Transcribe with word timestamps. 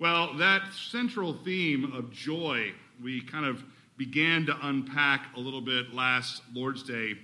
Well, 0.00 0.32
that 0.38 0.62
central 0.72 1.34
theme 1.34 1.92
of 1.92 2.10
joy, 2.10 2.72
we 3.02 3.20
kind 3.20 3.44
of 3.44 3.62
began 3.98 4.46
to 4.46 4.56
unpack 4.62 5.26
a 5.36 5.40
little 5.40 5.60
bit 5.60 5.92
last 5.92 6.40
Lord's 6.54 6.82
Day. 6.82 7.18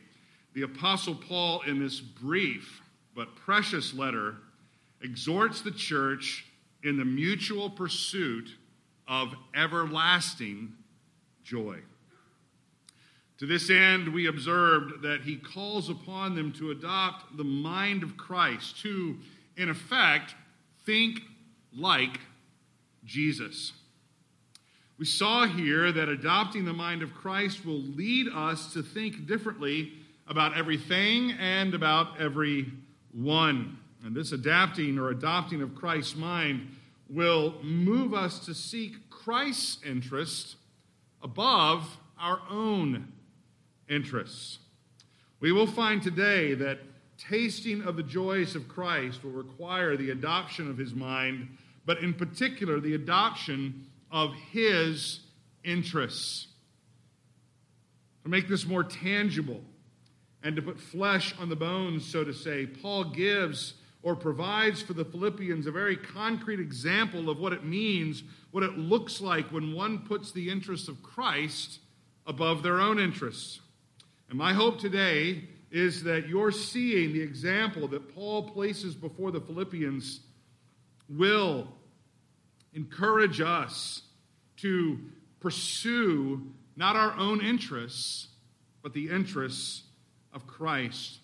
The 0.52 0.60
Apostle 0.60 1.14
Paul, 1.14 1.62
in 1.62 1.82
this 1.82 2.00
brief 2.00 2.82
but 3.14 3.34
precious 3.34 3.94
letter, 3.94 4.36
exhorts 5.00 5.62
the 5.62 5.70
church 5.70 6.44
in 6.82 6.98
the 6.98 7.04
mutual 7.06 7.70
pursuit 7.70 8.50
of 9.08 9.32
everlasting 9.54 10.74
joy. 11.44 11.78
To 13.38 13.46
this 13.46 13.70
end, 13.70 14.12
we 14.12 14.26
observed 14.26 15.00
that 15.00 15.22
he 15.22 15.36
calls 15.36 15.88
upon 15.88 16.34
them 16.34 16.52
to 16.52 16.72
adopt 16.72 17.38
the 17.38 17.44
mind 17.44 18.02
of 18.02 18.18
Christ, 18.18 18.82
to, 18.82 19.16
in 19.56 19.70
effect, 19.70 20.34
think 20.84 21.22
like 21.74 22.20
Jesus. 23.06 23.72
We 24.98 25.06
saw 25.06 25.46
here 25.46 25.92
that 25.92 26.08
adopting 26.08 26.64
the 26.64 26.72
mind 26.72 27.02
of 27.02 27.14
Christ 27.14 27.64
will 27.64 27.80
lead 27.80 28.28
us 28.34 28.72
to 28.72 28.82
think 28.82 29.26
differently 29.26 29.92
about 30.26 30.56
everything 30.56 31.32
and 31.32 31.74
about 31.74 32.20
every 32.20 32.72
one. 33.12 33.78
And 34.04 34.14
this 34.14 34.32
adapting 34.32 34.98
or 34.98 35.10
adopting 35.10 35.62
of 35.62 35.74
Christ's 35.74 36.16
mind 36.16 36.76
will 37.08 37.54
move 37.62 38.14
us 38.14 38.44
to 38.46 38.54
seek 38.54 39.08
Christ's 39.10 39.84
interest 39.84 40.56
above 41.22 41.98
our 42.18 42.40
own 42.50 43.12
interests. 43.88 44.58
We 45.40 45.52
will 45.52 45.66
find 45.66 46.02
today 46.02 46.54
that 46.54 46.78
tasting 47.18 47.82
of 47.82 47.96
the 47.96 48.02
joys 48.02 48.56
of 48.56 48.68
Christ 48.68 49.22
will 49.22 49.32
require 49.32 49.96
the 49.96 50.10
adoption 50.10 50.70
of 50.70 50.78
his 50.78 50.94
mind 50.94 51.48
but 51.86 51.98
in 51.98 52.12
particular, 52.12 52.80
the 52.80 52.94
adoption 52.94 53.86
of 54.10 54.34
his 54.50 55.20
interests. 55.64 56.48
To 58.24 58.28
make 58.28 58.48
this 58.48 58.66
more 58.66 58.82
tangible 58.82 59.62
and 60.42 60.56
to 60.56 60.62
put 60.62 60.80
flesh 60.80 61.34
on 61.38 61.48
the 61.48 61.56
bones, 61.56 62.04
so 62.04 62.24
to 62.24 62.34
say, 62.34 62.66
Paul 62.66 63.04
gives 63.04 63.74
or 64.02 64.14
provides 64.14 64.82
for 64.82 64.92
the 64.92 65.04
Philippians 65.04 65.66
a 65.66 65.72
very 65.72 65.96
concrete 65.96 66.60
example 66.60 67.30
of 67.30 67.38
what 67.38 67.52
it 67.52 67.64
means, 67.64 68.22
what 68.50 68.62
it 68.62 68.76
looks 68.76 69.20
like 69.20 69.50
when 69.52 69.72
one 69.72 70.00
puts 70.00 70.32
the 70.32 70.50
interests 70.50 70.88
of 70.88 71.02
Christ 71.02 71.80
above 72.26 72.62
their 72.62 72.80
own 72.80 72.98
interests. 72.98 73.60
And 74.28 74.38
my 74.38 74.52
hope 74.52 74.78
today 74.78 75.44
is 75.70 76.02
that 76.04 76.28
you're 76.28 76.52
seeing 76.52 77.12
the 77.12 77.20
example 77.20 77.88
that 77.88 78.14
Paul 78.14 78.50
places 78.50 78.94
before 78.94 79.30
the 79.30 79.40
Philippians 79.40 80.20
will 81.08 81.68
encourage 82.76 83.40
us 83.40 84.02
to 84.58 84.98
pursue 85.40 86.42
not 86.76 86.94
our 86.94 87.16
own 87.16 87.40
interests, 87.40 88.28
but 88.82 88.92
the 88.92 89.08
interests 89.08 89.82
of 90.32 90.46
Christ. 90.46 91.18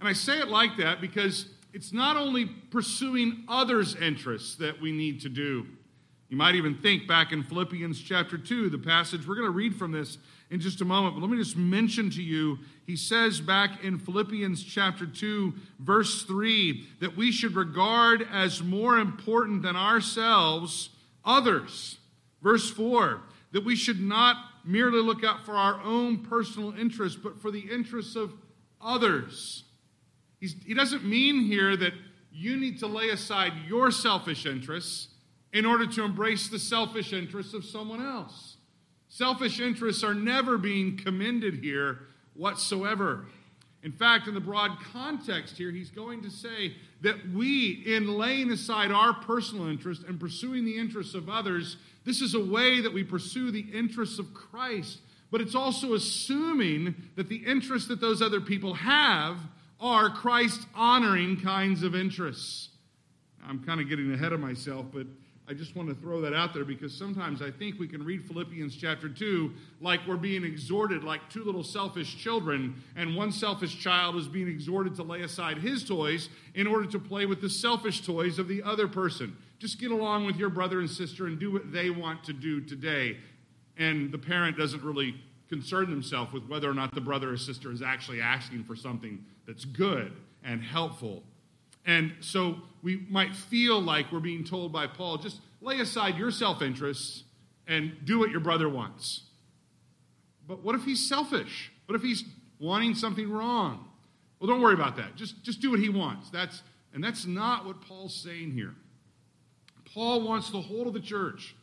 And 0.00 0.08
I 0.08 0.12
say 0.12 0.38
it 0.40 0.48
like 0.48 0.76
that 0.78 1.00
because 1.00 1.46
it's 1.72 1.92
not 1.92 2.16
only 2.16 2.46
pursuing 2.46 3.44
others' 3.48 3.94
interests 3.94 4.56
that 4.56 4.80
we 4.80 4.90
need 4.92 5.20
to 5.20 5.28
do. 5.28 5.66
You 6.28 6.36
might 6.36 6.56
even 6.56 6.76
think 6.76 7.06
back 7.06 7.32
in 7.32 7.42
Philippians 7.42 8.00
chapter 8.00 8.36
2, 8.36 8.68
the 8.68 8.78
passage, 8.78 9.26
we're 9.26 9.36
going 9.36 9.46
to 9.46 9.50
read 9.52 9.76
from 9.76 9.92
this 9.92 10.18
in 10.50 10.60
just 10.60 10.80
a 10.80 10.84
moment, 10.84 11.14
but 11.14 11.20
let 11.20 11.30
me 11.30 11.36
just 11.36 11.56
mention 11.56 12.10
to 12.10 12.22
you, 12.22 12.58
he 12.86 12.96
says 12.96 13.40
back 13.40 13.84
in 13.84 13.98
Philippians 13.98 14.64
chapter 14.64 15.06
2, 15.06 15.52
verse 15.78 16.22
3, 16.22 16.86
that 17.00 17.16
we 17.16 17.30
should 17.30 17.54
regard 17.54 18.26
as 18.32 18.62
more 18.62 18.98
important 18.98 19.62
than 19.62 19.76
ourselves 19.76 20.90
others. 21.24 21.98
Verse 22.42 22.70
4, 22.70 23.20
that 23.52 23.64
we 23.64 23.76
should 23.76 24.00
not 24.00 24.36
merely 24.64 25.00
look 25.00 25.22
out 25.22 25.44
for 25.44 25.52
our 25.52 25.80
own 25.82 26.24
personal 26.24 26.74
interests, 26.78 27.18
but 27.22 27.40
for 27.40 27.50
the 27.50 27.60
interests 27.70 28.16
of 28.16 28.32
others. 28.80 29.64
He's, 30.40 30.54
he 30.64 30.74
doesn't 30.74 31.04
mean 31.04 31.40
here 31.40 31.76
that 31.76 31.92
you 32.32 32.56
need 32.56 32.78
to 32.78 32.86
lay 32.86 33.08
aside 33.08 33.52
your 33.66 33.90
selfish 33.90 34.46
interests 34.46 35.08
in 35.52 35.66
order 35.66 35.86
to 35.86 36.04
embrace 36.04 36.48
the 36.48 36.58
selfish 36.58 37.12
interests 37.12 37.54
of 37.54 37.64
someone 37.64 38.04
else. 38.04 38.57
Selfish 39.08 39.60
interests 39.60 40.04
are 40.04 40.14
never 40.14 40.58
being 40.58 40.96
commended 40.96 41.54
here 41.54 42.00
whatsoever. 42.34 43.26
In 43.82 43.92
fact, 43.92 44.26
in 44.26 44.34
the 44.34 44.40
broad 44.40 44.78
context 44.92 45.56
here, 45.56 45.70
he's 45.70 45.90
going 45.90 46.22
to 46.22 46.30
say 46.30 46.74
that 47.00 47.16
we, 47.32 47.84
in 47.86 48.18
laying 48.18 48.50
aside 48.50 48.90
our 48.90 49.14
personal 49.14 49.68
interest 49.68 50.02
and 50.08 50.18
pursuing 50.18 50.64
the 50.64 50.76
interests 50.76 51.14
of 51.14 51.28
others, 51.28 51.76
this 52.04 52.20
is 52.20 52.34
a 52.34 52.44
way 52.44 52.80
that 52.80 52.92
we 52.92 53.04
pursue 53.04 53.50
the 53.50 53.66
interests 53.72 54.18
of 54.18 54.34
Christ. 54.34 54.98
But 55.30 55.40
it's 55.40 55.54
also 55.54 55.94
assuming 55.94 56.94
that 57.16 57.28
the 57.28 57.44
interests 57.46 57.88
that 57.88 58.00
those 58.00 58.20
other 58.20 58.40
people 58.40 58.74
have 58.74 59.38
are 59.80 60.10
Christ 60.10 60.66
honoring 60.74 61.40
kinds 61.40 61.82
of 61.82 61.94
interests. 61.94 62.70
I'm 63.46 63.62
kind 63.62 63.80
of 63.80 63.88
getting 63.88 64.12
ahead 64.12 64.32
of 64.32 64.40
myself, 64.40 64.86
but 64.92 65.06
I 65.50 65.54
just 65.54 65.74
want 65.74 65.88
to 65.88 65.94
throw 65.94 66.20
that 66.20 66.34
out 66.34 66.52
there 66.52 66.66
because 66.66 66.92
sometimes 66.92 67.40
I 67.40 67.50
think 67.50 67.78
we 67.78 67.88
can 67.88 68.04
read 68.04 68.26
Philippians 68.26 68.76
chapter 68.76 69.08
2 69.08 69.50
like 69.80 70.00
we're 70.06 70.18
being 70.18 70.44
exhorted 70.44 71.04
like 71.04 71.30
two 71.30 71.42
little 71.42 71.64
selfish 71.64 72.18
children, 72.18 72.82
and 72.96 73.16
one 73.16 73.32
selfish 73.32 73.80
child 73.80 74.16
is 74.16 74.28
being 74.28 74.46
exhorted 74.46 74.94
to 74.96 75.02
lay 75.02 75.22
aside 75.22 75.56
his 75.56 75.84
toys 75.84 76.28
in 76.54 76.66
order 76.66 76.84
to 76.84 76.98
play 76.98 77.24
with 77.24 77.40
the 77.40 77.48
selfish 77.48 78.02
toys 78.04 78.38
of 78.38 78.46
the 78.46 78.62
other 78.62 78.86
person. 78.86 79.34
Just 79.58 79.80
get 79.80 79.90
along 79.90 80.26
with 80.26 80.36
your 80.36 80.50
brother 80.50 80.80
and 80.80 80.90
sister 80.90 81.26
and 81.26 81.38
do 81.38 81.50
what 81.50 81.72
they 81.72 81.88
want 81.88 82.24
to 82.24 82.34
do 82.34 82.60
today. 82.60 83.16
And 83.78 84.12
the 84.12 84.18
parent 84.18 84.58
doesn't 84.58 84.84
really 84.84 85.14
concern 85.48 85.88
themselves 85.88 86.30
with 86.30 86.46
whether 86.46 86.68
or 86.68 86.74
not 86.74 86.94
the 86.94 87.00
brother 87.00 87.32
or 87.32 87.38
sister 87.38 87.72
is 87.72 87.80
actually 87.80 88.20
asking 88.20 88.64
for 88.64 88.76
something 88.76 89.24
that's 89.46 89.64
good 89.64 90.12
and 90.44 90.62
helpful 90.62 91.22
and 91.88 92.12
so 92.20 92.56
we 92.82 93.06
might 93.08 93.34
feel 93.34 93.80
like 93.80 94.12
we're 94.12 94.20
being 94.20 94.44
told 94.44 94.72
by 94.72 94.86
Paul 94.86 95.16
just 95.16 95.40
lay 95.62 95.80
aside 95.80 96.16
your 96.16 96.30
self 96.30 96.60
interests 96.60 97.24
and 97.66 97.96
do 98.04 98.18
what 98.18 98.30
your 98.30 98.40
brother 98.40 98.68
wants. 98.68 99.22
But 100.46 100.62
what 100.62 100.74
if 100.74 100.84
he's 100.84 101.08
selfish? 101.08 101.72
What 101.86 101.96
if 101.96 102.02
he's 102.02 102.24
wanting 102.60 102.94
something 102.94 103.30
wrong? 103.30 103.88
Well, 104.38 104.48
don't 104.48 104.60
worry 104.60 104.74
about 104.74 104.96
that. 104.96 105.16
Just, 105.16 105.42
just 105.42 105.60
do 105.60 105.70
what 105.70 105.80
he 105.80 105.88
wants. 105.88 106.28
That's, 106.30 106.62
and 106.92 107.02
that's 107.02 107.26
not 107.26 107.64
what 107.64 107.80
Paul's 107.80 108.14
saying 108.14 108.52
here. 108.52 108.74
Paul 109.94 110.20
wants 110.22 110.50
the 110.50 110.60
whole 110.60 110.86
of 110.86 110.94
the 110.94 111.00
church 111.00 111.56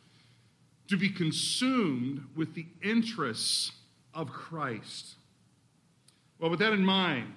to 0.88 0.96
be 0.96 1.08
consumed 1.08 2.24
with 2.36 2.54
the 2.54 2.66
interests 2.82 3.72
of 4.12 4.28
Christ. 4.30 5.14
Well, 6.38 6.50
with 6.50 6.58
that 6.60 6.72
in 6.72 6.84
mind, 6.84 7.32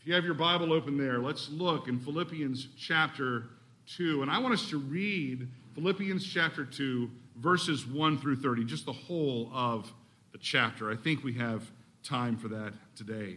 if 0.00 0.06
you 0.06 0.14
have 0.14 0.24
your 0.24 0.32
Bible 0.32 0.72
open 0.72 0.96
there, 0.96 1.18
let's 1.18 1.50
look 1.50 1.86
in 1.86 2.00
Philippians 2.00 2.68
chapter 2.78 3.50
2. 3.96 4.22
And 4.22 4.30
I 4.30 4.38
want 4.38 4.54
us 4.54 4.70
to 4.70 4.78
read 4.78 5.46
Philippians 5.74 6.26
chapter 6.26 6.64
2, 6.64 7.10
verses 7.36 7.86
1 7.86 8.18
through 8.18 8.36
30, 8.36 8.64
just 8.64 8.86
the 8.86 8.94
whole 8.94 9.50
of 9.52 9.92
the 10.32 10.38
chapter. 10.38 10.90
I 10.90 10.96
think 10.96 11.22
we 11.22 11.34
have 11.34 11.70
time 12.02 12.38
for 12.38 12.48
that 12.48 12.72
today. 12.96 13.36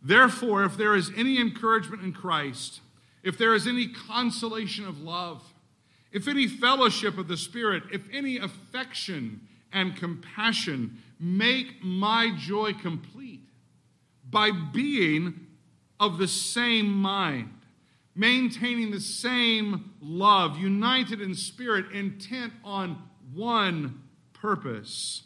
Therefore, 0.00 0.64
if 0.64 0.78
there 0.78 0.94
is 0.94 1.10
any 1.18 1.38
encouragement 1.38 2.02
in 2.02 2.14
Christ, 2.14 2.80
if 3.22 3.36
there 3.36 3.54
is 3.54 3.66
any 3.66 3.88
consolation 3.88 4.86
of 4.86 5.02
love, 5.02 5.42
if 6.12 6.28
any 6.28 6.48
fellowship 6.48 7.18
of 7.18 7.28
the 7.28 7.36
Spirit, 7.36 7.82
if 7.92 8.00
any 8.10 8.38
affection 8.38 9.46
and 9.70 9.96
compassion, 9.96 10.96
make 11.20 11.84
my 11.84 12.32
joy 12.38 12.72
complete 12.72 13.40
by 14.32 14.50
being 14.50 15.41
of 16.02 16.18
the 16.18 16.26
same 16.26 16.90
mind, 16.90 17.52
maintaining 18.16 18.90
the 18.90 19.00
same 19.00 19.92
love, 20.00 20.58
united 20.58 21.20
in 21.20 21.32
spirit, 21.32 21.92
intent 21.92 22.52
on 22.64 23.00
one 23.32 24.02
purpose. 24.32 25.22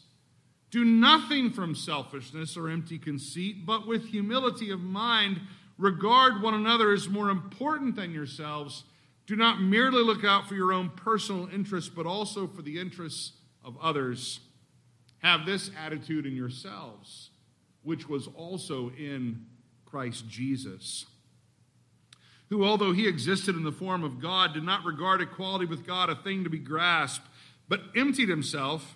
Do 0.71 0.85
nothing 0.85 1.51
from 1.51 1.75
selfishness 1.75 2.59
or 2.59 2.69
empty 2.69 2.99
conceit, 2.99 3.65
but 3.65 3.87
with 3.87 4.09
humility 4.09 4.71
of 4.71 4.81
mind, 4.81 5.41
regard 5.79 6.43
one 6.43 6.53
another 6.53 6.93
as 6.93 7.09
more 7.09 7.31
important 7.31 7.97
than 7.97 8.13
yourselves. 8.13 8.85
Do 9.27 9.35
not 9.35 9.63
merely 9.63 10.03
look 10.03 10.25
out 10.25 10.47
for 10.47 10.57
your 10.57 10.75
own 10.75 10.91
personal 10.91 11.49
interests, 11.51 11.89
but 11.89 12.05
also 12.05 12.47
for 12.47 12.61
the 12.61 12.79
interests 12.79 13.33
of 13.65 13.79
others. 13.81 14.41
Have 15.23 15.47
this 15.47 15.71
attitude 15.83 16.27
in 16.27 16.37
yourselves 16.37 17.31
which 17.87 18.09
was 18.09 18.27
also 18.35 18.91
in 18.99 19.47
Christ 19.87 20.29
Jesus, 20.29 21.07
who, 22.49 22.65
although 22.65 22.93
he 22.93 23.09
existed 23.09 23.57
in 23.57 23.65
the 23.65 23.73
form 23.73 24.05
of 24.05 24.21
God, 24.21 24.53
did 24.53 24.63
not 24.63 24.85
regard 24.85 25.21
equality 25.21 25.65
with 25.65 25.87
God 25.87 26.11
a 26.11 26.15
thing 26.15 26.45
to 26.45 26.51
be 26.51 26.59
grasped, 26.59 27.27
but 27.69 27.81
emptied 27.97 28.29
himself, 28.29 28.95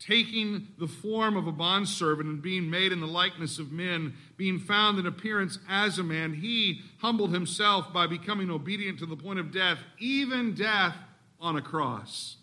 taking 0.00 0.68
the 0.78 0.88
form 0.88 1.36
of 1.36 1.46
a 1.46 1.52
bondservant 1.52 2.28
and 2.28 2.42
being 2.42 2.70
made 2.70 2.90
in 2.90 3.00
the 3.00 3.06
likeness 3.06 3.58
of 3.58 3.70
men, 3.70 4.14
being 4.36 4.58
found 4.58 4.98
in 4.98 5.06
appearance 5.06 5.58
as 5.68 5.98
a 5.98 6.02
man, 6.02 6.32
he 6.32 6.80
humbled 7.00 7.32
himself 7.32 7.92
by 7.92 8.06
becoming 8.06 8.50
obedient 8.50 8.98
to 8.98 9.06
the 9.06 9.16
point 9.16 9.38
of 9.38 9.52
death, 9.52 9.78
even 9.98 10.54
death 10.54 10.96
on 11.38 11.56
a 11.56 11.62
cross. 11.62 12.38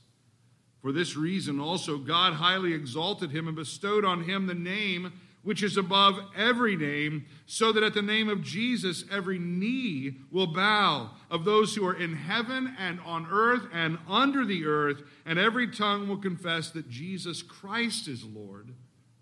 For 0.82 0.92
this 0.92 1.18
reason 1.18 1.60
also 1.60 1.98
God 1.98 2.34
highly 2.34 2.74
exalted 2.74 3.32
him 3.32 3.48
and 3.48 3.56
bestowed 3.56 4.06
on 4.06 4.24
him 4.24 4.46
the 4.46 4.54
name 4.54 5.12
which 5.48 5.64
is 5.64 5.78
above 5.78 6.20
every 6.36 6.76
name, 6.76 7.26
so 7.46 7.72
that 7.72 7.82
at 7.82 7.94
the 7.94 8.02
name 8.02 8.28
of 8.28 8.44
Jesus 8.44 9.06
every 9.10 9.40
knee 9.40 10.14
will 10.30 10.46
bow 10.46 11.12
of 11.32 11.46
those 11.46 11.74
who 11.74 11.88
are 11.88 11.94
in 11.94 12.14
heaven 12.14 12.76
and 12.78 13.00
on 13.06 13.26
earth 13.32 13.62
and 13.72 13.98
under 14.10 14.44
the 14.44 14.66
earth, 14.66 15.04
and 15.26 15.40
every 15.40 15.66
tongue 15.66 16.10
will 16.10 16.18
confess 16.18 16.70
that 16.72 16.90
Jesus 16.90 17.42
Christ 17.42 18.10
is 18.10 18.26
Lord 18.26 18.74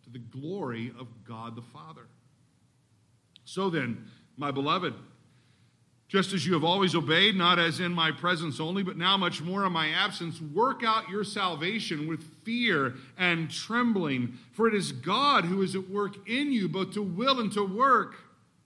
to 0.04 0.10
the 0.10 0.18
glory 0.18 0.92
of 1.00 1.10
God 1.28 1.56
the 1.56 1.62
Father. 1.62 2.08
So 3.44 3.70
then, 3.70 4.06
my 4.36 4.50
beloved, 4.50 4.96
just 6.08 6.34
as 6.34 6.44
you 6.44 6.56
have 6.56 6.64
always 6.64 6.96
obeyed, 6.96 7.36
not 7.36 7.60
as 7.60 7.80
in 7.80 7.92
my 7.92 8.12
presence 8.12 8.60
only, 8.60 8.82
but 8.82 8.98
now 8.98 9.16
much 9.16 9.44
more 9.44 9.64
in 9.64 9.72
my 9.72 9.90
absence, 9.90 10.42
work 10.42 10.84
out 10.84 11.08
your 11.08 11.24
salvation 11.24 12.08
with 12.08 12.35
fear 12.46 12.94
and 13.18 13.52
trembling. 13.52 14.38
For 14.54 14.68
it 14.68 14.74
is 14.74 14.94
God 14.94 15.46
who 15.46 15.62
is 15.62 15.76
at 15.76 15.90
work 15.90 16.16
in 16.30 16.54
you, 16.54 16.70
both 16.70 16.94
to 16.94 17.04
will 17.04 17.40
and 17.40 17.52
to 17.54 17.66
work 17.66 18.16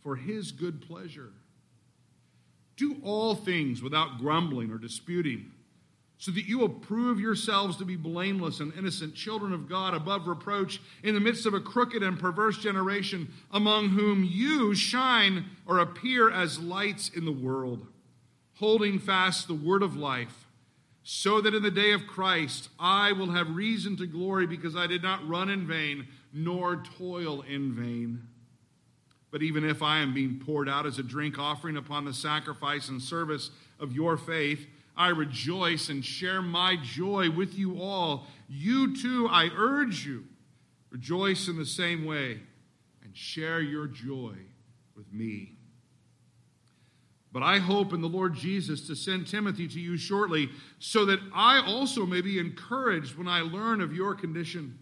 for 0.02 0.16
his 0.16 0.52
good 0.52 0.82
pleasure. 0.82 1.32
Do 2.78 2.98
all 3.04 3.34
things 3.34 3.82
without 3.82 4.20
grumbling 4.20 4.72
or 4.72 4.78
disputing 4.78 5.52
so 6.20 6.32
that 6.32 6.46
you 6.46 6.60
will 6.60 6.70
prove 6.70 7.18
yourselves 7.18 7.78
to 7.78 7.86
be 7.86 7.96
blameless 7.96 8.60
and 8.60 8.74
innocent 8.74 9.16
children 9.16 9.54
of 9.54 9.70
God 9.70 9.94
above 9.94 10.28
reproach 10.28 10.82
in 11.02 11.14
the 11.14 11.20
midst 11.22 11.46
of 11.46 11.54
a 11.54 11.62
crooked 11.62 12.04
and 12.04 12.20
perverse 12.20 12.58
generation 12.58 13.32
among 13.52 13.90
whom 13.90 14.26
you 14.26 14.76
shine 14.76 15.46
or 15.66 15.80
appear 15.80 16.30
as 16.30 16.60
lights 16.60 17.10
in 17.16 17.24
the 17.24 17.32
world, 17.32 17.88
holding 18.56 19.00
fast 19.00 19.48
the 19.48 19.54
word 19.54 19.82
of 19.82 19.96
life, 19.96 20.46
so 21.12 21.42
that 21.42 21.56
in 21.56 21.64
the 21.64 21.72
day 21.72 21.92
of 21.92 22.06
Christ 22.06 22.70
I 22.80 23.14
will 23.14 23.32
have 23.32 23.56
reason 23.56 23.98
to 23.98 24.06
glory 24.06 24.46
because 24.46 24.76
I 24.76 24.86
did 24.86 25.02
not 25.02 25.28
run 25.28 25.50
in 25.50 25.66
vain 25.66 26.08
nor 26.32 26.84
toil 27.00 27.42
in 27.42 27.74
vain. 27.74 28.28
But 29.32 29.42
even 29.42 29.68
if 29.68 29.82
I 29.82 30.02
am 30.02 30.14
being 30.14 30.40
poured 30.40 30.70
out 30.70 30.86
as 30.86 31.00
a 31.00 31.04
drink 31.04 31.40
offering 31.40 31.78
upon 31.78 32.06
the 32.06 32.14
sacrifice 32.14 32.90
and 32.90 33.02
service 33.02 33.50
of 33.80 33.92
your 33.92 34.18
faith, 34.18 34.68
I 34.96 35.08
rejoice 35.08 35.90
and 35.90 36.06
share 36.06 36.44
my 36.44 36.76
joy 36.84 37.32
with 37.32 37.56
you 37.56 37.82
all. 37.82 38.28
You 38.48 38.96
too, 38.96 39.28
I 39.32 39.50
urge 39.58 40.06
you, 40.06 40.26
rejoice 40.92 41.48
in 41.48 41.58
the 41.58 41.66
same 41.66 42.06
way 42.06 42.40
and 43.04 43.18
share 43.18 43.62
your 43.62 43.88
joy 43.88 44.36
with 44.96 45.12
me. 45.12 45.54
But 47.32 47.44
I 47.44 47.60
hope 47.60 47.94
in 47.94 48.02
the 48.02 48.08
Lord 48.08 48.34
Jesus 48.34 48.88
to 48.88 48.96
send 48.96 49.28
Timothy 49.28 49.68
to 49.68 49.80
you 49.80 49.98
shortly, 49.98 50.50
so 50.80 51.06
that 51.06 51.20
I 51.34 51.62
also 51.62 52.06
may 52.06 52.22
be 52.22 52.40
encouraged 52.40 53.16
when 53.16 53.28
I 53.28 53.42
learn 53.42 53.82
of 53.82 53.94
your 53.94 54.16
condition. 54.16 54.80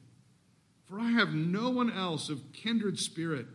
For 0.86 1.00
I 1.00 1.12
have 1.12 1.34
no 1.34 1.70
one 1.70 1.92
else 1.92 2.30
of 2.30 2.54
kindred 2.54 2.98
spirit 2.98 3.48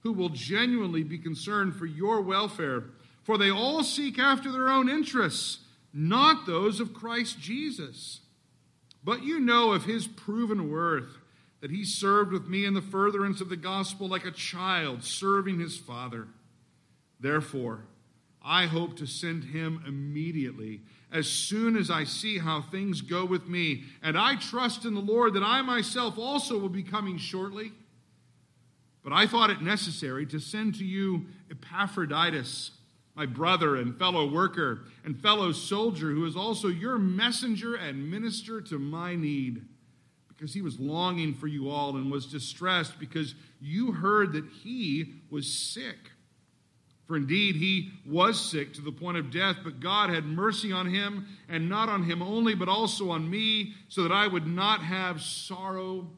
who 0.00 0.12
will 0.12 0.28
genuinely 0.28 1.02
be 1.02 1.18
concerned 1.18 1.74
for 1.74 1.86
your 1.86 2.20
welfare, 2.20 2.84
for 3.24 3.36
they 3.36 3.50
all 3.50 3.82
seek 3.82 4.20
after 4.20 4.52
their 4.52 4.68
own 4.68 4.88
interests 4.88 5.64
not 5.98 6.44
those 6.44 6.78
of 6.78 6.92
Christ 6.92 7.40
Jesus. 7.40 8.20
But 9.02 9.22
you 9.22 9.40
know 9.40 9.72
of 9.72 9.84
his 9.84 10.06
proven 10.06 10.70
worth, 10.70 11.16
that 11.62 11.70
he 11.70 11.86
served 11.86 12.32
with 12.32 12.48
me 12.48 12.66
in 12.66 12.74
the 12.74 12.82
furtherance 12.82 13.40
of 13.40 13.48
the 13.48 13.56
gospel 13.56 14.06
like 14.06 14.26
a 14.26 14.30
child 14.30 15.02
serving 15.02 15.58
his 15.58 15.78
father. 15.78 16.28
Therefore, 17.18 17.86
I 18.46 18.66
hope 18.66 18.96
to 18.98 19.06
send 19.06 19.42
him 19.42 19.82
immediately, 19.88 20.82
as 21.10 21.26
soon 21.26 21.76
as 21.76 21.90
I 21.90 22.04
see 22.04 22.38
how 22.38 22.62
things 22.62 23.00
go 23.00 23.24
with 23.24 23.48
me. 23.48 23.82
And 24.02 24.16
I 24.16 24.36
trust 24.36 24.84
in 24.84 24.94
the 24.94 25.00
Lord 25.00 25.34
that 25.34 25.42
I 25.42 25.62
myself 25.62 26.16
also 26.16 26.56
will 26.56 26.68
be 26.68 26.84
coming 26.84 27.18
shortly. 27.18 27.72
But 29.02 29.12
I 29.12 29.26
thought 29.26 29.50
it 29.50 29.62
necessary 29.62 30.26
to 30.26 30.38
send 30.38 30.76
to 30.76 30.84
you 30.84 31.26
Epaphroditus 31.50 32.70
my 33.16 33.26
brother 33.26 33.76
and 33.76 33.98
fellow 33.98 34.30
worker 34.30 34.84
and 35.04 35.18
fellow 35.18 35.50
soldier, 35.50 36.10
who 36.10 36.24
is 36.26 36.36
also 36.36 36.68
your 36.68 36.98
messenger 36.98 37.74
and 37.74 38.10
minister 38.10 38.60
to 38.60 38.78
my 38.78 39.16
need, 39.16 39.62
because 40.28 40.52
he 40.52 40.60
was 40.60 40.78
longing 40.78 41.34
for 41.34 41.46
you 41.46 41.70
all 41.70 41.96
and 41.96 42.12
was 42.12 42.26
distressed 42.26 42.98
because 43.00 43.34
you 43.60 43.90
heard 43.90 44.34
that 44.34 44.44
he 44.44 45.14
was 45.30 45.50
sick. 45.50 46.10
For 47.06 47.16
indeed, 47.16 47.56
he 47.56 47.92
was 48.04 48.50
sick 48.50 48.72
to 48.74 48.82
the 48.82 48.90
point 48.90 49.16
of 49.16 49.30
death, 49.30 49.58
but 49.62 49.78
God 49.80 50.10
had 50.10 50.24
mercy 50.24 50.72
on 50.72 50.86
him, 50.88 51.26
and 51.48 51.68
not 51.68 51.88
on 51.88 52.02
him 52.02 52.20
only, 52.20 52.54
but 52.54 52.68
also 52.68 53.10
on 53.10 53.30
me, 53.30 53.74
so 53.88 54.02
that 54.02 54.12
I 54.12 54.26
would 54.26 54.46
not 54.46 54.80
have 54.80 55.22
sorrow 55.22 56.10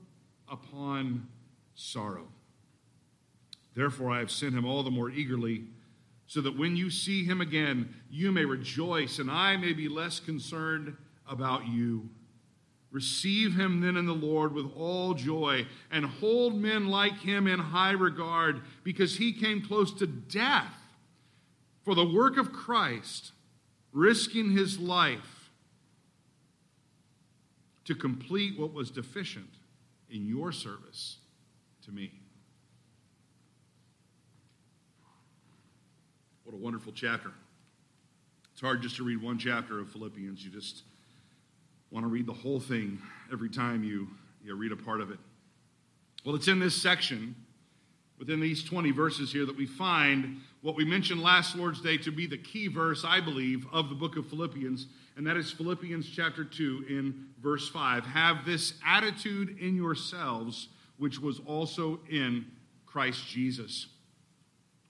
upon 0.50 1.28
sorrow. 1.74 2.28
Therefore, 3.74 4.10
I 4.10 4.18
have 4.20 4.30
sent 4.30 4.54
him 4.54 4.64
all 4.64 4.82
the 4.82 4.90
more 4.90 5.10
eagerly 5.10 5.64
so 6.28 6.42
that 6.42 6.58
when 6.58 6.76
you 6.76 6.90
see 6.90 7.24
him 7.24 7.40
again, 7.40 7.94
you 8.10 8.30
may 8.30 8.44
rejoice, 8.44 9.18
and 9.18 9.30
I 9.30 9.56
may 9.56 9.72
be 9.72 9.88
less 9.88 10.20
concerned 10.20 10.94
about 11.26 11.66
you. 11.66 12.08
Receive 12.90 13.54
him 13.54 13.80
then 13.80 13.96
in 13.96 14.06
the 14.06 14.14
Lord 14.14 14.54
with 14.54 14.70
all 14.74 15.12
joy, 15.12 15.66
and 15.90 16.06
hold 16.06 16.56
men 16.56 16.88
like 16.88 17.18
him 17.18 17.46
in 17.46 17.58
high 17.58 17.92
regard, 17.92 18.62
because 18.82 19.16
he 19.16 19.32
came 19.32 19.60
close 19.60 19.92
to 19.92 20.06
death 20.06 20.74
for 21.84 21.94
the 21.94 22.04
work 22.04 22.38
of 22.38 22.52
Christ, 22.52 23.32
risking 23.92 24.52
his 24.52 24.78
life 24.78 25.50
to 27.84 27.94
complete 27.94 28.58
what 28.58 28.72
was 28.72 28.90
deficient 28.90 29.50
in 30.10 30.26
your 30.26 30.52
service 30.52 31.18
to 31.84 31.92
me. 31.92 32.12
What 36.44 36.54
a 36.54 36.58
wonderful 36.58 36.92
chapter. 36.94 37.32
It's 38.52 38.62
hard 38.62 38.80
just 38.80 38.96
to 38.96 39.04
read 39.04 39.22
one 39.22 39.38
chapter 39.38 39.78
of 39.78 39.90
Philippians. 39.90 40.42
You 40.42 40.50
just 40.50 40.82
want 41.90 42.04
to 42.04 42.08
read 42.08 42.26
the 42.26 42.32
whole 42.32 42.60
thing 42.60 42.98
every 43.32 43.48
time 43.48 43.82
you, 43.82 44.08
you 44.42 44.54
read 44.54 44.72
a 44.72 44.76
part 44.76 45.00
of 45.00 45.10
it. 45.10 45.18
Well, 46.24 46.34
it's 46.34 46.48
in 46.48 46.58
this 46.58 46.80
section, 46.80 47.34
within 48.18 48.40
these 48.40 48.62
20 48.62 48.90
verses 48.90 49.32
here, 49.32 49.46
that 49.46 49.56
we 49.56 49.66
find 49.66 50.40
what 50.60 50.76
we 50.76 50.84
mentioned 50.84 51.22
last 51.22 51.56
Lord's 51.56 51.80
Day 51.80 51.96
to 51.98 52.10
be 52.10 52.26
the 52.26 52.36
key 52.36 52.68
verse, 52.68 53.04
I 53.06 53.20
believe, 53.20 53.66
of 53.72 53.88
the 53.88 53.94
book 53.94 54.16
of 54.16 54.26
Philippians, 54.28 54.86
and 55.16 55.26
that 55.26 55.36
is 55.36 55.50
Philippians 55.50 56.08
chapter 56.08 56.44
2 56.44 56.86
in 56.88 57.26
verse 57.40 57.68
5. 57.68 58.04
Have 58.04 58.44
this 58.44 58.74
attitude 58.86 59.58
in 59.58 59.74
yourselves, 59.74 60.68
which 60.98 61.20
was 61.20 61.40
also 61.46 62.00
in 62.10 62.46
Christ 62.86 63.26
Jesus. 63.28 63.86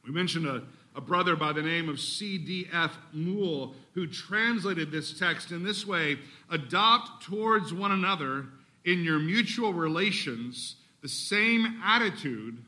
We 0.05 0.11
mentioned 0.13 0.47
a 0.47 0.63
a 0.99 1.01
brother 1.01 1.37
by 1.37 1.53
the 1.53 1.63
name 1.63 1.89
of 1.89 2.01
C.D.F. 2.01 2.99
Moule, 3.13 3.77
who 3.95 4.09
translated 4.09 4.91
this 4.91 5.17
text 5.17 5.53
in 5.53 5.63
this 5.63 5.87
way 5.87 6.19
adopt 6.51 7.23
towards 7.23 7.73
one 7.73 7.93
another 7.93 8.47
in 8.85 9.05
your 9.05 9.21
mutual 9.21 9.73
relations 9.73 10.75
the 11.01 11.09
same 11.09 11.81
attitude 11.85 12.65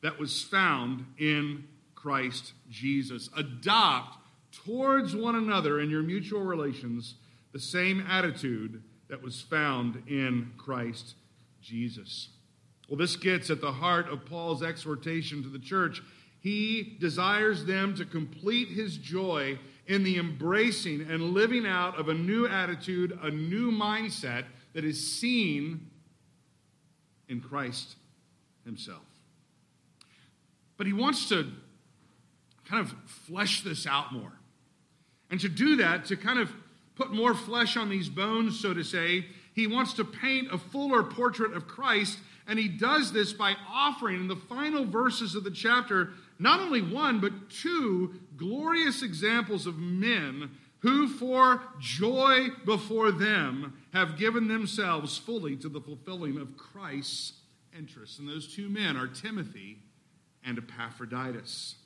that 0.00 0.18
was 0.18 0.42
found 0.42 1.04
in 1.18 1.64
Christ 1.94 2.54
Jesus. 2.70 3.28
Adopt 3.36 4.16
towards 4.64 5.14
one 5.14 5.34
another 5.34 5.78
in 5.78 5.90
your 5.90 6.02
mutual 6.02 6.40
relations 6.40 7.16
the 7.52 7.60
same 7.60 8.02
attitude 8.08 8.82
that 9.10 9.22
was 9.22 9.42
found 9.42 10.02
in 10.08 10.52
Christ 10.56 11.16
Jesus. 11.60 12.30
Well, 12.88 12.96
this 12.96 13.16
gets 13.16 13.50
at 13.50 13.60
the 13.60 13.72
heart 13.72 14.08
of 14.08 14.24
Paul's 14.24 14.62
exhortation 14.62 15.42
to 15.42 15.50
the 15.50 15.58
church 15.58 16.00
he 16.44 16.98
desires 17.00 17.64
them 17.64 17.96
to 17.96 18.04
complete 18.04 18.68
his 18.68 18.98
joy 18.98 19.58
in 19.86 20.04
the 20.04 20.18
embracing 20.18 21.00
and 21.00 21.32
living 21.32 21.66
out 21.66 21.98
of 21.98 22.10
a 22.10 22.14
new 22.14 22.46
attitude, 22.46 23.18
a 23.22 23.30
new 23.30 23.72
mindset 23.72 24.44
that 24.74 24.84
is 24.84 25.10
seen 25.10 25.88
in 27.30 27.40
Christ 27.40 27.96
himself. 28.66 29.06
But 30.76 30.86
he 30.86 30.92
wants 30.92 31.30
to 31.30 31.50
kind 32.68 32.86
of 32.86 32.94
flesh 33.06 33.62
this 33.62 33.86
out 33.86 34.12
more. 34.12 34.32
And 35.30 35.40
to 35.40 35.48
do 35.48 35.76
that, 35.76 36.04
to 36.06 36.16
kind 36.16 36.38
of 36.38 36.52
put 36.94 37.10
more 37.10 37.32
flesh 37.32 37.78
on 37.78 37.88
these 37.88 38.10
bones, 38.10 38.60
so 38.60 38.74
to 38.74 38.84
say, 38.84 39.24
he 39.54 39.66
wants 39.66 39.94
to 39.94 40.04
paint 40.04 40.52
a 40.52 40.58
fuller 40.58 41.04
portrait 41.04 41.54
of 41.54 41.66
Christ. 41.66 42.18
And 42.46 42.58
he 42.58 42.68
does 42.68 43.12
this 43.12 43.32
by 43.32 43.54
offering 43.66 44.16
in 44.16 44.28
the 44.28 44.36
final 44.36 44.84
verses 44.84 45.34
of 45.34 45.44
the 45.44 45.50
chapter 45.50 46.12
not 46.38 46.60
only 46.60 46.82
one, 46.82 47.20
but 47.20 47.50
two 47.50 48.14
glorious 48.36 49.02
examples 49.02 49.66
of 49.66 49.78
men 49.78 50.50
who, 50.80 51.08
for 51.08 51.62
joy 51.80 52.48
before 52.64 53.10
them, 53.10 53.72
have 53.92 54.18
given 54.18 54.48
themselves 54.48 55.16
fully 55.16 55.56
to 55.56 55.68
the 55.68 55.80
fulfilling 55.80 56.36
of 56.38 56.56
Christ's 56.56 57.34
interests. 57.76 58.18
And 58.18 58.28
those 58.28 58.54
two 58.54 58.68
men 58.68 58.96
are 58.96 59.06
Timothy 59.06 59.78
and 60.44 60.58
Epaphroditus. 60.58 61.76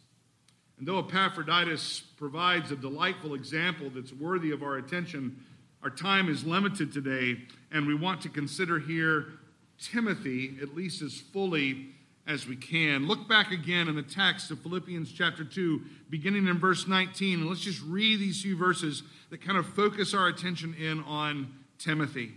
And 0.79 0.87
though 0.87 0.99
Epaphroditus 0.99 2.01
provides 2.17 2.73
a 2.73 2.77
delightful 2.77 3.35
example 3.35 3.91
that's 3.95 4.13
worthy 4.13 4.51
of 4.51 4.63
our 4.63 4.77
attention, 4.77 5.45
Our 5.83 5.91
time 5.91 6.29
is 6.29 6.45
limited 6.45 6.93
today, 6.93 7.37
and 7.71 7.87
we 7.87 7.95
want 7.95 8.21
to 8.23 8.29
consider 8.29 8.81
here 8.81 9.27
Timothy 9.81 10.57
at 10.61 10.75
least 10.75 11.03
as 11.03 11.21
fully 11.21 11.91
as 12.29 12.47
we 12.47 12.55
can. 12.55 13.09
Look 13.09 13.27
back 13.27 13.51
again 13.51 13.89
in 13.89 13.97
the 13.97 14.03
text 14.03 14.51
of 14.51 14.61
Philippians 14.61 15.11
chapter 15.11 15.45
2, 15.45 15.81
beginning 16.11 16.47
in 16.47 16.59
verse 16.59 16.87
19, 16.87 17.41
and 17.41 17.49
let's 17.49 17.63
just 17.63 17.83
read 17.83 18.21
these 18.21 18.43
few 18.43 18.55
verses 18.55 19.03
that 19.31 19.41
kind 19.41 19.57
of 19.57 19.67
focus 19.67 20.13
our 20.13 20.29
attention 20.29 20.75
in 20.75 21.03
on 21.05 21.51
Timothy. 21.79 22.35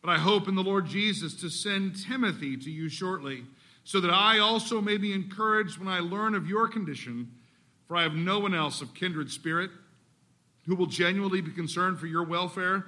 But 0.00 0.10
I 0.10 0.18
hope 0.18 0.48
in 0.48 0.54
the 0.54 0.62
Lord 0.62 0.86
Jesus 0.86 1.34
to 1.42 1.50
send 1.50 2.02
Timothy 2.02 2.56
to 2.56 2.70
you 2.70 2.88
shortly, 2.88 3.44
so 3.84 4.00
that 4.00 4.10
I 4.10 4.38
also 4.38 4.80
may 4.80 4.96
be 4.96 5.12
encouraged 5.12 5.76
when 5.76 5.88
I 5.88 5.98
learn 5.98 6.34
of 6.34 6.48
your 6.48 6.66
condition, 6.66 7.30
for 7.86 7.98
I 7.98 8.04
have 8.04 8.14
no 8.14 8.38
one 8.38 8.54
else 8.54 8.80
of 8.80 8.94
kindred 8.94 9.30
spirit 9.30 9.70
who 10.66 10.74
will 10.74 10.86
genuinely 10.86 11.42
be 11.42 11.50
concerned 11.50 11.98
for 12.00 12.06
your 12.06 12.24
welfare, 12.24 12.86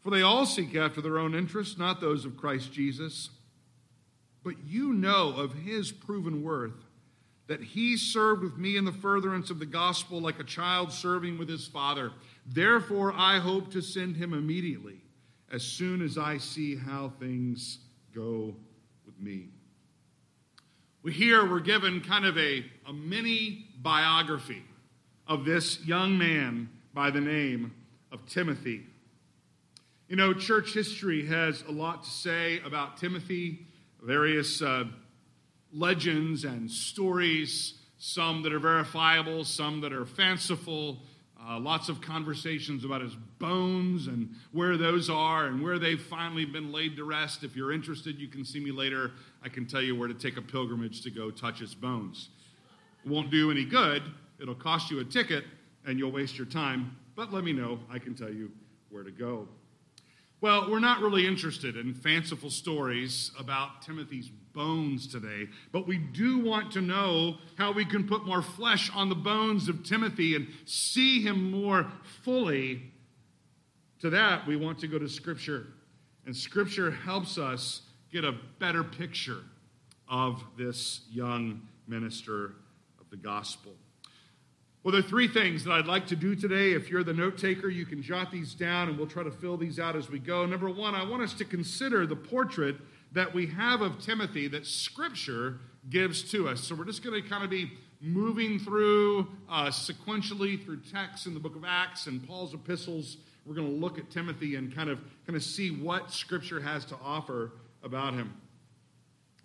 for 0.00 0.08
they 0.08 0.22
all 0.22 0.46
seek 0.46 0.74
after 0.74 1.02
their 1.02 1.18
own 1.18 1.34
interests, 1.34 1.76
not 1.76 2.00
those 2.00 2.24
of 2.24 2.38
Christ 2.38 2.72
Jesus. 2.72 3.28
But 4.44 4.54
you 4.66 4.92
know 4.92 5.34
of 5.36 5.52
his 5.52 5.92
proven 5.92 6.42
worth, 6.42 6.84
that 7.48 7.62
he 7.62 7.96
served 7.96 8.42
with 8.42 8.58
me 8.58 8.76
in 8.76 8.84
the 8.84 8.92
furtherance 8.92 9.50
of 9.50 9.58
the 9.58 9.66
gospel 9.66 10.20
like 10.20 10.38
a 10.38 10.44
child 10.44 10.92
serving 10.92 11.38
with 11.38 11.48
his 11.48 11.66
father. 11.66 12.12
Therefore, 12.46 13.12
I 13.16 13.38
hope 13.38 13.72
to 13.72 13.80
send 13.80 14.16
him 14.16 14.34
immediately, 14.34 15.00
as 15.50 15.62
soon 15.62 16.02
as 16.02 16.18
I 16.18 16.38
see 16.38 16.76
how 16.76 17.12
things 17.18 17.78
go 18.14 18.54
with 19.06 19.18
me. 19.18 19.48
We 21.02 21.12
here 21.12 21.48
we're 21.48 21.60
given 21.60 22.02
kind 22.02 22.26
of 22.26 22.36
a, 22.36 22.64
a 22.86 22.92
mini 22.92 23.66
biography 23.80 24.62
of 25.26 25.44
this 25.44 25.84
young 25.86 26.18
man 26.18 26.68
by 26.92 27.10
the 27.10 27.20
name 27.20 27.72
of 28.12 28.26
Timothy. 28.26 28.84
You 30.08 30.16
know, 30.16 30.34
church 30.34 30.74
history 30.74 31.24
has 31.26 31.62
a 31.68 31.72
lot 31.72 32.04
to 32.04 32.10
say 32.10 32.60
about 32.64 32.96
Timothy, 32.96 33.67
various 34.02 34.62
uh, 34.62 34.84
legends 35.72 36.44
and 36.44 36.70
stories, 36.70 37.74
some 37.98 38.42
that 38.42 38.52
are 38.52 38.58
verifiable, 38.58 39.44
some 39.44 39.80
that 39.80 39.92
are 39.92 40.06
fanciful. 40.06 40.98
Uh, 41.40 41.58
lots 41.58 41.88
of 41.88 42.00
conversations 42.00 42.84
about 42.84 43.00
his 43.00 43.14
bones 43.38 44.06
and 44.06 44.34
where 44.52 44.76
those 44.76 45.08
are 45.08 45.46
and 45.46 45.62
where 45.62 45.78
they've 45.78 46.02
finally 46.02 46.44
been 46.44 46.72
laid 46.72 46.96
to 46.96 47.04
rest. 47.04 47.44
If 47.44 47.56
you're 47.56 47.72
interested, 47.72 48.18
you 48.18 48.28
can 48.28 48.44
see 48.44 48.60
me 48.60 48.70
later. 48.70 49.12
I 49.42 49.48
can 49.48 49.64
tell 49.66 49.80
you 49.80 49.96
where 49.96 50.08
to 50.08 50.14
take 50.14 50.36
a 50.36 50.42
pilgrimage 50.42 51.02
to 51.02 51.10
go 51.10 51.30
touch 51.30 51.60
his 51.60 51.74
bones. 51.74 52.28
It 53.04 53.10
won't 53.10 53.30
do 53.30 53.50
any 53.50 53.64
good, 53.64 54.02
it'll 54.40 54.54
cost 54.54 54.90
you 54.90 55.00
a 55.00 55.04
ticket, 55.04 55.44
and 55.86 55.98
you'll 55.98 56.12
waste 56.12 56.36
your 56.36 56.46
time. 56.46 56.96
But 57.14 57.32
let 57.32 57.44
me 57.44 57.52
know, 57.52 57.78
I 57.90 57.98
can 57.98 58.14
tell 58.14 58.30
you 58.30 58.50
where 58.90 59.04
to 59.04 59.10
go. 59.10 59.48
Well, 60.40 60.70
we're 60.70 60.78
not 60.78 61.00
really 61.00 61.26
interested 61.26 61.76
in 61.76 61.94
fanciful 61.94 62.50
stories 62.50 63.32
about 63.36 63.82
Timothy's 63.82 64.28
bones 64.28 65.08
today, 65.08 65.48
but 65.72 65.88
we 65.88 65.98
do 65.98 66.38
want 66.38 66.70
to 66.72 66.80
know 66.80 67.38
how 67.56 67.72
we 67.72 67.84
can 67.84 68.06
put 68.06 68.24
more 68.24 68.40
flesh 68.40 68.88
on 68.94 69.08
the 69.08 69.16
bones 69.16 69.68
of 69.68 69.82
Timothy 69.82 70.36
and 70.36 70.46
see 70.64 71.20
him 71.22 71.50
more 71.50 71.90
fully. 72.22 72.82
To 74.00 74.10
that, 74.10 74.46
we 74.46 74.54
want 74.54 74.78
to 74.78 74.86
go 74.86 74.96
to 74.96 75.08
Scripture, 75.08 75.66
and 76.24 76.36
Scripture 76.36 76.92
helps 76.92 77.36
us 77.36 77.82
get 78.12 78.24
a 78.24 78.36
better 78.60 78.84
picture 78.84 79.42
of 80.08 80.44
this 80.56 81.00
young 81.10 81.62
minister 81.88 82.54
of 83.00 83.10
the 83.10 83.16
gospel. 83.16 83.72
Well, 84.82 84.92
there 84.92 85.00
are 85.00 85.08
three 85.08 85.26
things 85.26 85.64
that 85.64 85.72
I'd 85.72 85.86
like 85.86 86.06
to 86.06 86.16
do 86.16 86.36
today. 86.36 86.72
If 86.72 86.88
you're 86.88 87.02
the 87.02 87.12
note 87.12 87.36
taker, 87.36 87.68
you 87.68 87.84
can 87.84 88.00
jot 88.00 88.30
these 88.30 88.54
down 88.54 88.88
and 88.88 88.96
we'll 88.96 89.08
try 89.08 89.24
to 89.24 89.30
fill 89.30 89.56
these 89.56 89.80
out 89.80 89.96
as 89.96 90.08
we 90.08 90.20
go. 90.20 90.46
Number 90.46 90.70
one, 90.70 90.94
I 90.94 91.04
want 91.04 91.22
us 91.22 91.34
to 91.34 91.44
consider 91.44 92.06
the 92.06 92.16
portrait 92.16 92.76
that 93.12 93.34
we 93.34 93.46
have 93.46 93.80
of 93.80 93.98
Timothy 93.98 94.46
that 94.48 94.66
Scripture 94.66 95.58
gives 95.90 96.30
to 96.30 96.48
us. 96.48 96.62
So 96.62 96.76
we're 96.76 96.84
just 96.84 97.02
going 97.02 97.20
to 97.20 97.28
kind 97.28 97.42
of 97.42 97.50
be 97.50 97.72
moving 98.00 98.60
through 98.60 99.26
uh, 99.48 99.66
sequentially 99.66 100.64
through 100.64 100.80
texts 100.80 101.26
in 101.26 101.34
the 101.34 101.40
book 101.40 101.56
of 101.56 101.64
Acts 101.66 102.06
and 102.06 102.24
Paul's 102.26 102.54
epistles. 102.54 103.16
We're 103.44 103.54
going 103.54 103.68
to 103.68 103.74
look 103.74 103.98
at 103.98 104.10
Timothy 104.10 104.54
and 104.54 104.72
kind 104.72 104.90
of 104.90 105.00
kind 105.26 105.36
of 105.36 105.42
see 105.42 105.70
what 105.70 106.12
Scripture 106.12 106.60
has 106.60 106.84
to 106.86 106.96
offer 107.02 107.52
about 107.82 108.14
him. 108.14 108.32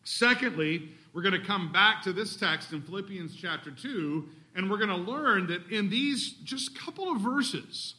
Secondly, 0.03 0.89
we're 1.13 1.21
going 1.21 1.39
to 1.39 1.45
come 1.45 1.71
back 1.71 2.03
to 2.03 2.13
this 2.13 2.35
text 2.35 2.73
in 2.73 2.81
Philippians 2.81 3.35
chapter 3.35 3.71
2 3.71 4.27
and 4.55 4.69
we're 4.69 4.77
going 4.77 4.89
to 4.89 5.11
learn 5.11 5.47
that 5.47 5.69
in 5.71 5.89
these 5.89 6.33
just 6.43 6.77
couple 6.77 7.11
of 7.11 7.21
verses, 7.21 7.95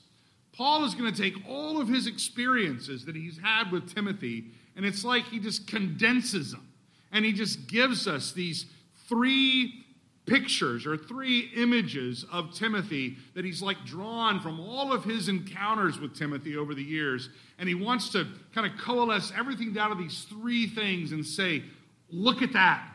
Paul 0.57 0.85
is 0.85 0.95
going 0.95 1.13
to 1.13 1.23
take 1.23 1.35
all 1.49 1.81
of 1.81 1.89
his 1.89 2.07
experiences 2.07 3.05
that 3.07 3.17
he's 3.17 3.39
had 3.39 3.73
with 3.73 3.93
Timothy, 3.93 4.53
and 4.77 4.85
it's 4.87 5.05
like 5.05 5.25
he 5.25 5.41
just 5.41 5.67
condenses 5.67 6.53
them. 6.53 6.69
And 7.11 7.25
he 7.25 7.33
just 7.33 7.69
gives 7.69 8.07
us 8.07 8.33
these 8.33 8.67
three 9.09 9.85
pictures 10.27 10.87
or 10.87 10.97
three 10.97 11.51
images 11.55 12.25
of 12.33 12.55
Timothy 12.55 13.17
that 13.35 13.45
he's 13.45 13.63
like 13.63 13.85
drawn 13.85 14.41
from 14.41 14.59
all 14.59 14.93
of 14.93 15.05
his 15.05 15.29
encounters 15.29 16.01
with 16.01 16.17
Timothy 16.17 16.57
over 16.57 16.75
the 16.75 16.83
years. 16.83 17.29
And 17.59 17.69
he 17.69 17.75
wants 17.75 18.09
to 18.11 18.27
kind 18.55 18.67
of 18.67 18.79
coalesce 18.79 19.33
everything 19.37 19.73
down 19.73 19.91
to 19.91 20.03
these 20.03 20.25
three 20.25 20.67
things 20.67 21.13
and 21.13 21.25
say, 21.25 21.63
look 22.11 22.43
at 22.43 22.53
that. 22.55 22.89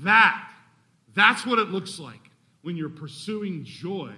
That. 0.00 0.48
That's 1.14 1.44
what 1.44 1.58
it 1.58 1.68
looks 1.68 1.98
like 1.98 2.27
when 2.62 2.76
you're 2.76 2.88
pursuing 2.88 3.64
joy 3.64 4.12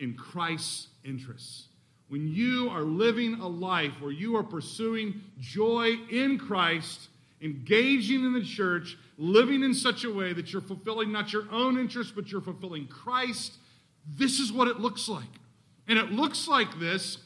in 0.00 0.14
Christ's 0.14 0.88
interests. 1.04 1.68
When 2.08 2.28
you 2.28 2.70
are 2.70 2.82
living 2.82 3.34
a 3.34 3.46
life 3.46 3.92
where 4.00 4.10
you 4.10 4.36
are 4.36 4.42
pursuing 4.42 5.20
joy 5.38 5.96
in 6.10 6.38
Christ, 6.38 7.08
engaging 7.42 8.24
in 8.24 8.32
the 8.32 8.44
church, 8.44 8.96
living 9.18 9.62
in 9.62 9.74
such 9.74 10.04
a 10.04 10.12
way 10.12 10.32
that 10.32 10.52
you're 10.52 10.62
fulfilling 10.62 11.12
not 11.12 11.32
your 11.32 11.44
own 11.52 11.78
interests, 11.78 12.12
but 12.14 12.30
you're 12.30 12.40
fulfilling 12.40 12.86
Christ, 12.86 13.54
this 14.06 14.40
is 14.40 14.52
what 14.52 14.68
it 14.68 14.80
looks 14.80 15.08
like. 15.08 15.28
And 15.86 15.98
it 15.98 16.10
looks 16.10 16.48
like 16.48 16.78
this, 16.78 17.18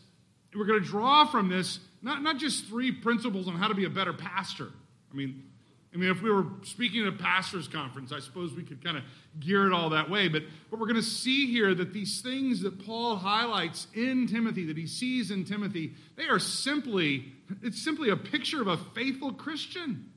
we're 0.54 0.66
going 0.66 0.82
to 0.82 0.86
draw 0.86 1.24
from 1.26 1.48
this 1.48 1.78
not, 2.02 2.22
not 2.22 2.38
just 2.38 2.66
three 2.66 2.90
principles 2.90 3.46
on 3.46 3.54
how 3.54 3.68
to 3.68 3.74
be 3.74 3.84
a 3.84 3.90
better 3.90 4.12
pastor. 4.12 4.68
I 5.10 5.14
mean, 5.14 5.44
I 5.94 5.98
mean, 5.98 6.10
if 6.10 6.22
we 6.22 6.30
were 6.30 6.46
speaking 6.62 7.02
at 7.02 7.08
a 7.08 7.16
pastor's 7.16 7.68
conference, 7.68 8.12
I 8.12 8.20
suppose 8.20 8.54
we 8.54 8.62
could 8.62 8.82
kind 8.82 8.96
of 8.96 9.04
gear 9.40 9.66
it 9.66 9.74
all 9.74 9.90
that 9.90 10.08
way. 10.08 10.26
But, 10.26 10.44
but 10.70 10.80
we're 10.80 10.86
going 10.86 10.96
to 10.96 11.02
see 11.02 11.50
here 11.50 11.74
that 11.74 11.92
these 11.92 12.22
things 12.22 12.62
that 12.62 12.84
Paul 12.84 13.16
highlights 13.16 13.88
in 13.94 14.26
Timothy, 14.26 14.64
that 14.66 14.76
he 14.78 14.86
sees 14.86 15.30
in 15.30 15.44
Timothy, 15.44 15.92
they 16.16 16.24
are 16.24 16.38
simply, 16.38 17.26
it's 17.62 17.82
simply 17.82 18.08
a 18.08 18.16
picture 18.16 18.62
of 18.62 18.68
a 18.68 18.78
faithful 18.94 19.34
Christian. 19.34 20.10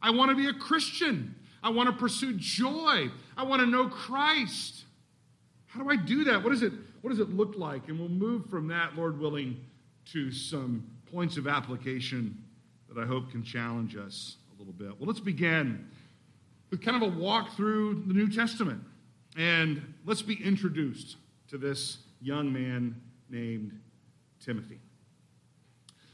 I 0.00 0.10
want 0.10 0.30
to 0.30 0.36
be 0.36 0.46
a 0.46 0.54
Christian. 0.54 1.34
I 1.62 1.68
want 1.68 1.90
to 1.90 1.94
pursue 1.94 2.38
joy. 2.38 3.10
I 3.36 3.44
want 3.44 3.60
to 3.60 3.66
know 3.66 3.88
Christ. 3.88 4.84
How 5.66 5.82
do 5.82 5.90
I 5.90 5.96
do 5.96 6.24
that? 6.24 6.42
What, 6.42 6.54
is 6.54 6.62
it, 6.62 6.72
what 7.02 7.10
does 7.10 7.20
it 7.20 7.28
look 7.28 7.56
like? 7.58 7.88
And 7.88 7.98
we'll 7.98 8.08
move 8.08 8.46
from 8.46 8.68
that, 8.68 8.96
Lord 8.96 9.20
willing, 9.20 9.60
to 10.12 10.32
some 10.32 10.86
points 11.12 11.36
of 11.36 11.46
application 11.46 12.42
that 12.88 12.98
I 12.98 13.06
hope 13.06 13.30
can 13.30 13.44
challenge 13.44 13.96
us 13.96 14.36
little 14.60 14.74
bit. 14.74 15.00
Well, 15.00 15.06
let's 15.06 15.20
begin 15.20 15.88
with 16.70 16.82
kind 16.82 17.02
of 17.02 17.14
a 17.14 17.18
walk 17.18 17.56
through 17.56 18.04
the 18.06 18.12
New 18.12 18.30
Testament. 18.30 18.82
And 19.36 19.94
let's 20.04 20.22
be 20.22 20.34
introduced 20.34 21.16
to 21.48 21.56
this 21.56 21.98
young 22.20 22.52
man 22.52 23.00
named 23.30 23.78
Timothy. 24.44 24.80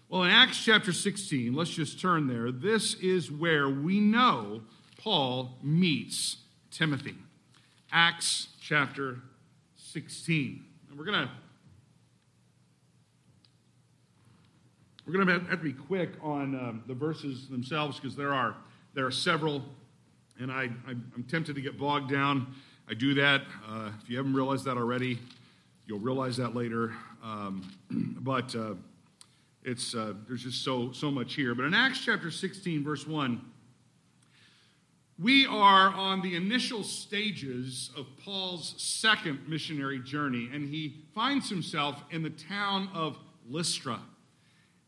Well, 0.08 0.22
in 0.22 0.30
Acts 0.30 0.62
chapter 0.62 0.92
16, 0.92 1.54
let's 1.54 1.70
just 1.70 2.00
turn 2.00 2.28
there. 2.28 2.52
This 2.52 2.94
is 2.94 3.32
where 3.32 3.68
we 3.68 3.98
know 3.98 4.62
Paul 4.96 5.58
meets 5.62 6.36
Timothy. 6.70 7.16
Acts 7.90 8.48
chapter 8.60 9.18
16. 9.74 10.64
And 10.88 10.98
we're 10.98 11.04
going 11.04 11.26
to 11.26 11.30
We're 15.06 15.12
going 15.12 15.28
to 15.28 15.48
have 15.50 15.60
to 15.60 15.64
be 15.64 15.72
quick 15.72 16.10
on 16.20 16.56
um, 16.56 16.82
the 16.88 16.94
verses 16.94 17.46
themselves 17.46 18.00
because 18.00 18.16
there 18.16 18.34
are, 18.34 18.56
there 18.92 19.06
are 19.06 19.12
several, 19.12 19.62
and 20.40 20.50
I, 20.50 20.68
I'm 20.88 21.24
tempted 21.30 21.54
to 21.54 21.60
get 21.60 21.78
bogged 21.78 22.10
down. 22.10 22.52
I 22.90 22.94
do 22.94 23.14
that. 23.14 23.42
Uh, 23.68 23.90
if 24.02 24.10
you 24.10 24.16
haven't 24.16 24.34
realized 24.34 24.64
that 24.64 24.76
already, 24.76 25.20
you'll 25.86 26.00
realize 26.00 26.36
that 26.38 26.56
later. 26.56 26.92
Um, 27.22 27.72
but 28.20 28.52
uh, 28.56 28.74
it's, 29.62 29.94
uh, 29.94 30.14
there's 30.26 30.42
just 30.42 30.64
so, 30.64 30.90
so 30.90 31.12
much 31.12 31.34
here. 31.34 31.54
But 31.54 31.66
in 31.66 31.74
Acts 31.74 32.00
chapter 32.04 32.32
16, 32.32 32.82
verse 32.82 33.06
1, 33.06 33.40
we 35.20 35.46
are 35.46 35.88
on 35.90 36.20
the 36.20 36.34
initial 36.34 36.82
stages 36.82 37.90
of 37.96 38.06
Paul's 38.24 38.74
second 38.76 39.48
missionary 39.48 40.00
journey, 40.00 40.50
and 40.52 40.68
he 40.68 41.04
finds 41.14 41.48
himself 41.48 42.02
in 42.10 42.24
the 42.24 42.30
town 42.30 42.88
of 42.92 43.16
Lystra. 43.48 44.00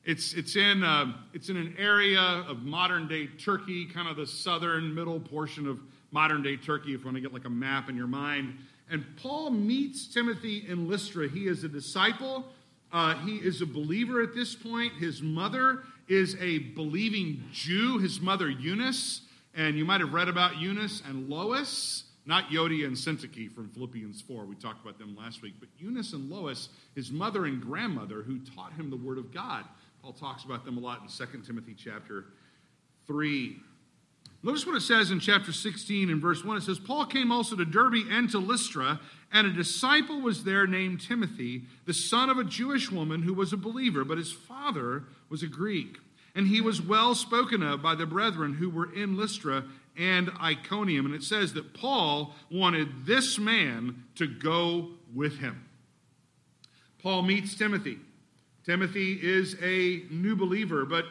It's, 0.08 0.32
it's, 0.32 0.56
in, 0.56 0.82
uh, 0.82 1.12
it's 1.34 1.50
in 1.50 1.58
an 1.58 1.74
area 1.78 2.18
of 2.48 2.62
modern 2.62 3.08
day 3.08 3.26
Turkey, 3.26 3.84
kind 3.84 4.08
of 4.08 4.16
the 4.16 4.26
southern 4.26 4.94
middle 4.94 5.20
portion 5.20 5.68
of 5.68 5.80
modern 6.12 6.42
day 6.42 6.56
Turkey, 6.56 6.94
if 6.94 7.00
you 7.00 7.04
want 7.04 7.16
to 7.16 7.20
get 7.20 7.34
like 7.34 7.44
a 7.44 7.50
map 7.50 7.90
in 7.90 7.96
your 7.96 8.06
mind. 8.06 8.56
And 8.90 9.04
Paul 9.22 9.50
meets 9.50 10.06
Timothy 10.06 10.64
in 10.66 10.88
Lystra. 10.88 11.28
He 11.28 11.46
is 11.46 11.62
a 11.62 11.68
disciple 11.68 12.46
Uh, 12.90 13.16
he 13.16 13.36
is 13.36 13.60
a 13.60 13.66
believer 13.66 14.22
at 14.22 14.34
this 14.34 14.54
point. 14.54 14.94
His 14.94 15.20
mother 15.20 15.82
is 16.08 16.36
a 16.40 16.58
believing 16.58 17.44
Jew, 17.52 17.98
his 17.98 18.18
mother 18.18 18.48
Eunice. 18.48 19.20
And 19.54 19.76
you 19.76 19.84
might 19.84 20.00
have 20.00 20.14
read 20.14 20.28
about 20.28 20.56
Eunice 20.56 21.02
and 21.06 21.28
Lois, 21.28 22.04
not 22.24 22.48
Euodia 22.48 22.86
and 22.86 22.96
Syntyche 22.96 23.52
from 23.52 23.68
Philippians 23.68 24.22
4. 24.22 24.46
We 24.46 24.54
talked 24.54 24.82
about 24.82 24.98
them 24.98 25.14
last 25.14 25.42
week. 25.42 25.56
But 25.60 25.68
Eunice 25.78 26.14
and 26.14 26.30
Lois, 26.30 26.70
his 26.94 27.10
mother 27.10 27.44
and 27.44 27.60
grandmother, 27.60 28.22
who 28.22 28.38
taught 28.38 28.72
him 28.72 28.88
the 28.88 28.96
Word 28.96 29.18
of 29.18 29.34
God. 29.34 29.64
Paul 30.02 30.12
talks 30.12 30.45
about 30.45 30.64
them 30.64 30.78
a 30.78 30.81
lot 30.81 31.02
in 31.02 31.09
2 31.09 31.43
Timothy 31.43 31.75
chapter 31.76 32.26
3. 33.07 33.57
Notice 34.43 34.67
what 34.67 34.76
it 34.76 34.83
says 34.83 35.11
in 35.11 35.19
chapter 35.19 35.52
16 35.52 36.11
and 36.11 36.23
verse 36.23 36.45
1. 36.45 36.57
It 36.57 36.62
says, 36.62 36.78
Paul 36.78 37.07
came 37.07 37.33
also 37.33 37.57
to 37.57 37.64
Derbe 37.64 38.07
and 38.09 38.31
to 38.31 38.38
Lystra, 38.38 39.00
and 39.33 39.47
a 39.47 39.52
disciple 39.52 40.21
was 40.21 40.45
there 40.45 40.67
named 40.67 41.00
Timothy, 41.00 41.62
the 41.87 41.95
son 41.95 42.31
of 42.31 42.38
a 42.38 42.45
Jewish 42.45 42.90
woman 42.93 43.23
who 43.23 43.35
was 43.35 43.52
a 43.52 43.57
believer, 43.57 44.05
but 44.05 44.17
his 44.19 44.31
father 44.31 45.05
was 45.28 45.43
a 45.43 45.49
Greek. 45.49 45.99
And 46.37 46.47
he 46.47 46.61
was 46.61 46.81
well 46.81 47.17
spoken 47.17 47.64
of 47.64 47.83
by 47.83 47.97
the 47.97 48.07
brethren 48.07 48.55
who 48.55 48.71
were 48.71 48.95
in 48.95 49.17
Lystra 49.17 49.64
and 49.97 50.31
Iconium. 50.40 51.07
And 51.07 51.14
it 51.14 51.25
says 51.25 51.55
that 51.55 51.75
Paul 51.75 52.33
wanted 52.49 53.07
this 53.07 53.38
man 53.38 54.05
to 54.14 54.28
go 54.28 54.90
with 55.12 55.38
him. 55.38 55.64
Paul 57.02 57.23
meets 57.23 57.57
Timothy. 57.57 57.99
Timothy 58.68 59.18
is 59.22 59.56
a 59.62 60.02
new 60.10 60.37
believer, 60.37 60.84
but 60.84 61.06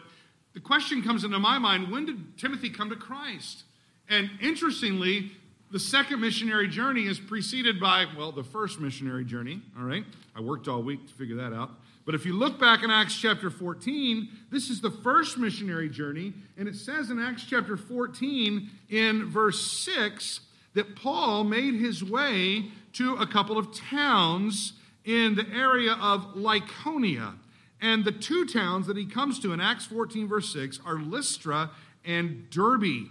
the 0.53 0.59
question 0.59 1.01
comes 1.01 1.23
into 1.23 1.39
my 1.39 1.57
mind 1.57 1.91
when 1.91 2.05
did 2.05 2.37
Timothy 2.37 2.69
come 2.69 2.87
to 2.91 2.95
Christ? 2.95 3.63
And 4.07 4.29
interestingly, 4.39 5.31
the 5.71 5.79
second 5.79 6.21
missionary 6.21 6.67
journey 6.67 7.07
is 7.07 7.19
preceded 7.19 7.79
by, 7.79 8.05
well, 8.15 8.31
the 8.31 8.43
first 8.43 8.79
missionary 8.79 9.25
journey, 9.25 9.59
all 9.75 9.85
right? 9.85 10.05
I 10.35 10.41
worked 10.41 10.67
all 10.67 10.83
week 10.83 11.07
to 11.07 11.13
figure 11.15 11.35
that 11.37 11.51
out. 11.51 11.71
But 12.05 12.13
if 12.13 12.27
you 12.27 12.33
look 12.33 12.59
back 12.59 12.83
in 12.83 12.91
Acts 12.91 13.15
chapter 13.15 13.49
14, 13.49 14.29
this 14.51 14.69
is 14.69 14.79
the 14.79 14.91
first 14.91 15.39
missionary 15.39 15.89
journey, 15.89 16.33
and 16.59 16.67
it 16.67 16.75
says 16.75 17.09
in 17.09 17.17
Acts 17.17 17.43
chapter 17.43 17.75
14, 17.75 18.69
in 18.89 19.25
verse 19.31 19.59
6, 19.83 20.41
that 20.75 20.95
Paul 20.95 21.43
made 21.43 21.73
his 21.73 22.03
way 22.03 22.65
to 22.93 23.15
a 23.15 23.25
couple 23.25 23.57
of 23.57 23.75
towns 23.75 24.73
in 25.05 25.33
the 25.33 25.47
area 25.49 25.93
of 25.93 26.35
Lycaonia. 26.35 27.33
And 27.81 28.03
the 28.03 28.11
two 28.11 28.45
towns 28.45 28.87
that 28.87 28.97
he 28.97 29.05
comes 29.05 29.39
to 29.39 29.53
in 29.53 29.61
Acts 29.61 29.85
14, 29.85 30.27
verse 30.27 30.51
6, 30.51 30.79
are 30.85 30.99
Lystra 30.99 31.71
and 32.03 32.49
Derbe. 32.49 33.07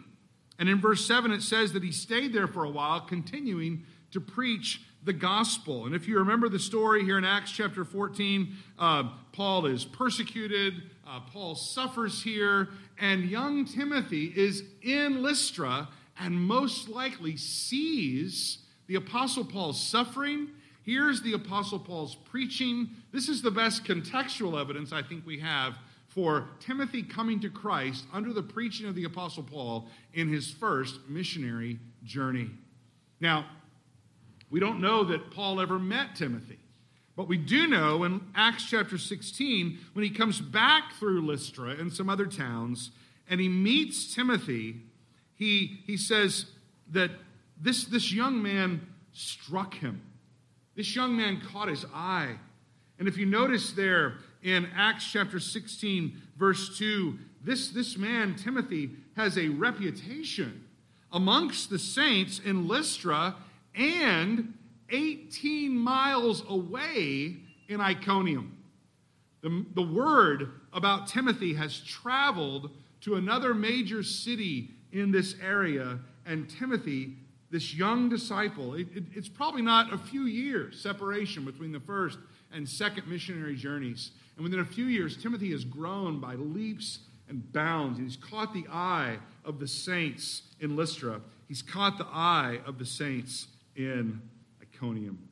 And 0.58 0.68
in 0.68 0.80
verse 0.80 1.06
7, 1.06 1.30
it 1.32 1.42
says 1.42 1.73
that 1.73 1.82
he 1.82 1.92
stayed 1.92 2.32
there 2.32 2.49
for 2.49 2.64
a 2.64 2.70
while, 2.70 3.00
continuing 3.00 3.85
to 4.11 4.20
preach 4.20 4.82
the 5.04 5.12
gospel. 5.12 5.87
And 5.87 5.94
if 5.94 6.08
you 6.08 6.18
remember 6.18 6.49
the 6.49 6.58
story 6.58 7.04
here 7.04 7.18
in 7.18 7.25
Acts 7.25 7.52
chapter 7.52 7.85
14, 7.85 8.52
uh, 8.78 9.04
Paul 9.32 9.66
is 9.66 9.85
persecuted, 9.85 10.82
uh, 11.06 11.20
Paul 11.32 11.54
suffers 11.54 12.23
here, 12.23 12.70
and 12.99 13.25
young 13.25 13.64
Timothy 13.64 14.32
is 14.35 14.64
in 14.82 15.23
Lystra 15.23 15.88
and 16.18 16.35
most 16.35 16.88
likely 16.88 17.37
sees 17.37 18.58
the 18.87 18.96
Apostle 18.96 19.44
Paul's 19.44 19.80
suffering 19.80 20.49
Hears 20.86 21.20
the 21.20 21.32
Apostle 21.32 21.80
Paul's 21.80 22.14
preaching. 22.14 22.90
This 23.12 23.28
is 23.28 23.42
the 23.42 23.50
best 23.50 23.82
contextual 23.82 24.58
evidence 24.58 24.92
I 24.92 25.02
think 25.02 25.26
we 25.26 25.40
have 25.40 25.74
for 26.06 26.46
Timothy 26.60 27.02
coming 27.02 27.40
to 27.40 27.50
Christ 27.50 28.04
under 28.12 28.32
the 28.32 28.44
preaching 28.44 28.86
of 28.86 28.94
the 28.94 29.02
Apostle 29.02 29.42
Paul 29.42 29.88
in 30.14 30.28
his 30.28 30.48
first 30.48 31.00
missionary 31.08 31.80
journey. 32.04 32.50
Now, 33.18 33.46
we 34.48 34.60
don't 34.60 34.80
know 34.80 35.02
that 35.02 35.32
Paul 35.32 35.60
ever 35.60 35.76
met 35.80 36.14
Timothy, 36.14 36.60
but 37.16 37.26
we 37.26 37.36
do 37.36 37.66
know 37.66 38.04
in 38.04 38.20
Acts 38.36 38.70
chapter 38.70 38.96
16, 38.96 39.78
when 39.92 40.04
he 40.04 40.10
comes 40.10 40.40
back 40.40 40.92
through 41.00 41.26
Lystra 41.26 41.70
and 41.70 41.92
some 41.92 42.08
other 42.08 42.26
towns, 42.26 42.92
and 43.28 43.40
he 43.40 43.49
meets 43.49 44.14
Timothy, 44.14 44.82
he, 45.34 45.80
he 45.84 45.96
says 45.96 46.46
that 46.92 47.10
this, 47.60 47.86
this 47.86 48.12
young 48.12 48.40
man 48.40 48.86
struck 49.12 49.75
him. 49.75 50.00
This 50.76 50.95
young 50.95 51.17
man 51.17 51.41
caught 51.41 51.69
his 51.69 51.86
eye. 51.93 52.36
And 52.99 53.08
if 53.08 53.17
you 53.17 53.26
notice 53.26 53.73
there 53.73 54.15
in 54.43 54.69
Acts 54.76 55.10
chapter 55.10 55.41
16, 55.41 56.21
verse 56.39 56.78
2, 56.78 57.19
this, 57.43 57.71
this 57.71 57.97
man, 57.97 58.34
Timothy, 58.34 58.91
has 59.17 59.39
a 59.39 59.49
reputation 59.49 60.65
amongst 61.12 61.71
the 61.71 61.78
saints 61.78 62.41
in 62.45 62.69
Lystra 62.69 63.36
and 63.75 64.52
18 64.91 65.76
miles 65.76 66.43
away 66.49 67.36
in 67.69 67.80
Iconium. 67.80 68.56
The, 69.43 69.65
the 69.75 69.82
word 69.82 70.50
about 70.73 71.06
Timothy 71.06 71.54
has 71.54 71.80
traveled 71.80 72.71
to 73.02 73.15
another 73.15 73.54
major 73.54 74.02
city 74.02 74.71
in 74.93 75.10
this 75.10 75.36
area, 75.43 75.99
and 76.25 76.49
Timothy 76.49 77.15
this 77.50 77.75
young 77.75 78.09
disciple, 78.09 78.75
it, 78.75 78.89
it, 78.95 79.04
it's 79.15 79.28
probably 79.28 79.63
not 79.63 79.93
a 79.93 79.99
few 79.99 80.23
years 80.23 80.80
separation 80.80 81.45
between 81.45 81.73
the 81.73 81.80
first 81.80 82.19
and 82.52 82.69
second 82.69 83.06
missionary 83.09 83.56
journeys. 83.56 84.13
And 84.37 84.45
within 84.45 84.61
a 84.61 84.65
few 84.65 84.87
years, 84.87 85.17
Timothy 85.17 85.50
has 85.52 85.65
grown 85.65 86.21
by 86.21 86.35
leaps 86.35 87.00
and 87.28 87.52
bounds. 87.52 87.99
He's 87.99 88.17
caught 88.17 88.52
the 88.52 88.67
eye 88.71 89.19
of 89.45 89.59
the 89.59 89.69
saints 89.69 90.43
in 90.61 90.76
Lystra, 90.76 91.21
he's 91.49 91.63
caught 91.63 91.99
the 91.99 92.06
eye 92.06 92.61
of 92.67 92.78
the 92.78 92.87
saints 92.87 93.49
in 93.76 94.21
Iconium. 94.63 95.28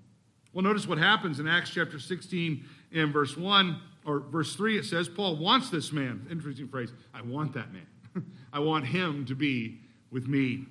Well, 0.52 0.62
notice 0.62 0.86
what 0.86 0.98
happens 0.98 1.40
in 1.40 1.48
Acts 1.48 1.70
chapter 1.70 1.98
16 1.98 2.64
and 2.92 3.12
verse 3.12 3.36
1 3.36 3.80
or 4.04 4.20
verse 4.20 4.54
3. 4.54 4.78
It 4.78 4.84
says, 4.84 5.08
Paul 5.08 5.36
wants 5.36 5.68
this 5.68 5.92
man. 5.92 6.26
Interesting 6.30 6.68
phrase. 6.68 6.92
I 7.12 7.22
want 7.22 7.54
that 7.54 7.72
man. 7.72 7.86
I 8.52 8.60
want 8.60 8.86
him 8.86 9.26
to 9.26 9.34
be 9.34 9.80
with 10.12 10.28
me. 10.28 10.66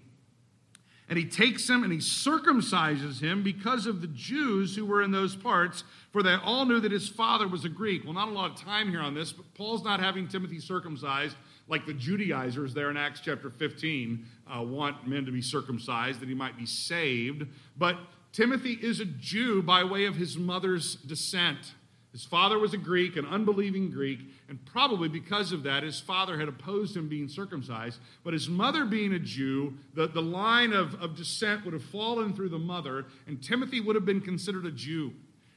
And 1.13 1.19
he 1.19 1.29
takes 1.29 1.69
him 1.69 1.83
and 1.83 1.93
he 1.93 1.99
circumcises 1.99 3.21
him 3.21 3.43
because 3.43 3.85
of 3.85 4.01
the 4.01 4.07
Jews 4.07 4.75
who 4.75 4.83
were 4.83 5.03
in 5.03 5.11
those 5.11 5.35
parts, 5.35 5.83
for 6.11 6.23
they 6.23 6.33
all 6.33 6.65
knew 6.65 6.79
that 6.79 6.91
his 6.91 7.07
father 7.07 7.47
was 7.47 7.65
a 7.65 7.69
Greek. 7.69 8.03
Well, 8.03 8.13
not 8.13 8.29
a 8.29 8.31
lot 8.31 8.49
of 8.49 8.59
time 8.59 8.89
here 8.89 8.99
on 8.99 9.13
this, 9.13 9.31
but 9.31 9.45
Paul's 9.53 9.83
not 9.83 9.99
having 9.99 10.27
Timothy 10.27 10.59
circumcised 10.59 11.35
like 11.67 11.85
the 11.85 11.93
Judaizers 11.93 12.73
there 12.73 12.89
in 12.89 12.97
Acts 12.97 13.19
chapter 13.19 13.51
15 13.51 14.25
uh, 14.47 14.63
want 14.63 15.07
men 15.07 15.23
to 15.27 15.31
be 15.31 15.39
circumcised 15.39 16.19
that 16.19 16.29
he 16.29 16.33
might 16.33 16.57
be 16.57 16.65
saved. 16.65 17.45
But 17.77 17.97
Timothy 18.31 18.73
is 18.81 18.99
a 18.99 19.05
Jew 19.05 19.61
by 19.61 19.83
way 19.83 20.05
of 20.05 20.15
his 20.15 20.35
mother's 20.35 20.95
descent. 20.95 21.75
His 22.13 22.23
father 22.23 22.59
was 22.59 22.75
a 22.75 22.77
Greek, 22.77 23.17
an 23.17 23.25
unbelieving 23.25 23.89
Greek, 23.89 24.19
and 24.47 24.63
probably 24.65 25.09
because 25.09 25.51
of 25.51 25.63
that, 25.63 25.81
his 25.81 25.99
father 25.99 26.39
had 26.39 26.47
opposed 26.47 26.95
him 26.95 27.09
being 27.09 27.27
circumcised. 27.27 27.99
But 28.23 28.33
his 28.33 28.47
mother 28.47 28.85
being 28.85 29.13
a 29.13 29.19
Jew, 29.19 29.73
the, 29.95 30.07
the 30.07 30.21
line 30.21 30.73
of, 30.73 30.93
of 31.01 31.15
descent 31.15 31.65
would 31.65 31.73
have 31.73 31.83
fallen 31.83 32.35
through 32.35 32.49
the 32.49 32.59
mother, 32.59 33.07
and 33.25 33.41
Timothy 33.41 33.81
would 33.81 33.95
have 33.95 34.05
been 34.05 34.21
considered 34.21 34.67
a 34.67 34.71
Jew. 34.71 35.11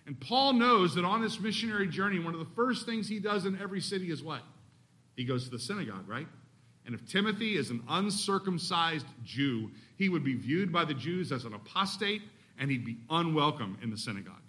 And 0.07 0.19
Paul 0.19 0.55
knows 0.55 0.95
that 0.95 1.05
on 1.05 1.21
this 1.21 1.39
missionary 1.39 1.89
journey, 1.89 2.21
one 2.21 2.33
of 2.33 2.41
the 2.41 2.55
first 2.55 2.87
things 2.87 3.07
he 3.07 3.19
does 3.19 3.45
in 3.45 3.61
every 3.61 3.83
city 3.83 4.11
is 4.11 4.23
what? 4.23 4.41
He 5.15 5.25
goes 5.25 5.45
to 5.45 5.51
the 5.51 5.59
synagogue, 5.59 6.09
right? 6.09 6.27
And 6.87 6.95
if 6.95 7.07
Timothy 7.07 7.59
is 7.59 7.69
an 7.69 7.83
uncircumcised 7.87 9.07
Jew, 9.25 9.71
he 9.97 10.09
would 10.09 10.25
be 10.25 10.35
viewed 10.35 10.73
by 10.73 10.87
the 10.87 10.95
Jews 10.95 11.33
as 11.33 11.45
an 11.45 11.53
apostate, 11.53 12.23
and 12.59 12.71
he'd 12.71 12.87
be 12.87 12.97
unwelcome 13.11 13.77
in 13.83 13.91
the 13.91 13.99
synagogue. 13.99 14.41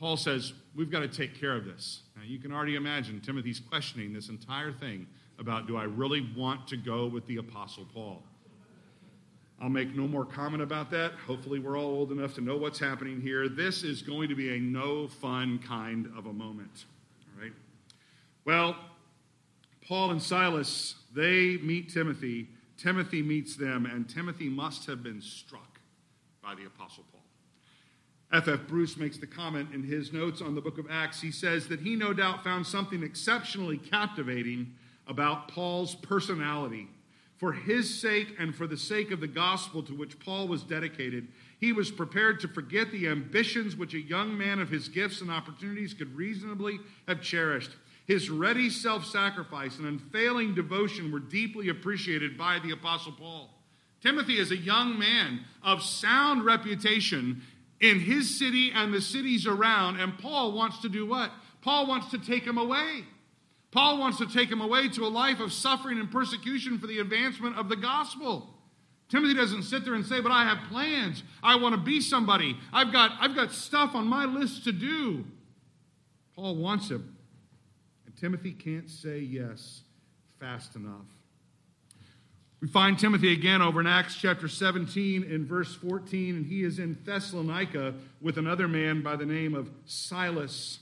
Paul 0.00 0.16
says, 0.16 0.54
We've 0.74 0.90
got 0.90 1.00
to 1.00 1.08
take 1.08 1.38
care 1.38 1.54
of 1.54 1.66
this. 1.66 2.02
Now, 2.16 2.22
you 2.24 2.38
can 2.38 2.52
already 2.52 2.76
imagine 2.76 3.20
Timothy's 3.20 3.60
questioning 3.60 4.12
this 4.12 4.28
entire 4.28 4.72
thing 4.72 5.06
about 5.38 5.66
do 5.66 5.76
I 5.76 5.84
really 5.84 6.26
want 6.36 6.66
to 6.68 6.76
go 6.76 7.06
with 7.06 7.26
the 7.26 7.36
Apostle 7.36 7.86
Paul? 7.92 8.22
I'll 9.60 9.68
make 9.68 9.94
no 9.94 10.08
more 10.08 10.24
comment 10.24 10.62
about 10.62 10.90
that. 10.92 11.12
Hopefully, 11.26 11.58
we're 11.58 11.78
all 11.78 11.90
old 11.90 12.12
enough 12.12 12.34
to 12.34 12.40
know 12.40 12.56
what's 12.56 12.78
happening 12.78 13.20
here. 13.20 13.48
This 13.48 13.82
is 13.82 14.00
going 14.00 14.30
to 14.30 14.34
be 14.34 14.56
a 14.56 14.58
no 14.58 15.06
fun 15.06 15.58
kind 15.58 16.10
of 16.16 16.26
a 16.26 16.32
moment. 16.32 16.86
All 17.36 17.42
right? 17.42 17.52
Well, 18.46 18.76
Paul 19.86 20.12
and 20.12 20.22
Silas, 20.22 20.94
they 21.14 21.58
meet 21.58 21.92
Timothy. 21.92 22.48
Timothy 22.78 23.22
meets 23.22 23.56
them, 23.56 23.84
and 23.84 24.08
Timothy 24.08 24.48
must 24.48 24.86
have 24.86 25.02
been 25.02 25.20
struck 25.20 25.78
by 26.42 26.54
the 26.54 26.64
Apostle 26.64 27.04
Paul. 27.12 27.19
F.F. 28.32 28.60
Bruce 28.68 28.96
makes 28.96 29.18
the 29.18 29.26
comment 29.26 29.74
in 29.74 29.82
his 29.82 30.12
notes 30.12 30.40
on 30.40 30.54
the 30.54 30.60
book 30.60 30.78
of 30.78 30.86
Acts. 30.88 31.20
He 31.20 31.32
says 31.32 31.66
that 31.68 31.80
he 31.80 31.96
no 31.96 32.12
doubt 32.12 32.44
found 32.44 32.66
something 32.66 33.02
exceptionally 33.02 33.76
captivating 33.76 34.72
about 35.08 35.48
Paul's 35.48 35.96
personality. 35.96 36.88
For 37.38 37.52
his 37.52 37.98
sake 37.98 38.36
and 38.38 38.54
for 38.54 38.66
the 38.66 38.76
sake 38.76 39.10
of 39.10 39.20
the 39.20 39.26
gospel 39.26 39.82
to 39.84 39.94
which 39.94 40.20
Paul 40.20 40.46
was 40.46 40.62
dedicated, 40.62 41.26
he 41.58 41.72
was 41.72 41.90
prepared 41.90 42.38
to 42.40 42.48
forget 42.48 42.92
the 42.92 43.08
ambitions 43.08 43.76
which 43.76 43.94
a 43.94 44.00
young 44.00 44.36
man 44.36 44.60
of 44.60 44.68
his 44.68 44.88
gifts 44.88 45.22
and 45.22 45.30
opportunities 45.30 45.94
could 45.94 46.14
reasonably 46.14 46.78
have 47.08 47.22
cherished. 47.22 47.70
His 48.06 48.30
ready 48.30 48.70
self 48.70 49.06
sacrifice 49.06 49.78
and 49.78 49.86
unfailing 49.86 50.54
devotion 50.54 51.10
were 51.10 51.18
deeply 51.18 51.68
appreciated 51.68 52.36
by 52.36 52.58
the 52.58 52.72
Apostle 52.72 53.12
Paul. 53.12 53.50
Timothy 54.02 54.38
is 54.38 54.50
a 54.50 54.56
young 54.56 54.98
man 54.98 55.40
of 55.62 55.82
sound 55.82 56.44
reputation 56.44 57.42
in 57.80 57.98
his 57.98 58.38
city 58.38 58.72
and 58.74 58.92
the 58.92 59.00
cities 59.00 59.46
around. 59.46 59.98
And 59.98 60.18
Paul 60.18 60.52
wants 60.52 60.80
to 60.80 60.88
do 60.88 61.06
what? 61.06 61.30
Paul 61.62 61.86
wants 61.86 62.10
to 62.10 62.18
take 62.18 62.44
him 62.44 62.58
away. 62.58 63.04
Paul 63.70 63.98
wants 63.98 64.18
to 64.18 64.26
take 64.26 64.50
him 64.50 64.60
away 64.60 64.88
to 64.90 65.04
a 65.04 65.08
life 65.08 65.40
of 65.40 65.52
suffering 65.52 65.98
and 65.98 66.10
persecution 66.10 66.78
for 66.78 66.86
the 66.86 66.98
advancement 66.98 67.56
of 67.56 67.68
the 67.68 67.76
gospel. 67.76 68.48
Timothy 69.08 69.34
doesn't 69.34 69.64
sit 69.64 69.84
there 69.84 69.94
and 69.94 70.04
say, 70.04 70.20
But 70.20 70.32
I 70.32 70.44
have 70.44 70.68
plans. 70.68 71.22
I 71.42 71.56
want 71.56 71.74
to 71.74 71.80
be 71.80 72.00
somebody. 72.00 72.56
I've 72.72 72.92
got, 72.92 73.12
I've 73.20 73.34
got 73.34 73.52
stuff 73.52 73.94
on 73.94 74.06
my 74.06 74.24
list 74.24 74.64
to 74.64 74.72
do. 74.72 75.24
Paul 76.34 76.56
wants 76.56 76.90
him. 76.90 77.16
And 78.06 78.16
Timothy 78.16 78.52
can't 78.52 78.88
say 78.88 79.18
yes 79.18 79.82
fast 80.38 80.76
enough. 80.76 81.06
We 82.60 82.68
find 82.68 82.98
Timothy 82.98 83.32
again 83.32 83.62
over 83.62 83.80
in 83.80 83.86
Acts 83.86 84.16
chapter 84.16 84.46
17 84.46 85.24
in 85.24 85.46
verse 85.46 85.74
14, 85.76 86.36
and 86.36 86.46
he 86.46 86.62
is 86.62 86.78
in 86.78 86.98
Thessalonica 87.06 87.94
with 88.20 88.36
another 88.36 88.68
man 88.68 89.00
by 89.00 89.16
the 89.16 89.24
name 89.24 89.54
of 89.54 89.70
Silas. 89.86 90.80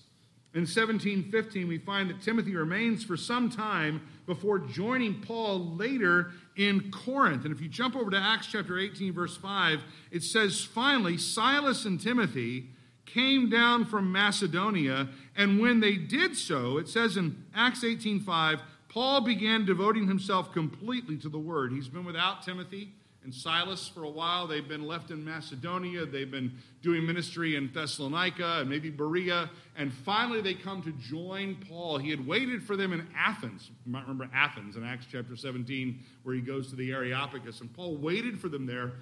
In 0.55 0.63
1715, 0.63 1.69
we 1.69 1.79
find 1.79 2.11
that 2.11 2.21
Timothy 2.21 2.57
remains 2.57 3.05
for 3.05 3.17
some 3.17 3.49
time 3.49 4.09
before 4.27 4.59
joining 4.59 5.21
Paul 5.21 5.77
later 5.77 6.33
in 6.57 6.91
Corinth. 6.91 7.45
And 7.45 7.55
if 7.55 7.61
you 7.61 7.69
jump 7.69 7.95
over 7.95 8.11
to 8.11 8.19
Acts 8.19 8.49
chapter 8.49 8.77
18, 8.77 9.13
verse 9.13 9.37
5, 9.37 9.81
it 10.11 10.25
says, 10.25 10.65
Finally, 10.65 11.19
Silas 11.19 11.85
and 11.85 12.01
Timothy 12.01 12.71
came 13.07 13.49
down 13.49 13.85
from 13.85 14.11
Macedonia, 14.11 15.11
and 15.37 15.61
when 15.61 15.79
they 15.79 15.95
did 15.95 16.37
so, 16.37 16.77
it 16.79 16.89
says 16.89 17.17
in 17.17 17.45
Acts 17.55 17.85
18, 17.85 18.19
5, 18.19 18.63
Paul 18.89 19.21
began 19.21 19.65
devoting 19.65 20.09
himself 20.09 20.53
completely 20.53 21.17
to 21.19 21.29
the 21.29 21.39
word. 21.39 21.73
He's 21.73 21.89
been 21.89 22.05
without 22.05 22.43
Timothy 22.43 22.93
and 23.23 23.35
Silas 23.35 23.87
for 23.87 24.05
a 24.05 24.09
while. 24.09 24.47
They've 24.47 24.67
been 24.67 24.87
left 24.87 25.11
in 25.11 25.23
Macedonia. 25.23 26.07
They've 26.07 26.31
been 26.31 26.57
doing 26.83 27.05
ministry 27.05 27.57
in 27.57 27.71
Thessalonica 27.73 28.61
and 28.61 28.71
maybe 28.71 28.89
Berea. 28.89 29.51
And 29.77 29.93
finally, 29.93 30.41
they 30.41 30.55
come 30.55 30.83
to 30.83 30.93
join 30.93 31.57
Paul. 31.69 31.99
He 31.99 32.09
had 32.09 32.27
waited 32.27 32.63
for 32.63 32.77
them 32.77 32.95
in 32.95 33.07
Athens. 33.15 33.71
You 33.85 33.93
might 33.93 34.03
remember 34.03 34.31
Athens 34.35 34.77
in 34.77 34.85
Acts 34.85 35.07
chapter 35.11 35.37
17, 35.37 36.01
where 36.23 36.35
he 36.35 36.41
goes 36.41 36.71
to 36.71 36.77
the 36.77 36.91
Areopagus. 36.91 37.61
And 37.61 37.71
Paul 37.75 37.99
waited 37.99 38.41
for 38.41 38.49
them 38.49 38.65
there, 38.65 38.93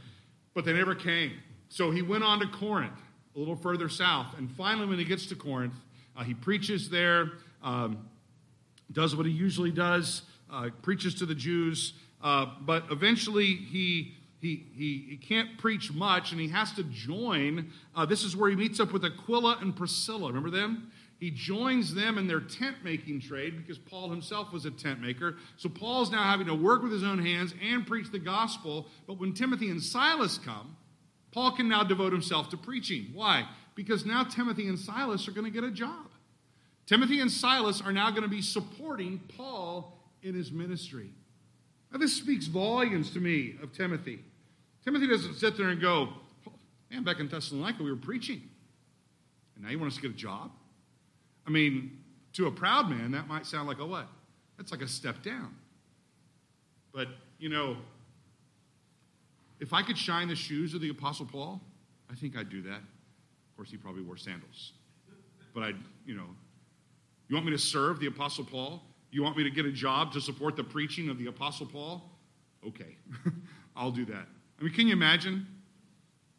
but 0.55 0.65
they 0.65 0.73
never 0.73 0.97
came. 0.97 1.33
So 1.69 1.93
he 1.93 2.03
went 2.03 2.25
on 2.25 2.41
to 2.41 2.49
Corinth, 2.49 3.01
a 3.37 3.39
little 3.39 3.57
further 3.57 3.89
south. 3.89 4.37
And 4.39 4.51
finally, 4.51 4.89
when 4.89 4.99
he 4.99 5.05
gets 5.05 5.27
to 5.27 5.37
Corinth, 5.37 5.75
uh, 6.17 6.25
he 6.25 6.35
preaches 6.35 6.91
there. 6.91 7.33
Um, 7.63 8.09
does 8.93 9.17
what 9.17 9.27
he 9.27 9.33
usually 9.33 9.71
does, 9.71 10.23
uh, 10.51 10.71
preaches 10.83 11.15
to 11.17 11.27
the 11.27 11.35
Jews, 11.35 11.95
uh, 12.23 12.47
but 12.61 12.85
eventually 12.91 13.55
he, 13.55 14.15
he, 14.41 14.67
he, 14.75 15.07
he, 15.11 15.17
can't 15.17 15.59
preach 15.59 15.93
much 15.93 16.33
and 16.33 16.41
he 16.41 16.49
has 16.49 16.73
to 16.73 16.85
join. 16.85 17.71
Uh, 17.95 18.07
this 18.07 18.23
is 18.23 18.37
where 18.37 18.49
he 18.49 18.57
meets 18.57 18.81
up 18.81 18.93
with 18.93 19.05
Aquila 19.05 19.59
and 19.61 19.77
Priscilla. 19.77 20.29
Remember 20.29 20.51
them? 20.51 20.91
He 21.19 21.31
joins 21.31 21.95
them 21.95 22.19
in 22.19 22.27
their 22.27 22.41
tent 22.41 22.77
making 22.85 23.23
trade 23.23 23.57
because 23.57 23.79
Paul 23.79 24.11
himself 24.11 24.53
was 24.53 24.67
a 24.67 24.71
tent 24.71 25.01
maker. 25.01 25.37
So 25.57 25.69
Paul's 25.69 26.11
now 26.11 26.23
having 26.23 26.47
to 26.47 26.55
work 26.55 26.83
with 26.83 26.93
his 26.93 27.05
own 27.05 27.25
hands 27.25 27.55
and 27.63 27.87
preach 27.87 28.11
the 28.13 28.19
gospel. 28.19 28.87
But 29.07 29.19
when 29.19 29.33
Timothy 29.33 29.71
and 29.71 29.83
Silas 29.83 30.39
come, 30.39 30.77
Paul 31.33 31.53
can 31.53 31.69
now 31.69 31.85
devote 31.85 32.13
himself 32.13 32.51
to 32.51 32.57
preaching. 32.57 33.09
Why? 33.15 33.49
Because 33.75 34.05
now 34.05 34.25
Timothy 34.25 34.69
and 34.69 34.79
Silas 34.79 35.27
are 35.27 35.33
going 35.33 35.45
to 35.45 35.51
get 35.51 35.65
a 35.65 35.71
job. 35.71 36.06
Timothy 36.87 37.21
and 37.21 37.31
Silas 37.31 37.81
are 37.81 37.93
now 37.93 38.11
going 38.11 38.23
to 38.23 38.29
be 38.29 38.43
supporting 38.43 39.19
Paul 39.37 39.99
in 40.23 40.35
his 40.35 40.53
ministry. 40.53 41.11
Now, 41.93 41.99
this 41.99 42.15
speaks 42.15 42.47
volumes 42.47 43.11
to 43.11 43.21
me 43.21 43.57
of 43.63 43.73
Timothy. 43.73 44.21
Timothy 44.85 45.07
doesn't 45.07 45.35
sit 45.35 45.57
there 45.57 45.69
and 45.69 45.81
go, 45.81 46.09
Man, 46.91 47.03
back 47.03 47.19
in 47.19 47.29
Thessalonica, 47.29 47.83
we 47.83 47.91
were 47.91 47.97
preaching. 47.97 48.43
And 49.55 49.65
now 49.65 49.71
you 49.71 49.79
want 49.79 49.91
us 49.91 49.97
to 49.97 50.03
get 50.03 50.13
a 50.13 50.15
job? 50.15 50.53
I 51.47 51.51
mean, 51.51 51.99
to 52.35 52.47
a 52.47 52.51
proud 52.51 52.89
man, 52.89 53.11
that 53.13 53.27
might 53.27 53.47
sound 53.47 53.67
like 53.67 53.79
a 53.79 53.87
what? 53.87 54.07
That's 54.57 54.71
like 54.71 54.83
a 54.83 54.89
step 54.89 55.23
down. 55.23 55.55
But, 56.93 57.09
you 57.39 57.49
know, 57.49 57.77
if 59.59 59.73
I 59.73 59.83
could 59.83 59.99
shine 59.99 60.29
the 60.29 60.37
shoes 60.37 60.75
of 60.75 60.81
the 60.81 60.91
Apostle 60.91 61.27
Paul, 61.27 61.61
I 62.11 62.15
think 62.15 62.37
I'd 62.37 62.51
do 62.51 62.63
that. 62.63 62.79
Of 62.79 63.57
course, 63.57 63.71
he 63.71 63.77
probably 63.77 64.03
wore 64.03 64.17
sandals. 64.17 64.73
But 65.55 65.63
I'd, 65.63 65.77
you 66.05 66.15
know, 66.15 66.27
you 67.29 67.35
want 67.35 67.47
me 67.47 67.53
to 67.53 67.59
serve 67.59 68.01
the 68.01 68.07
Apostle 68.07 68.45
Paul? 68.45 68.83
You 69.11 69.23
want 69.23 69.37
me 69.37 69.45
to 69.45 69.51
get 69.51 69.67
a 69.67 69.73
job 69.73 70.13
to 70.13 70.21
support 70.21 70.57
the 70.57 70.65
preaching 70.65 71.09
of 71.09 71.19
the 71.19 71.27
Apostle 71.27 71.67
Paul? 71.67 72.11
Okay, 72.67 72.97
I'll 73.77 73.91
do 73.91 74.05
that. 74.07 74.27
I 74.59 74.65
mean, 74.65 74.73
can 74.73 74.87
you 74.87 74.93
imagine? 74.93 75.47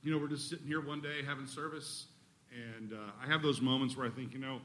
You 0.04 0.12
know, 0.12 0.18
we're 0.18 0.28
just 0.28 0.50
sitting 0.50 0.68
here 0.68 0.82
one 0.82 1.02
day 1.02 1.24
having 1.26 1.48
service, 1.48 2.08
and 2.52 2.94
uh, 2.94 3.12
I 3.24 3.28
have 3.28 3.42
those 3.42 3.62
moments 3.62 3.98
where 3.98 4.06
I 4.06 4.10
think, 4.10 4.34
you 4.34 4.40
know, 4.40 4.60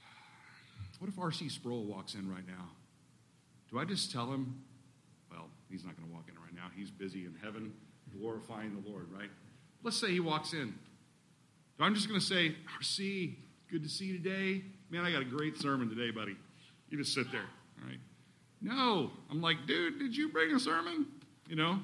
what 0.98 1.08
if 1.08 1.18
R.C. 1.18 1.48
Sproul 1.48 1.84
walks 1.84 2.14
in 2.14 2.30
right 2.30 2.46
now? 2.46 2.68
Do 3.70 3.78
I 3.78 3.84
just 3.84 4.12
tell 4.12 4.32
him, 4.32 4.62
well, 5.30 5.48
he's 5.68 5.84
not 5.84 5.96
going 5.96 6.08
to 6.08 6.14
walk 6.14 6.26
in 6.28 6.34
right 6.36 6.54
now. 6.54 6.70
He's 6.76 6.90
busy 6.90 7.24
in 7.24 7.34
heaven 7.42 7.72
glorifying 8.18 8.80
the 8.80 8.88
Lord, 8.88 9.08
right? 9.10 9.30
Let's 9.82 9.96
say 9.96 10.10
he 10.10 10.20
walks 10.20 10.52
in. 10.52 10.74
So 11.76 11.84
I'm 11.84 11.94
just 11.94 12.08
going 12.08 12.20
to 12.20 12.24
say, 12.24 12.54
R.C., 12.76 13.36
good 13.70 13.82
to 13.82 13.88
see 13.88 14.06
you 14.06 14.18
today. 14.18 14.62
Man, 14.94 15.04
I 15.04 15.10
got 15.10 15.22
a 15.22 15.24
great 15.24 15.58
sermon 15.58 15.88
today, 15.88 16.12
buddy. 16.12 16.36
You 16.88 16.98
just 16.98 17.12
sit 17.14 17.32
there, 17.32 17.46
all 17.82 17.88
right? 17.88 17.98
No. 18.62 19.10
I'm 19.28 19.42
like, 19.42 19.66
dude, 19.66 19.98
did 19.98 20.16
you 20.16 20.28
bring 20.28 20.54
a 20.54 20.60
sermon? 20.60 21.06
You 21.48 21.56
know? 21.56 21.80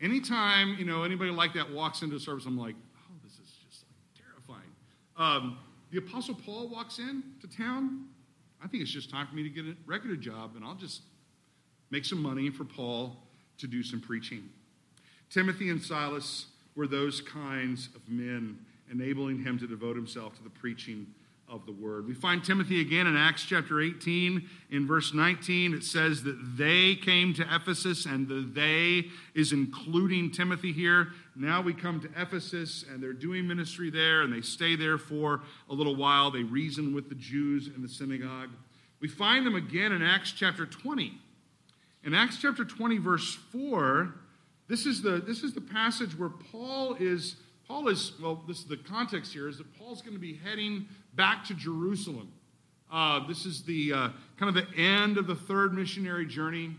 Anytime, 0.00 0.74
you 0.76 0.84
know, 0.84 1.04
anybody 1.04 1.30
like 1.30 1.54
that 1.54 1.70
walks 1.70 2.02
into 2.02 2.16
a 2.16 2.18
service, 2.18 2.44
I'm 2.44 2.58
like, 2.58 2.74
oh, 2.96 3.14
this 3.22 3.34
is 3.34 3.52
just 3.64 3.84
like 3.86 4.26
terrifying. 4.26 4.68
Um, 5.16 5.58
the 5.92 5.98
Apostle 5.98 6.34
Paul 6.34 6.66
walks 6.66 6.98
in 6.98 7.22
to 7.40 7.46
town. 7.46 8.06
I 8.60 8.66
think 8.66 8.82
it's 8.82 8.90
just 8.90 9.10
time 9.10 9.28
for 9.28 9.36
me 9.36 9.44
to 9.44 9.48
get 9.48 9.64
a 9.66 9.76
regular 9.86 10.16
job, 10.16 10.56
and 10.56 10.64
I'll 10.64 10.74
just 10.74 11.02
make 11.92 12.04
some 12.04 12.20
money 12.20 12.50
for 12.50 12.64
Paul 12.64 13.14
to 13.58 13.68
do 13.68 13.84
some 13.84 14.00
preaching. 14.00 14.42
Timothy 15.30 15.70
and 15.70 15.80
Silas 15.80 16.46
were 16.74 16.88
those 16.88 17.20
kinds 17.20 17.90
of 17.94 18.08
men, 18.08 18.58
enabling 18.90 19.44
him 19.44 19.56
to 19.60 19.68
devote 19.68 19.94
himself 19.94 20.34
to 20.38 20.42
the 20.42 20.50
preaching 20.50 21.06
of 21.48 21.66
the 21.66 21.72
word. 21.72 22.06
We 22.06 22.14
find 22.14 22.42
Timothy 22.42 22.80
again 22.80 23.06
in 23.06 23.16
Acts 23.16 23.44
chapter 23.44 23.80
18 23.80 24.48
in 24.70 24.86
verse 24.86 25.12
19. 25.12 25.74
It 25.74 25.84
says 25.84 26.22
that 26.24 26.56
they 26.56 26.96
came 26.96 27.34
to 27.34 27.46
Ephesus, 27.54 28.06
and 28.06 28.26
the 28.26 28.48
they 28.52 29.08
is 29.34 29.52
including 29.52 30.30
Timothy 30.30 30.72
here. 30.72 31.08
Now 31.36 31.60
we 31.60 31.74
come 31.74 32.00
to 32.00 32.08
Ephesus, 32.20 32.84
and 32.90 33.02
they're 33.02 33.12
doing 33.12 33.46
ministry 33.46 33.90
there, 33.90 34.22
and 34.22 34.32
they 34.32 34.40
stay 34.40 34.74
there 34.74 34.98
for 34.98 35.42
a 35.68 35.74
little 35.74 35.96
while. 35.96 36.30
They 36.30 36.42
reason 36.42 36.94
with 36.94 37.08
the 37.08 37.14
Jews 37.14 37.68
in 37.74 37.82
the 37.82 37.88
synagogue. 37.88 38.50
We 39.00 39.08
find 39.08 39.44
them 39.44 39.54
again 39.54 39.92
in 39.92 40.02
Acts 40.02 40.32
chapter 40.32 40.64
20. 40.64 41.12
In 42.04 42.14
Acts 42.14 42.38
chapter 42.40 42.64
20, 42.64 42.98
verse 42.98 43.34
4, 43.52 44.14
this 44.68 44.86
is 44.86 45.02
the, 45.02 45.22
this 45.26 45.42
is 45.42 45.52
the 45.52 45.60
passage 45.60 46.18
where 46.18 46.30
Paul 46.30 46.94
is 46.94 47.36
Paul 47.66 47.88
is, 47.88 48.12
well, 48.20 48.42
this 48.46 48.58
is 48.58 48.66
the 48.66 48.76
context 48.76 49.32
here 49.32 49.48
is 49.48 49.56
that 49.58 49.72
Paul's 49.78 50.02
going 50.02 50.14
to 50.14 50.20
be 50.20 50.34
heading 50.34 50.86
back 51.14 51.44
to 51.46 51.54
Jerusalem. 51.54 52.30
Uh, 52.92 53.26
this 53.26 53.46
is 53.46 53.62
the 53.62 53.92
uh, 53.92 54.08
kind 54.38 54.54
of 54.54 54.54
the 54.54 54.66
end 54.76 55.16
of 55.16 55.26
the 55.26 55.34
third 55.34 55.72
missionary 55.72 56.26
journey. 56.26 56.76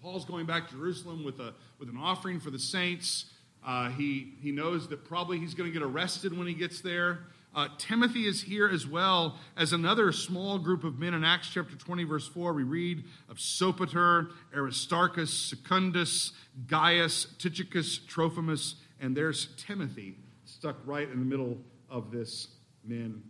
Paul's 0.00 0.24
going 0.24 0.46
back 0.46 0.68
to 0.68 0.76
Jerusalem 0.76 1.24
with, 1.24 1.40
a, 1.40 1.54
with 1.80 1.88
an 1.88 1.96
offering 1.98 2.38
for 2.38 2.50
the 2.50 2.58
saints. 2.58 3.26
Uh, 3.66 3.90
he, 3.90 4.34
he 4.40 4.52
knows 4.52 4.88
that 4.88 5.04
probably 5.04 5.38
he's 5.38 5.54
going 5.54 5.70
to 5.70 5.76
get 5.76 5.84
arrested 5.84 6.36
when 6.36 6.46
he 6.46 6.54
gets 6.54 6.80
there. 6.80 7.18
Uh, 7.52 7.66
Timothy 7.78 8.28
is 8.28 8.40
here 8.40 8.68
as 8.68 8.86
well 8.86 9.36
as 9.56 9.72
another 9.72 10.12
small 10.12 10.56
group 10.56 10.84
of 10.84 11.00
men 11.00 11.14
in 11.14 11.24
Acts 11.24 11.50
chapter 11.52 11.74
20, 11.74 12.04
verse 12.04 12.28
4. 12.28 12.52
We 12.52 12.62
read 12.62 13.02
of 13.28 13.38
Sopater, 13.38 14.30
Aristarchus, 14.54 15.32
Secundus, 15.32 16.32
Gaius, 16.68 17.26
Tychicus, 17.38 17.98
Trophimus, 18.06 18.76
and 19.00 19.16
there's 19.16 19.48
Timothy 19.56 20.16
stuck 20.44 20.76
right 20.84 21.08
in 21.08 21.18
the 21.18 21.24
middle 21.24 21.56
of 21.88 22.10
this 22.10 22.48
men 22.84 23.22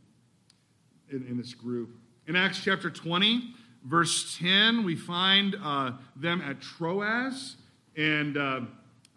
in, 1.10 1.26
in 1.26 1.36
this 1.36 1.54
group. 1.54 1.90
In 2.26 2.36
Acts 2.36 2.60
chapter 2.62 2.90
20, 2.90 3.54
verse 3.84 4.36
10, 4.38 4.84
we 4.84 4.96
find 4.96 5.56
uh, 5.62 5.92
them 6.16 6.40
at 6.42 6.60
Troas. 6.60 7.56
And 7.96 8.36
uh, 8.36 8.60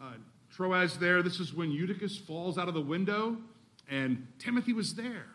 uh, 0.02 0.14
Troas 0.52 0.98
there, 0.98 1.22
this 1.22 1.40
is 1.40 1.54
when 1.54 1.72
Eutychus 1.72 2.18
falls 2.18 2.58
out 2.58 2.68
of 2.68 2.74
the 2.74 2.82
window, 2.82 3.38
and 3.90 4.26
Timothy 4.40 4.74
was 4.74 4.96
there. 4.96 5.26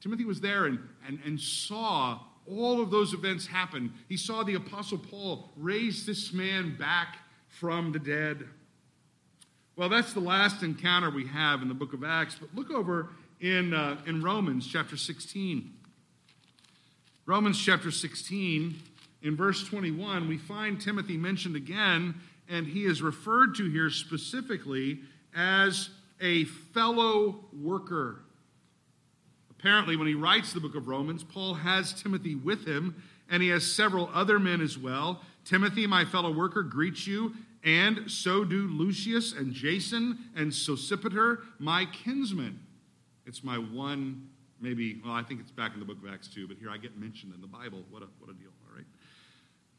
Timothy 0.00 0.24
was 0.24 0.40
there 0.40 0.66
and, 0.66 0.78
and, 1.06 1.18
and 1.24 1.40
saw 1.40 2.20
all 2.46 2.80
of 2.80 2.90
those 2.90 3.12
events 3.12 3.46
happen. 3.46 3.92
He 4.08 4.16
saw 4.16 4.44
the 4.44 4.54
Apostle 4.54 4.98
Paul 4.98 5.50
raise 5.56 6.06
this 6.06 6.32
man 6.32 6.76
back 6.76 7.18
from 7.48 7.92
the 7.92 7.98
dead. 7.98 8.44
Well, 9.78 9.90
that's 9.90 10.14
the 10.14 10.20
last 10.20 10.62
encounter 10.62 11.10
we 11.10 11.26
have 11.26 11.60
in 11.60 11.68
the 11.68 11.74
book 11.74 11.92
of 11.92 12.02
Acts. 12.02 12.34
But 12.40 12.54
look 12.54 12.70
over 12.70 13.10
in, 13.40 13.74
uh, 13.74 13.98
in 14.06 14.22
Romans 14.22 14.66
chapter 14.66 14.96
16. 14.96 15.70
Romans 17.26 17.62
chapter 17.62 17.90
16, 17.90 18.74
in 19.20 19.36
verse 19.36 19.64
21, 19.64 20.28
we 20.28 20.38
find 20.38 20.80
Timothy 20.80 21.18
mentioned 21.18 21.56
again, 21.56 22.14
and 22.48 22.66
he 22.66 22.86
is 22.86 23.02
referred 23.02 23.54
to 23.56 23.68
here 23.68 23.90
specifically 23.90 25.00
as 25.34 25.90
a 26.22 26.44
fellow 26.44 27.44
worker. 27.52 28.22
Apparently, 29.50 29.96
when 29.96 30.06
he 30.06 30.14
writes 30.14 30.54
the 30.54 30.60
book 30.60 30.74
of 30.74 30.88
Romans, 30.88 31.22
Paul 31.22 31.52
has 31.52 31.92
Timothy 31.92 32.34
with 32.34 32.66
him, 32.66 33.02
and 33.28 33.42
he 33.42 33.50
has 33.50 33.70
several 33.70 34.08
other 34.14 34.38
men 34.38 34.62
as 34.62 34.78
well. 34.78 35.20
Timothy, 35.44 35.86
my 35.86 36.06
fellow 36.06 36.32
worker, 36.32 36.62
greets 36.62 37.06
you, 37.06 37.34
and 37.66 38.08
so 38.08 38.44
do 38.44 38.68
Lucius 38.68 39.32
and 39.32 39.52
Jason 39.52 40.18
and 40.36 40.52
Sosipater, 40.52 41.40
my 41.58 41.84
kinsmen. 41.86 42.60
It's 43.26 43.42
my 43.42 43.58
one, 43.58 44.28
maybe, 44.60 45.02
well, 45.04 45.12
I 45.12 45.24
think 45.24 45.40
it's 45.40 45.50
back 45.50 45.74
in 45.74 45.80
the 45.80 45.84
book 45.84 45.98
of 46.00 46.08
Acts 46.08 46.28
too, 46.28 46.46
but 46.46 46.56
here 46.58 46.70
I 46.70 46.76
get 46.76 46.96
mentioned 46.96 47.34
in 47.34 47.40
the 47.40 47.48
Bible. 47.48 47.82
What 47.90 48.02
a, 48.02 48.06
what 48.20 48.30
a 48.30 48.34
deal, 48.34 48.50
all 48.68 48.76
right? 48.76 48.86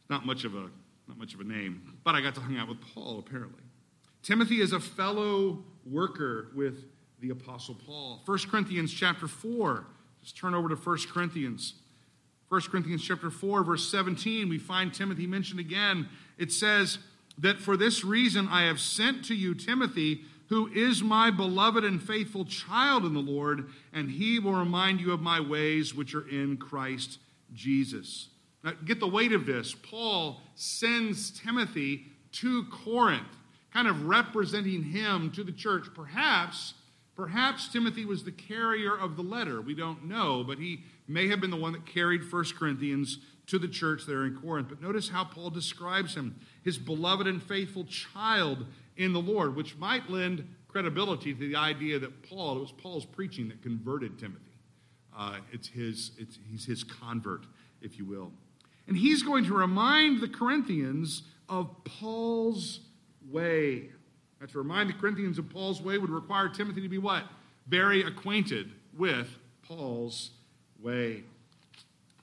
It's 0.02 0.10
Not 0.10 0.26
much 0.26 0.44
of 0.44 0.54
a 0.54 0.70
not 1.08 1.18
much 1.18 1.34
of 1.34 1.40
a 1.40 1.46
name, 1.46 1.94
but 2.04 2.16
I 2.16 2.22
got 2.22 2.36
to 2.36 2.42
hang 2.42 2.58
out 2.58 2.68
with 2.68 2.80
Paul 2.94 3.20
apparently. 3.26 3.64
Timothy 4.24 4.60
is 4.60 4.74
a 4.74 4.80
fellow 4.82 5.64
worker 5.86 6.50
with 6.54 6.84
the 7.22 7.30
apostle 7.30 7.78
Paul. 7.86 8.22
1 8.26 8.40
Corinthians 8.52 8.92
chapter 8.92 9.26
4. 9.26 9.86
Just 10.22 10.36
turn 10.36 10.54
over 10.54 10.68
to 10.68 10.76
1 10.76 10.98
Corinthians. 11.10 11.76
1 12.50 12.62
Corinthians 12.64 13.02
chapter 13.02 13.30
4 13.30 13.64
verse 13.64 13.90
17, 13.90 14.50
we 14.50 14.58
find 14.58 14.94
Timothy 14.94 15.28
mentioned 15.28 15.62
again. 15.62 16.10
It 16.38 16.52
says 16.52 17.00
that 17.38 17.60
for 17.60 17.78
this 17.78 18.04
reason 18.04 18.48
I 18.50 18.64
have 18.64 18.80
sent 18.80 19.26
to 19.26 19.36
you 19.36 19.54
Timothy, 19.54 20.22
who 20.50 20.68
is 20.74 21.04
my 21.04 21.30
beloved 21.30 21.84
and 21.84 22.02
faithful 22.02 22.46
child 22.46 23.06
in 23.06 23.14
the 23.14 23.20
Lord, 23.20 23.70
and 23.94 24.10
he 24.10 24.40
will 24.40 24.54
remind 24.54 25.02
you 25.02 25.12
of 25.12 25.22
my 25.22 25.40
ways 25.40 25.94
which 25.94 26.16
are 26.16 26.28
in 26.28 26.58
Christ 26.58 27.20
Jesus. 27.54 28.30
Now, 28.64 28.74
get 28.86 29.00
the 29.00 29.08
weight 29.08 29.34
of 29.34 29.46
this. 29.46 29.74
Paul 29.74 30.42
sends 30.56 31.32
Timothy 31.32 32.08
to 32.34 32.66
Corinth, 32.66 33.28
kind 33.74 33.88
of 33.88 34.06
representing 34.06 34.84
him 34.84 35.32
to 35.32 35.44
the 35.44 35.52
church. 35.52 35.88
Perhaps, 35.94 36.74
perhaps 37.16 37.68
Timothy 37.68 38.06
was 38.06 38.24
the 38.24 38.32
carrier 38.32 38.96
of 38.98 39.16
the 39.16 39.22
letter. 39.22 39.62
We 39.62 39.76
don't 39.76 40.06
know, 40.06 40.44
but 40.44 40.60
he 40.60 40.84
may 41.08 41.28
have 41.28 41.42
been 41.42 41.52
the 41.52 41.58
one 41.58 41.74
that 41.74 41.86
carried 41.86 42.32
1 42.32 42.46
Corinthians 42.58 43.20
to 43.48 43.58
the 43.58 43.68
church 43.68 44.06
there 44.06 44.26
in 44.26 44.38
Corinth. 44.38 44.68
But 44.70 44.82
notice 44.82 45.10
how 45.10 45.24
Paul 45.24 45.50
describes 45.50 46.16
him 46.16 46.40
his 46.68 46.78
beloved 46.78 47.28
and 47.28 47.42
faithful 47.42 47.86
child 47.86 48.66
in 48.98 49.14
the 49.14 49.22
Lord, 49.22 49.56
which 49.56 49.78
might 49.78 50.10
lend 50.10 50.46
credibility 50.68 51.34
to 51.34 51.40
the 51.40 51.56
idea 51.56 51.98
that 51.98 52.28
Paul, 52.28 52.58
it 52.58 52.60
was 52.60 52.74
Paul's 52.74 53.06
preaching 53.06 53.48
that 53.48 53.62
converted 53.64 54.20
Timothy. 54.20 54.44
Uh, 55.18 55.38
it's 55.54 55.70
his, 55.70 56.12
it's, 56.18 56.38
he's 56.46 56.66
his 56.66 56.84
convert, 56.84 57.46
if 57.82 57.98
you 57.98 58.04
will. 58.04 58.34
And 58.86 58.98
he's 58.98 59.24
going 59.24 59.46
to 59.46 59.54
remind 59.54 60.20
the 60.20 60.28
Corinthians 60.28 61.24
of 61.48 61.74
Paul's 61.86 62.82
way. 63.32 63.88
Now, 64.42 64.48
to 64.48 64.58
remind 64.58 64.90
the 64.90 64.94
Corinthians 64.94 65.38
of 65.38 65.50
Paul's 65.50 65.82
way 65.82 65.98
would 65.98 66.10
require 66.10 66.50
Timothy 66.50 66.82
to 66.82 66.90
be 66.90 66.98
what? 66.98 67.24
Very 67.68 68.04
acquainted 68.04 68.74
with 68.98 69.30
Paul's 69.66 70.32
way. 70.82 71.24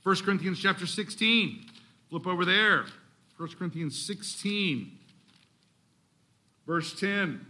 1 0.03 0.17
Corinthians 0.17 0.61
chapter 0.61 0.87
16. 0.87 1.65
Flip 2.11 2.27
over 2.27 2.45
there. 2.45 2.85
1 3.37 3.49
Corinthians 3.59 4.01
16, 4.01 4.99
verse 6.67 6.99
10. 6.99 7.45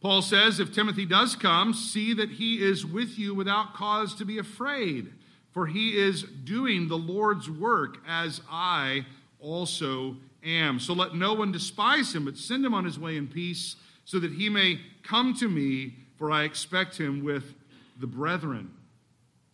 Paul 0.00 0.22
says, 0.22 0.60
If 0.60 0.72
Timothy 0.72 1.06
does 1.06 1.36
come, 1.36 1.74
see 1.74 2.14
that 2.14 2.30
he 2.30 2.62
is 2.62 2.86
with 2.86 3.18
you 3.18 3.34
without 3.34 3.74
cause 3.74 4.14
to 4.16 4.24
be 4.24 4.38
afraid 4.38 5.12
for 5.58 5.66
he 5.66 5.98
is 5.98 6.22
doing 6.22 6.86
the 6.86 6.96
Lord's 6.96 7.50
work 7.50 7.98
as 8.06 8.40
I 8.48 9.04
also 9.40 10.16
am. 10.44 10.78
So 10.78 10.92
let 10.92 11.16
no 11.16 11.34
one 11.34 11.50
despise 11.50 12.14
him, 12.14 12.24
but 12.24 12.36
send 12.36 12.64
him 12.64 12.74
on 12.74 12.84
his 12.84 12.96
way 12.96 13.16
in 13.16 13.26
peace, 13.26 13.74
so 14.04 14.20
that 14.20 14.32
he 14.32 14.48
may 14.48 14.80
come 15.02 15.34
to 15.34 15.48
me, 15.48 15.94
for 16.16 16.30
I 16.30 16.44
expect 16.44 16.96
him 16.96 17.24
with 17.24 17.54
the 17.98 18.06
brethren. 18.06 18.70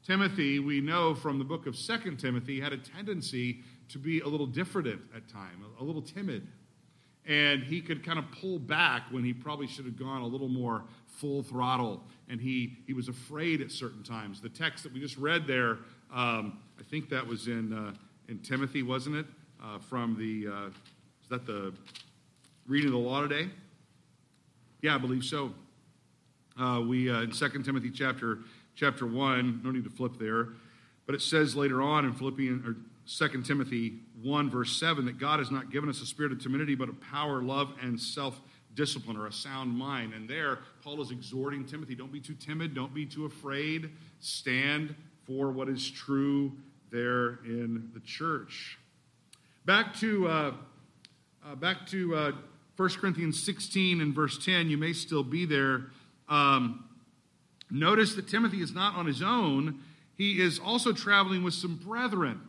Timothy, 0.07 0.59
we 0.59 0.83
know 0.83 1.15
from 1.15 1.39
the 1.39 1.45
book 1.45 1.67
of 1.67 1.75
Second 1.75 2.19
Timothy, 2.19 2.61
had 2.61 2.75
a 2.75 2.77
tendency 2.77 3.61
to 3.89 3.99
be 3.99 4.21
a 4.21 4.29
little 4.29 4.47
diffident 4.47 5.01
at 5.15 5.29
times, 5.29 5.65
a 5.81 5.85
little 5.85 6.03
timid. 6.03 6.47
And 7.27 7.63
he 7.63 7.81
could 7.81 8.05
kind 8.05 8.19
of 8.19 8.27
pull 8.33 8.59
back 8.59 9.05
when 9.11 9.25
he 9.25 9.33
probably 9.33 9.67
should 9.67 9.87
have 9.87 9.99
gone 9.99 10.21
a 10.21 10.27
little 10.27 10.49
more 10.49 10.85
full 11.07 11.43
throttle. 11.43 12.03
And 12.29 12.41
he, 12.41 12.79
he 12.87 12.93
was 12.93 13.09
afraid 13.09 13.63
at 13.63 13.71
certain 13.71 14.03
times. 14.03 14.43
The 14.43 14.51
text 14.51 14.85
that 14.85 14.93
we 14.93 15.01
just 15.01 15.17
read 15.17 15.47
there 15.47 15.79
um, 16.15 16.59
I 16.79 16.85
think 16.85 17.09
that 17.09 17.27
was 17.27 17.49
in, 17.49 17.73
uh, 17.73 17.93
in 18.29 18.39
Timothy, 18.39 18.85
wasn't 18.85 19.17
it? 19.17 19.27
Uh, 19.63 19.79
from 19.79 20.17
the, 20.17 20.53
uh, 20.53 20.67
is 20.69 21.29
that 21.29 21.45
the 21.45 21.73
reading 22.69 22.89
of 22.89 22.93
the 22.93 22.99
law 22.99 23.21
today? 23.23 23.49
Yeah, 24.81 24.95
I 24.95 24.99
believe 24.99 25.25
so. 25.25 25.53
Uh, 26.61 26.83
we, 26.87 27.11
uh, 27.11 27.23
in 27.23 27.33
2 27.33 27.49
Timothy 27.65 27.91
chapter, 27.91 28.41
chapter 28.77 29.07
1, 29.07 29.63
no 29.65 29.73
need 29.73 29.83
to 29.85 29.91
flip 29.91 30.13
there, 30.21 30.51
but 31.07 31.17
it 31.17 31.23
says 31.23 31.57
later 31.57 31.83
on 31.83 32.05
in 32.05 32.13
Philippians, 32.13 32.65
or 32.65 32.77
2 33.07 33.43
Timothy 33.43 33.99
1, 34.23 34.51
verse 34.51 34.79
7, 34.79 35.05
that 35.05 35.19
God 35.19 35.39
has 35.39 35.51
not 35.51 35.71
given 35.71 35.89
us 35.91 36.01
a 36.01 36.07
spirit 36.07 36.33
of 36.33 36.43
timidity, 36.43 36.75
but 36.75 36.89
of 36.89 37.01
power, 37.01 37.43
love, 37.43 37.73
and 37.83 38.01
self 38.01 38.41
discipline 38.75 39.17
or 39.17 39.27
a 39.27 39.33
sound 39.33 39.77
mind. 39.77 40.15
And 40.15 40.29
there, 40.29 40.59
Paul 40.83 41.01
is 41.01 41.11
exhorting 41.11 41.65
Timothy 41.65 41.95
don't 41.95 42.13
be 42.13 42.21
too 42.21 42.35
timid, 42.35 42.75
don't 42.75 42.95
be 42.95 43.07
too 43.07 43.25
afraid, 43.25 43.91
stand 44.21 44.95
for 45.27 45.51
what 45.51 45.69
is 45.69 45.91
true 45.91 46.53
there 46.91 47.41
in 47.45 47.91
the 47.95 48.01
church. 48.01 48.79
Back 49.65 49.95
to, 49.97 50.29
uh, 50.29 50.55
uh, 51.45 51.55
back 51.55 51.87
to 51.89 52.15
uh, 52.15 52.33
1 52.77 52.89
Corinthians 53.01 53.43
16 53.43 54.01
and 54.01 54.15
verse 54.15 54.45
10, 54.45 54.69
you 54.69 54.77
may 54.77 54.93
still 54.93 55.23
be 55.23 55.47
there. 55.47 55.87
Um, 56.29 56.85
notice 57.71 58.15
that 58.15 58.29
Timothy 58.29 58.61
is 58.61 58.75
not 58.75 58.97
on 58.97 59.07
his 59.07 59.23
own, 59.23 59.81
he 60.17 60.41
is 60.41 60.59
also 60.59 60.93
traveling 60.93 61.43
with 61.43 61.55
some 61.55 61.77
brethren. 61.77 62.41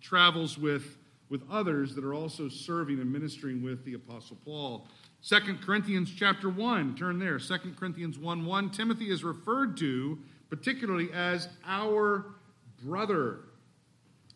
Travels 0.00 0.58
with, 0.58 0.98
with 1.28 1.42
others 1.50 1.94
that 1.94 2.04
are 2.04 2.14
also 2.14 2.48
serving 2.48 3.00
and 3.00 3.12
ministering 3.12 3.62
with 3.62 3.84
the 3.84 3.94
Apostle 3.94 4.38
Paul. 4.44 4.88
2 5.26 5.58
Corinthians 5.64 6.10
chapter 6.14 6.48
1, 6.48 6.96
turn 6.96 7.18
there. 7.18 7.38
2 7.38 7.56
Corinthians 7.78 8.18
1 8.18 8.46
1. 8.46 8.70
Timothy 8.70 9.10
is 9.10 9.22
referred 9.22 9.76
to 9.78 10.18
particularly 10.50 11.10
as 11.12 11.48
our 11.64 12.26
brother. 12.82 13.40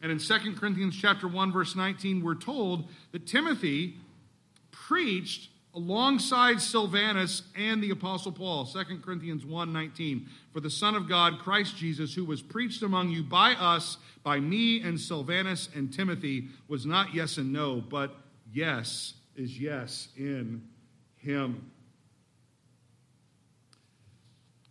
And 0.00 0.12
in 0.12 0.18
2 0.18 0.54
Corinthians 0.54 0.96
chapter 0.96 1.26
1 1.28 1.52
verse 1.52 1.74
19 1.74 2.22
we're 2.22 2.34
told 2.34 2.88
that 3.12 3.26
Timothy 3.26 3.96
preached 4.70 5.50
alongside 5.74 6.60
Silvanus 6.60 7.42
and 7.56 7.82
the 7.82 7.90
apostle 7.90 8.32
Paul. 8.32 8.64
2 8.64 9.00
Corinthians 9.02 9.44
1:19 9.44 10.26
For 10.52 10.60
the 10.60 10.70
son 10.70 10.94
of 10.94 11.08
God 11.08 11.38
Christ 11.40 11.76
Jesus 11.76 12.14
who 12.14 12.24
was 12.24 12.42
preached 12.42 12.82
among 12.82 13.10
you 13.10 13.22
by 13.22 13.54
us 13.54 13.96
by 14.22 14.40
me 14.40 14.80
and 14.80 14.98
Silvanus 14.98 15.68
and 15.74 15.92
Timothy 15.92 16.48
was 16.68 16.86
not 16.86 17.14
yes 17.14 17.38
and 17.38 17.52
no 17.52 17.80
but 17.80 18.16
yes 18.52 19.14
is 19.36 19.58
yes 19.58 20.08
in 20.16 20.62
him. 21.16 21.70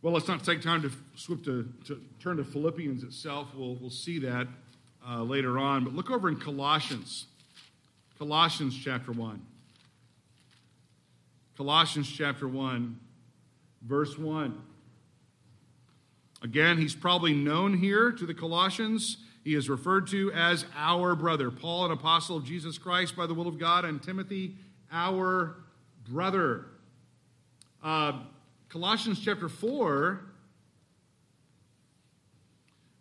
Well, 0.02 0.14
let's 0.14 0.28
not 0.28 0.44
take 0.44 0.62
time 0.62 0.82
to 0.82 0.92
swift 1.16 1.46
to, 1.46 1.72
to 1.86 2.02
turn 2.20 2.38
to 2.38 2.44
Philippians 2.44 3.04
itself. 3.04 3.48
We'll, 3.56 3.76
we'll 3.76 3.90
see 3.90 4.20
that 4.20 4.48
uh, 5.08 5.24
later 5.24 5.58
on. 5.58 5.86
But 5.86 5.96
look 5.96 6.12
over 6.12 6.28
in 6.28 6.38
Colossians. 6.38 7.28
Colossians 8.18 8.78
chapter 8.78 9.12
1. 9.14 9.42
Colossians 11.56 12.12
chapter 12.12 12.48
1, 12.48 13.00
verse 13.84 14.18
1. 14.18 14.60
Again, 16.42 16.78
he's 16.80 16.96
probably 16.96 17.34
known 17.34 17.78
here 17.78 18.12
to 18.12 18.26
the 18.26 18.34
Colossians. 18.34 19.18
He 19.44 19.54
is 19.54 19.70
referred 19.70 20.08
to 20.08 20.32
as 20.34 20.66
our 20.76 21.16
brother. 21.16 21.52
Paul, 21.52 21.86
an 21.86 21.92
apostle 21.92 22.38
of 22.38 22.44
Jesus 22.44 22.80
Christ 22.80 23.16
by 23.16 23.28
the 23.28 23.36
will 23.36 23.48
of 23.48 23.60
God, 23.60 23.86
and 23.86 24.02
Timothy, 24.02 24.56
our 24.92 25.58
brother. 26.10 26.66
Uh, 27.84 28.20
Colossians 28.70 29.20
chapter 29.24 29.48
4, 29.48 30.22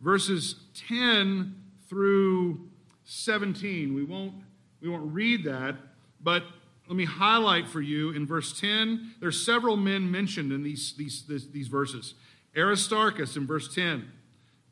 verses 0.02 0.56
10 0.88 1.54
through 1.88 2.68
17. 3.04 3.94
We 3.94 4.04
won't, 4.04 4.34
we 4.82 4.90
won't 4.90 5.10
read 5.10 5.44
that, 5.44 5.76
but 6.20 6.44
let 6.88 6.96
me 6.96 7.04
highlight 7.04 7.68
for 7.68 7.80
you 7.80 8.10
in 8.10 8.26
verse 8.26 8.58
10. 8.60 9.14
There's 9.20 9.44
several 9.44 9.76
men 9.76 10.10
mentioned 10.10 10.52
in 10.52 10.62
these, 10.62 10.94
these, 10.96 11.24
these, 11.26 11.50
these 11.50 11.68
verses. 11.68 12.14
Aristarchus 12.56 13.36
in 13.36 13.46
verse 13.46 13.72
10, 13.74 14.10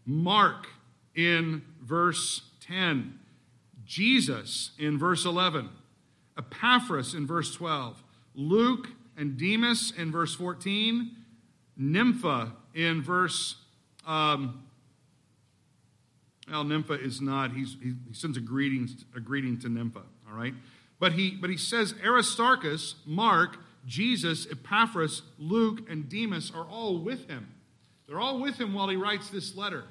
Mark 0.05 0.67
in 1.15 1.63
verse 1.83 2.43
10, 2.67 3.19
Jesus 3.85 4.73
in 4.79 4.99
verse 4.99 5.25
11, 5.25 5.69
Epaphras 6.37 7.15
in 7.15 7.27
verse 7.27 7.55
12, 7.55 8.03
Luke 8.35 8.89
and 9.17 9.37
Demas 9.37 9.93
in 9.97 10.13
verse 10.13 10.35
14, 10.35 11.11
Nympha 11.77 12.53
in 12.75 13.03
verse. 13.03 13.57
Um, 14.07 14.65
well, 16.51 16.65
Nympha 16.65 16.95
is 16.95 17.21
not. 17.21 17.53
He's, 17.53 17.77
he, 17.83 17.95
he 18.09 18.15
sends 18.15 18.37
a 18.37 18.41
greeting, 18.41 18.89
a 19.17 19.21
greeting 19.21 19.59
to 19.61 19.69
Nympha. 19.69 20.03
All 20.29 20.37
right, 20.37 20.55
but 21.01 21.15
he 21.15 21.31
but 21.33 21.51
he 21.51 21.57
says 21.57 21.95
Aristarchus, 22.05 22.95
Mark, 23.05 23.57
Jesus, 23.87 24.47
Epaphras, 24.49 25.23
Luke, 25.39 25.91
and 25.91 26.09
Demas 26.09 26.53
are 26.55 26.67
all 26.67 26.99
with 26.99 27.29
him. 27.29 27.55
They're 28.07 28.21
all 28.21 28.39
with 28.41 28.61
him 28.61 28.75
while 28.75 28.89
he 28.89 28.97
writes 28.97 29.31
this 29.31 29.57
letter. 29.57 29.85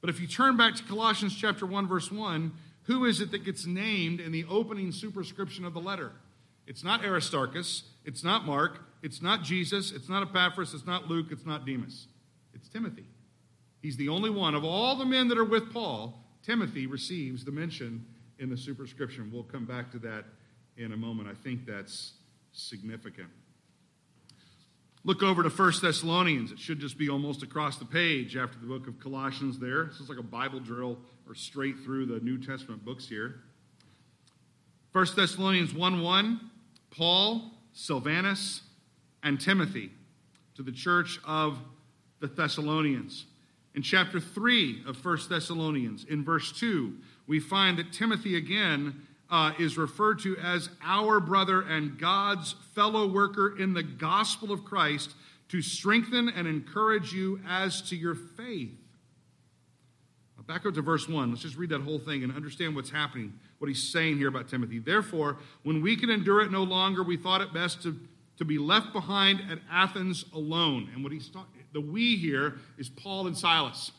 But 0.00 0.10
if 0.10 0.20
you 0.20 0.26
turn 0.26 0.56
back 0.56 0.76
to 0.76 0.84
Colossians 0.84 1.34
chapter 1.34 1.66
1 1.66 1.88
verse 1.88 2.10
1, 2.10 2.52
who 2.84 3.04
is 3.04 3.20
it 3.20 3.30
that 3.32 3.44
gets 3.44 3.66
named 3.66 4.20
in 4.20 4.32
the 4.32 4.44
opening 4.48 4.92
superscription 4.92 5.64
of 5.64 5.74
the 5.74 5.80
letter? 5.80 6.12
It's 6.66 6.84
not 6.84 7.04
Aristarchus, 7.04 7.84
it's 8.04 8.22
not 8.22 8.46
Mark, 8.46 8.80
it's 9.02 9.20
not 9.20 9.42
Jesus, 9.42 9.92
it's 9.92 10.08
not 10.08 10.22
Epaphras, 10.22 10.72
it's 10.72 10.86
not 10.86 11.08
Luke, 11.08 11.26
it's 11.30 11.44
not 11.44 11.66
Demas. 11.66 12.06
It's 12.54 12.68
Timothy. 12.68 13.04
He's 13.82 13.96
the 13.96 14.08
only 14.08 14.30
one 14.30 14.54
of 14.54 14.64
all 14.64 14.96
the 14.96 15.04
men 15.04 15.28
that 15.28 15.38
are 15.38 15.44
with 15.44 15.72
Paul. 15.72 16.22
Timothy 16.42 16.86
receives 16.86 17.44
the 17.44 17.50
mention 17.50 18.04
in 18.38 18.48
the 18.48 18.56
superscription. 18.56 19.30
We'll 19.32 19.42
come 19.42 19.64
back 19.64 19.90
to 19.92 19.98
that 20.00 20.24
in 20.76 20.92
a 20.92 20.96
moment. 20.96 21.28
I 21.28 21.34
think 21.34 21.66
that's 21.66 22.12
significant. 22.52 23.28
Look 25.06 25.22
over 25.22 25.42
to 25.42 25.50
1 25.50 25.72
Thessalonians. 25.82 26.50
It 26.50 26.58
should 26.58 26.80
just 26.80 26.96
be 26.96 27.10
almost 27.10 27.42
across 27.42 27.76
the 27.76 27.84
page 27.84 28.36
after 28.36 28.58
the 28.58 28.66
book 28.66 28.88
of 28.88 28.98
Colossians 28.98 29.58
there. 29.58 29.84
This 29.84 30.00
is 30.00 30.08
like 30.08 30.18
a 30.18 30.22
Bible 30.22 30.60
drill 30.60 30.98
or 31.28 31.34
straight 31.34 31.78
through 31.84 32.06
the 32.06 32.20
New 32.20 32.38
Testament 32.38 32.84
books 32.84 33.06
here. 33.06 33.40
1 34.92 35.06
Thessalonians 35.14 35.74
1 35.74 36.02
1, 36.02 36.40
Paul, 36.90 37.50
Silvanus, 37.72 38.62
and 39.22 39.40
Timothy 39.40 39.90
to 40.54 40.62
the 40.62 40.72
church 40.72 41.20
of 41.26 41.58
the 42.20 42.28
Thessalonians. 42.28 43.26
In 43.74 43.82
chapter 43.82 44.20
3 44.20 44.84
of 44.86 45.04
1 45.04 45.18
Thessalonians, 45.28 46.04
in 46.04 46.24
verse 46.24 46.52
2, 46.52 46.94
we 47.26 47.40
find 47.40 47.76
that 47.78 47.92
Timothy 47.92 48.36
again 48.36 49.02
uh, 49.34 49.52
is 49.58 49.76
referred 49.76 50.20
to 50.20 50.36
as 50.36 50.68
our 50.80 51.18
brother 51.18 51.62
and 51.62 51.98
God's 51.98 52.54
fellow 52.72 53.08
worker 53.08 53.58
in 53.58 53.74
the 53.74 53.82
gospel 53.82 54.52
of 54.52 54.64
Christ 54.64 55.10
to 55.48 55.60
strengthen 55.60 56.28
and 56.28 56.46
encourage 56.46 57.12
you 57.12 57.40
as 57.44 57.82
to 57.90 57.96
your 57.96 58.14
faith. 58.14 58.78
Now 60.36 60.44
back 60.44 60.64
up 60.64 60.74
to 60.74 60.82
verse 60.82 61.08
1. 61.08 61.30
Let's 61.30 61.42
just 61.42 61.56
read 61.56 61.70
that 61.70 61.80
whole 61.80 61.98
thing 61.98 62.22
and 62.22 62.32
understand 62.32 62.76
what's 62.76 62.90
happening, 62.90 63.32
what 63.58 63.66
he's 63.66 63.82
saying 63.82 64.18
here 64.18 64.28
about 64.28 64.48
Timothy. 64.48 64.78
Therefore, 64.78 65.38
when 65.64 65.82
we 65.82 65.96
can 65.96 66.10
endure 66.10 66.40
it 66.40 66.52
no 66.52 66.62
longer, 66.62 67.02
we 67.02 67.16
thought 67.16 67.40
it 67.40 67.52
best 67.52 67.82
to, 67.82 67.98
to 68.36 68.44
be 68.44 68.58
left 68.58 68.92
behind 68.92 69.40
at 69.50 69.58
Athens 69.68 70.26
alone. 70.32 70.90
And 70.94 71.02
what 71.02 71.12
he's 71.12 71.28
talking, 71.28 71.64
the 71.72 71.80
we 71.80 72.14
here 72.14 72.58
is 72.78 72.88
Paul 72.88 73.26
and 73.26 73.36
Silas. 73.36 73.90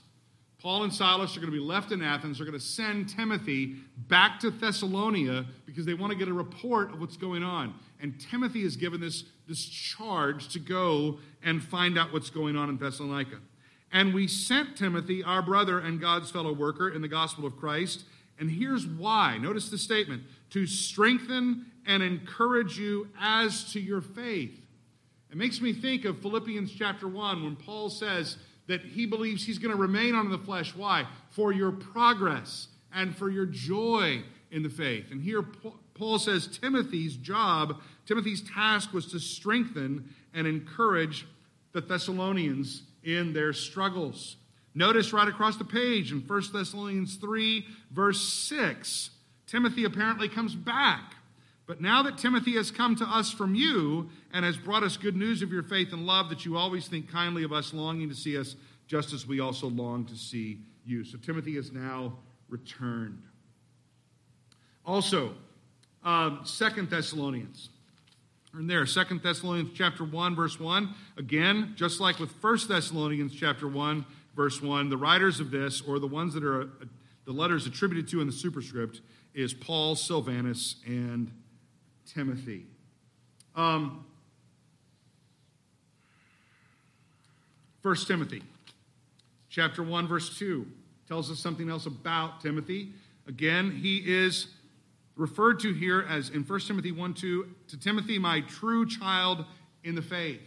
Paul 0.65 0.81
and 0.81 0.91
Silas 0.91 1.37
are 1.37 1.39
going 1.39 1.51
to 1.51 1.55
be 1.55 1.63
left 1.63 1.91
in 1.91 2.01
Athens. 2.01 2.39
They're 2.39 2.47
going 2.47 2.57
to 2.57 2.65
send 2.65 3.07
Timothy 3.07 3.75
back 4.07 4.39
to 4.39 4.49
Thessalonica 4.49 5.45
because 5.67 5.85
they 5.85 5.93
want 5.93 6.11
to 6.11 6.17
get 6.17 6.27
a 6.27 6.33
report 6.33 6.91
of 6.91 6.99
what's 6.99 7.17
going 7.17 7.43
on. 7.43 7.75
And 8.01 8.19
Timothy 8.19 8.63
is 8.63 8.75
given 8.75 8.99
this, 8.99 9.25
this 9.47 9.63
charge 9.63 10.47
to 10.53 10.59
go 10.59 11.19
and 11.43 11.61
find 11.61 11.99
out 11.99 12.11
what's 12.11 12.31
going 12.31 12.55
on 12.55 12.69
in 12.69 12.79
Thessalonica. 12.79 13.41
And 13.91 14.11
we 14.11 14.27
sent 14.27 14.75
Timothy, 14.75 15.21
our 15.21 15.43
brother 15.43 15.77
and 15.77 16.01
God's 16.01 16.31
fellow 16.31 16.51
worker 16.51 16.89
in 16.89 17.03
the 17.03 17.07
gospel 17.07 17.45
of 17.45 17.55
Christ. 17.57 18.03
And 18.39 18.49
here's 18.49 18.87
why. 18.87 19.37
Notice 19.37 19.69
the 19.69 19.77
statement 19.77 20.23
to 20.49 20.65
strengthen 20.65 21.67
and 21.85 22.01
encourage 22.01 22.79
you 22.79 23.09
as 23.21 23.71
to 23.73 23.79
your 23.79 24.01
faith. 24.01 24.59
It 25.29 25.37
makes 25.37 25.61
me 25.61 25.73
think 25.73 26.05
of 26.05 26.23
Philippians 26.23 26.71
chapter 26.71 27.07
1 27.07 27.43
when 27.43 27.55
Paul 27.55 27.91
says, 27.91 28.37
that 28.67 28.81
he 28.81 29.05
believes 29.05 29.45
he's 29.45 29.59
going 29.59 29.75
to 29.75 29.81
remain 29.81 30.15
on 30.15 30.29
the 30.29 30.37
flesh. 30.37 30.75
Why? 30.75 31.07
For 31.29 31.51
your 31.51 31.71
progress 31.71 32.67
and 32.93 33.15
for 33.15 33.29
your 33.29 33.45
joy 33.45 34.23
in 34.51 34.63
the 34.63 34.69
faith. 34.69 35.11
And 35.11 35.21
here 35.21 35.43
Paul 35.93 36.19
says 36.19 36.47
Timothy's 36.47 37.15
job, 37.15 37.81
Timothy's 38.05 38.41
task 38.41 38.93
was 38.93 39.07
to 39.07 39.19
strengthen 39.19 40.13
and 40.33 40.47
encourage 40.47 41.25
the 41.73 41.81
Thessalonians 41.81 42.83
in 43.03 43.33
their 43.33 43.53
struggles. 43.53 44.37
Notice 44.73 45.13
right 45.13 45.27
across 45.27 45.57
the 45.57 45.65
page 45.65 46.11
in 46.11 46.19
1 46.19 46.43
Thessalonians 46.53 47.15
3, 47.15 47.65
verse 47.91 48.21
6, 48.21 49.11
Timothy 49.47 49.85
apparently 49.85 50.27
comes 50.27 50.55
back. 50.55 51.14
But 51.67 51.81
now 51.81 52.03
that 52.03 52.17
Timothy 52.17 52.55
has 52.55 52.69
come 52.69 52.95
to 52.97 53.05
us 53.05 53.31
from 53.31 53.55
you 53.55 54.09
and 54.31 54.45
has 54.45 54.55
brought 54.55 54.83
us 54.83 54.97
good 54.97 55.15
news 55.15 55.41
of 55.41 55.51
your 55.51 55.63
faith 55.63 55.93
and 55.93 56.05
love, 56.05 56.29
that 56.29 56.45
you 56.45 56.57
always 56.57 56.87
think 56.87 57.11
kindly 57.11 57.43
of 57.43 57.51
us, 57.51 57.73
longing 57.73 58.07
to 58.09 58.15
see 58.15 58.37
us, 58.37 58.55
just 58.87 59.13
as 59.13 59.25
we 59.25 59.39
also 59.39 59.67
long 59.67 60.05
to 60.05 60.15
see 60.15 60.59
you. 60.85 61.03
So 61.03 61.17
Timothy 61.17 61.55
has 61.55 61.71
now 61.71 62.17
returned. 62.49 63.23
Also, 64.85 65.33
um, 66.03 66.41
Second 66.43 66.91
Thessalonians. 66.91 67.69
And 68.53 68.69
there, 68.69 68.85
Second 68.85 69.23
Thessalonians 69.23 69.71
chapter 69.73 70.03
1, 70.03 70.35
verse 70.35 70.59
1. 70.59 70.93
Again, 71.17 71.73
just 71.75 71.99
like 71.99 72.19
with 72.19 72.31
First 72.33 72.69
Thessalonians 72.69 73.33
chapter 73.33 73.67
1, 73.67 74.05
verse 74.35 74.61
1, 74.61 74.89
the 74.89 74.97
writers 74.97 75.39
of 75.39 75.49
this, 75.49 75.81
or 75.81 75.97
the 75.97 76.07
ones 76.07 76.33
that 76.35 76.43
are 76.43 76.61
uh, 76.61 76.65
the 77.25 77.31
letters 77.31 77.65
attributed 77.65 78.07
to 78.09 78.21
in 78.21 78.27
the 78.27 78.33
superscript, 78.33 79.01
is 79.33 79.51
Paul, 79.51 79.95
Silvanus, 79.95 80.75
and 80.85 81.31
Timothy. 82.05 82.65
Um, 83.55 84.05
1 87.81 87.95
Timothy 88.07 88.41
chapter 89.49 89.83
1 89.83 90.07
verse 90.07 90.37
2 90.37 90.65
tells 91.07 91.31
us 91.31 91.39
something 91.39 91.69
else 91.69 91.85
about 91.85 92.41
Timothy. 92.41 92.89
Again, 93.27 93.71
he 93.71 93.97
is 93.97 94.47
referred 95.15 95.59
to 95.61 95.71
here 95.71 96.05
as 96.09 96.29
in 96.29 96.43
1 96.43 96.59
Timothy 96.61 96.91
1 96.91 97.13
2 97.13 97.47
to 97.69 97.79
Timothy, 97.79 98.19
my 98.19 98.41
true 98.41 98.85
child 98.85 99.45
in 99.83 99.95
the 99.95 100.01
faith. 100.01 100.41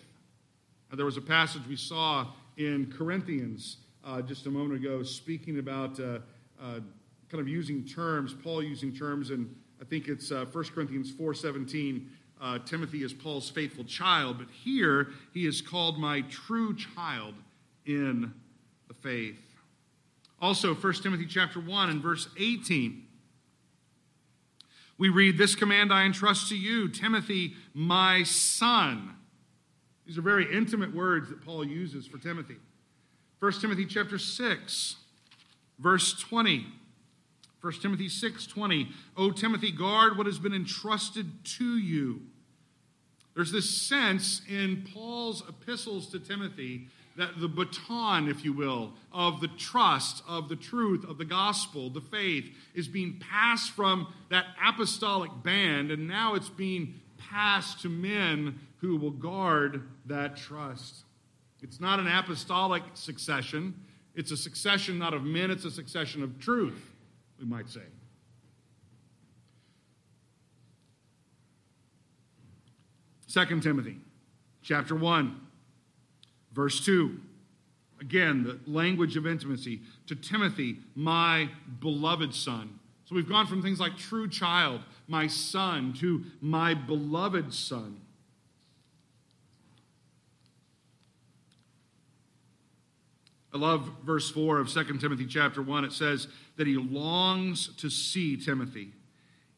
Now, 0.90 0.97
there 0.97 1.07
was 1.07 1.16
a 1.16 1.23
passage 1.23 1.62
we 1.68 1.77
saw 1.77 2.27
in 2.57 2.92
Corinthians 2.92 3.79
uh, 4.05 4.21
just 4.21 4.47
a 4.47 4.51
moment 4.51 4.81
ago 4.85 5.03
speaking 5.03 5.59
about 5.59 5.99
uh, 6.01 6.18
uh, 6.61 6.81
kind 7.31 7.40
of 7.40 7.49
using 7.49 7.85
terms, 7.85 8.35
Paul 8.35 8.62
using 8.62 8.92
terms 8.92 9.31
and 9.31 9.55
I 9.81 9.85
think 9.85 10.09
it's 10.09 10.33
uh, 10.33 10.45
1 10.51 10.64
Corinthians 10.75 11.12
4.17, 11.12 12.07
uh, 12.41 12.59
Timothy 12.61 13.03
is 13.03 13.12
Paul's 13.12 13.51
faithful 13.51 13.85
child, 13.85 14.38
but 14.38 14.49
here 14.51 15.09
he 15.33 15.47
is 15.47 15.61
called 15.61 15.99
my 15.99 16.23
true 16.23 16.75
child 16.77 17.35
in 17.87 18.33
the 18.87 18.95
faith. 18.95 19.41
Also, 20.41 20.75
1 20.75 20.93
Timothy 20.95 21.27
chapter 21.27 21.61
1 21.61 21.91
and 21.91 22.03
verse 22.03 22.29
18, 22.38 23.05
we 24.99 25.09
read, 25.09 25.38
This 25.38 25.55
command 25.55 25.93
I 25.93 26.05
entrust 26.05 26.49
to 26.49 26.57
you, 26.57 26.88
Timothy, 26.88 27.55
my 27.75 28.23
son. 28.25 29.14
These 30.07 30.19
are 30.19 30.23
very 30.23 30.53
intimate 30.57 30.95
words 30.95 31.29
that 31.29 31.45
Paul 31.45 31.64
uses 31.64 32.07
for 32.07 32.19
Timothy. 32.19 32.57
1 33.41 33.53
Timothy 33.61 33.87
chapter 33.87 34.19
6, 34.19 34.97
verse 35.79 36.14
20. 36.14 36.67
1 37.61 37.83
Timothy 37.83 38.09
6:20, 38.09 38.92
"O 39.16 39.31
Timothy, 39.31 39.73
guard 39.73 40.16
what 40.16 40.27
has 40.27 40.38
been 40.38 40.55
entrusted 40.55 41.44
to 41.44 41.77
you." 41.77 42.27
There's 43.35 43.51
this 43.51 43.71
sense 43.71 44.42
in 44.49 44.83
Paul's 44.83 45.42
epistles 45.49 46.09
to 46.11 46.18
Timothy 46.18 46.88
that 47.16 47.40
the 47.40 47.49
baton, 47.49 48.29
if 48.29 48.44
you 48.44 48.53
will, 48.53 48.94
of 49.11 49.40
the 49.40 49.49
trust, 49.49 50.23
of 50.27 50.49
the 50.49 50.57
truth, 50.57 51.05
of 51.05 51.18
the 51.18 51.25
gospel, 51.25 51.90
the 51.90 52.01
faith, 52.01 52.57
is 52.75 52.87
being 52.87 53.18
passed 53.18 53.73
from 53.73 54.12
that 54.29 54.57
apostolic 54.62 55.42
band, 55.42 55.90
and 55.90 56.07
now 56.07 56.35
it's 56.35 56.49
being 56.49 57.01
passed 57.16 57.81
to 57.81 57.88
men 57.88 58.61
who 58.79 58.97
will 58.97 59.11
guard 59.11 59.88
that 60.07 60.37
trust. 60.37 61.05
It's 61.61 61.81
not 61.81 61.99
an 61.99 62.07
apostolic 62.07 62.85
succession, 62.94 63.75
it's 64.14 64.31
a 64.31 64.37
succession 64.37 64.97
not 64.97 65.12
of 65.12 65.25
men, 65.25 65.51
it's 65.51 65.64
a 65.64 65.73
succession 65.73 66.23
of 66.23 66.38
truth 66.38 66.92
we 67.38 67.46
might 67.46 67.68
say. 67.68 67.83
Second 73.27 73.63
Timothy 73.63 73.98
chapter 74.63 74.94
1 74.94 75.38
verse 76.52 76.85
2 76.85 77.21
again 78.00 78.42
the 78.42 78.58
language 78.71 79.17
of 79.17 79.27
intimacy 79.27 79.81
to 80.06 80.17
Timothy 80.17 80.79
my 80.94 81.48
beloved 81.81 82.35
son. 82.35 82.79
So 83.04 83.15
we've 83.15 83.29
gone 83.29 83.46
from 83.46 83.63
things 83.63 83.81
like 83.81 83.96
true 83.96 84.29
child 84.29 84.81
my 85.06 85.27
son 85.27 85.92
to 86.00 86.25
my 86.40 86.75
beloved 86.75 87.52
son 87.52 88.00
I 93.53 93.59
love 93.59 93.90
verse 94.05 94.31
4 94.31 94.59
of 94.59 94.69
2 94.69 94.99
Timothy 94.99 95.27
chapter 95.27 95.63
1. 95.63 95.85
It 95.85 95.92
says 95.92 96.29
that 96.57 96.67
he 96.67 96.77
longs 96.77 97.75
to 97.77 97.88
see 97.88 98.37
Timothy, 98.37 98.92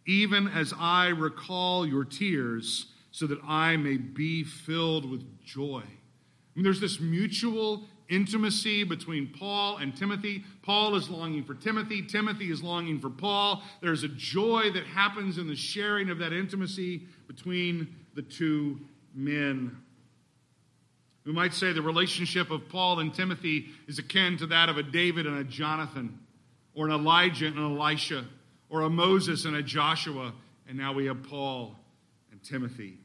even 0.06 0.46
as 0.48 0.72
I 0.78 1.08
recall 1.08 1.86
your 1.86 2.04
tears, 2.04 2.86
so 3.10 3.26
that 3.26 3.40
I 3.46 3.76
may 3.76 3.96
be 3.96 4.44
filled 4.44 5.10
with 5.10 5.24
joy. 5.44 5.82
I 5.82 6.52
mean, 6.54 6.62
there's 6.62 6.80
this 6.80 7.00
mutual 7.00 7.88
intimacy 8.08 8.84
between 8.84 9.28
Paul 9.28 9.78
and 9.78 9.96
Timothy. 9.96 10.44
Paul 10.62 10.94
is 10.94 11.08
longing 11.08 11.44
for 11.44 11.54
Timothy, 11.54 12.02
Timothy 12.02 12.50
is 12.50 12.62
longing 12.62 13.00
for 13.00 13.10
Paul. 13.10 13.62
There's 13.80 14.04
a 14.04 14.08
joy 14.08 14.70
that 14.72 14.86
happens 14.86 15.38
in 15.38 15.48
the 15.48 15.56
sharing 15.56 16.10
of 16.10 16.18
that 16.18 16.32
intimacy 16.32 17.06
between 17.26 17.96
the 18.14 18.22
two 18.22 18.80
men. 19.14 19.76
We 21.24 21.32
might 21.32 21.52
say 21.52 21.72
the 21.72 21.82
relationship 21.82 22.50
of 22.50 22.68
Paul 22.68 23.00
and 23.00 23.12
Timothy 23.12 23.66
is 23.86 23.98
akin 23.98 24.38
to 24.38 24.46
that 24.46 24.68
of 24.68 24.78
a 24.78 24.82
David 24.82 25.26
and 25.26 25.38
a 25.38 25.44
Jonathan, 25.44 26.18
or 26.74 26.86
an 26.86 26.92
Elijah 26.92 27.46
and 27.46 27.58
an 27.58 27.76
Elisha, 27.76 28.24
or 28.70 28.82
a 28.82 28.90
Moses 28.90 29.44
and 29.44 29.56
a 29.56 29.62
Joshua, 29.62 30.32
and 30.68 30.78
now 30.78 30.92
we 30.92 31.06
have 31.06 31.22
Paul 31.24 31.76
and 32.30 32.42
Timothy. 32.42 32.96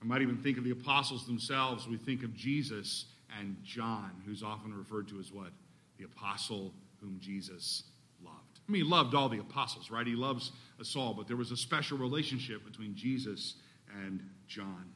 I 0.00 0.04
might 0.04 0.22
even 0.22 0.36
think 0.36 0.58
of 0.58 0.64
the 0.64 0.70
apostles 0.72 1.26
themselves. 1.26 1.88
We 1.88 1.96
think 1.96 2.22
of 2.22 2.34
Jesus 2.34 3.06
and 3.38 3.56
John, 3.64 4.10
who's 4.26 4.42
often 4.42 4.74
referred 4.74 5.08
to 5.08 5.18
as 5.18 5.32
what? 5.32 5.50
The 5.98 6.04
apostle 6.04 6.72
whom 7.00 7.18
Jesus 7.20 7.84
loved. 8.22 8.60
I 8.68 8.72
mean, 8.72 8.84
he 8.84 8.88
loved 8.88 9.14
all 9.14 9.28
the 9.28 9.38
apostles, 9.38 9.90
right? 9.90 10.06
He 10.06 10.14
loves 10.14 10.52
us 10.80 10.94
all, 10.96 11.14
but 11.14 11.26
there 11.26 11.36
was 11.36 11.50
a 11.50 11.56
special 11.56 11.98
relationship 11.98 12.64
between 12.64 12.94
Jesus 12.94 13.54
and 14.04 14.20
John. 14.46 14.92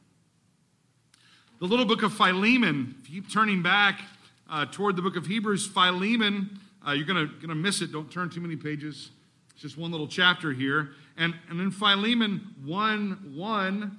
The 1.59 1.65
little 1.65 1.85
book 1.85 2.03
of 2.03 2.13
Philemon, 2.13 2.95
if 3.01 3.09
you 3.09 3.19
keep 3.23 3.31
turning 3.31 3.63
back 3.63 4.01
uh, 4.47 4.67
toward 4.71 4.95
the 4.95 5.01
book 5.01 5.15
of 5.15 5.25
Hebrews, 5.25 5.65
Philemon, 5.65 6.59
uh, 6.87 6.91
you're 6.91 7.03
going 7.03 7.27
to 7.41 7.55
miss 7.55 7.81
it. 7.81 7.91
Don't 7.91 8.11
turn 8.11 8.29
too 8.29 8.41
many 8.41 8.55
pages. 8.55 9.09
It's 9.53 9.63
just 9.63 9.75
one 9.75 9.89
little 9.89 10.07
chapter 10.07 10.53
here. 10.53 10.91
And, 11.17 11.33
and 11.49 11.59
in 11.59 11.71
Philemon 11.71 12.53
1 12.63 13.33
1, 13.33 13.97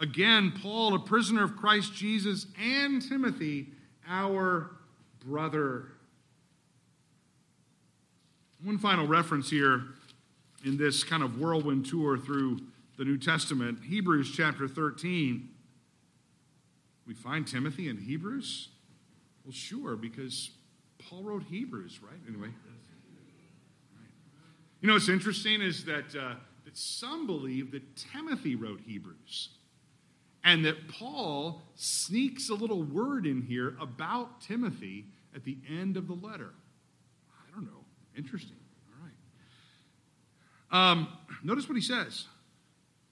again, 0.00 0.52
Paul, 0.60 0.96
a 0.96 0.98
prisoner 0.98 1.44
of 1.44 1.56
Christ 1.56 1.94
Jesus, 1.94 2.46
and 2.60 3.00
Timothy, 3.00 3.68
our 4.08 4.72
brother. 5.24 5.84
One 8.64 8.78
final 8.78 9.06
reference 9.06 9.48
here 9.48 9.84
in 10.64 10.76
this 10.76 11.04
kind 11.04 11.22
of 11.22 11.38
whirlwind 11.38 11.86
tour 11.86 12.18
through 12.18 12.62
the 12.98 13.04
New 13.04 13.16
Testament 13.16 13.78
Hebrews 13.84 14.32
chapter 14.36 14.66
13. 14.66 15.50
We 17.06 17.14
find 17.14 17.46
Timothy 17.46 17.88
in 17.88 17.96
Hebrews? 17.98 18.68
Well, 19.44 19.52
sure, 19.52 19.96
because 19.96 20.50
Paul 20.98 21.22
wrote 21.22 21.44
Hebrews, 21.44 22.00
right? 22.02 22.20
Anyway. 22.28 22.48
You 24.80 24.88
know 24.88 24.94
what's 24.94 25.08
interesting 25.08 25.62
is 25.62 25.84
that, 25.84 26.14
uh, 26.14 26.34
that 26.64 26.76
some 26.76 27.26
believe 27.26 27.70
that 27.72 27.82
Timothy 27.96 28.54
wrote 28.54 28.80
Hebrews 28.86 29.50
and 30.44 30.64
that 30.64 30.88
Paul 30.88 31.62
sneaks 31.74 32.50
a 32.50 32.54
little 32.54 32.82
word 32.82 33.26
in 33.26 33.42
here 33.42 33.76
about 33.80 34.40
Timothy 34.40 35.06
at 35.34 35.44
the 35.44 35.58
end 35.68 35.96
of 35.96 36.06
the 36.06 36.14
letter. 36.14 36.52
I 37.30 37.54
don't 37.54 37.64
know. 37.64 37.84
Interesting. 38.16 38.56
All 38.92 39.08
right. 40.80 40.90
Um, 40.90 41.08
notice 41.42 41.68
what 41.68 41.74
he 41.74 41.82
says 41.82 42.26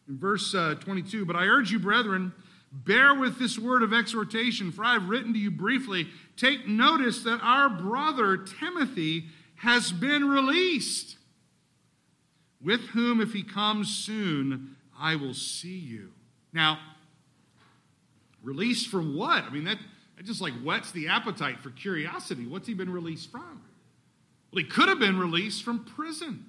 in 0.07 0.19
verse 0.19 0.55
uh, 0.55 0.77
22 0.81 1.25
But 1.25 1.37
I 1.37 1.47
urge 1.47 1.73
you, 1.73 1.79
brethren, 1.79 2.33
bear 2.75 3.15
with 3.15 3.39
this 3.39 3.59
word 3.59 3.83
of 3.83 3.93
exhortation, 3.93 4.73
for 4.73 4.85
I 4.85 4.95
have 4.95 5.09
written 5.09 5.33
to 5.33 5.39
you 5.39 5.51
briefly. 5.51 6.09
Take 6.37 6.67
notice 6.67 7.23
that 7.23 7.41
our 7.43 7.69
brother 7.69 8.37
Timothy 8.37 9.27
has 9.57 9.93
been 9.93 10.29
released, 10.29 11.17
with 12.61 12.81
whom, 12.89 13.21
if 13.21 13.33
he 13.33 13.43
comes 13.43 13.95
soon, 13.95 14.77
I 14.99 15.17
will 15.17 15.35
see 15.35 15.79
you. 15.79 16.11
Now, 16.53 16.79
Released 18.45 18.91
from 18.91 19.17
what? 19.17 19.43
I 19.45 19.51
mean, 19.51 19.65
that, 19.65 19.79
that 20.17 20.27
just 20.27 20.43
like 20.43 20.53
whets 20.63 20.93
the 20.93 21.09
appetite 21.09 21.61
for 21.61 21.71
curiosity. 21.71 22.47
What's 22.47 22.69
he 22.69 22.75
been 22.75 22.93
released 22.93 23.33
from? 23.33 23.63
Well, 24.53 24.63
he 24.63 24.65
could 24.65 24.89
have 24.89 24.99
been 24.99 25.19
released 25.19 25.65
from 25.65 25.85
prison. 25.85 26.45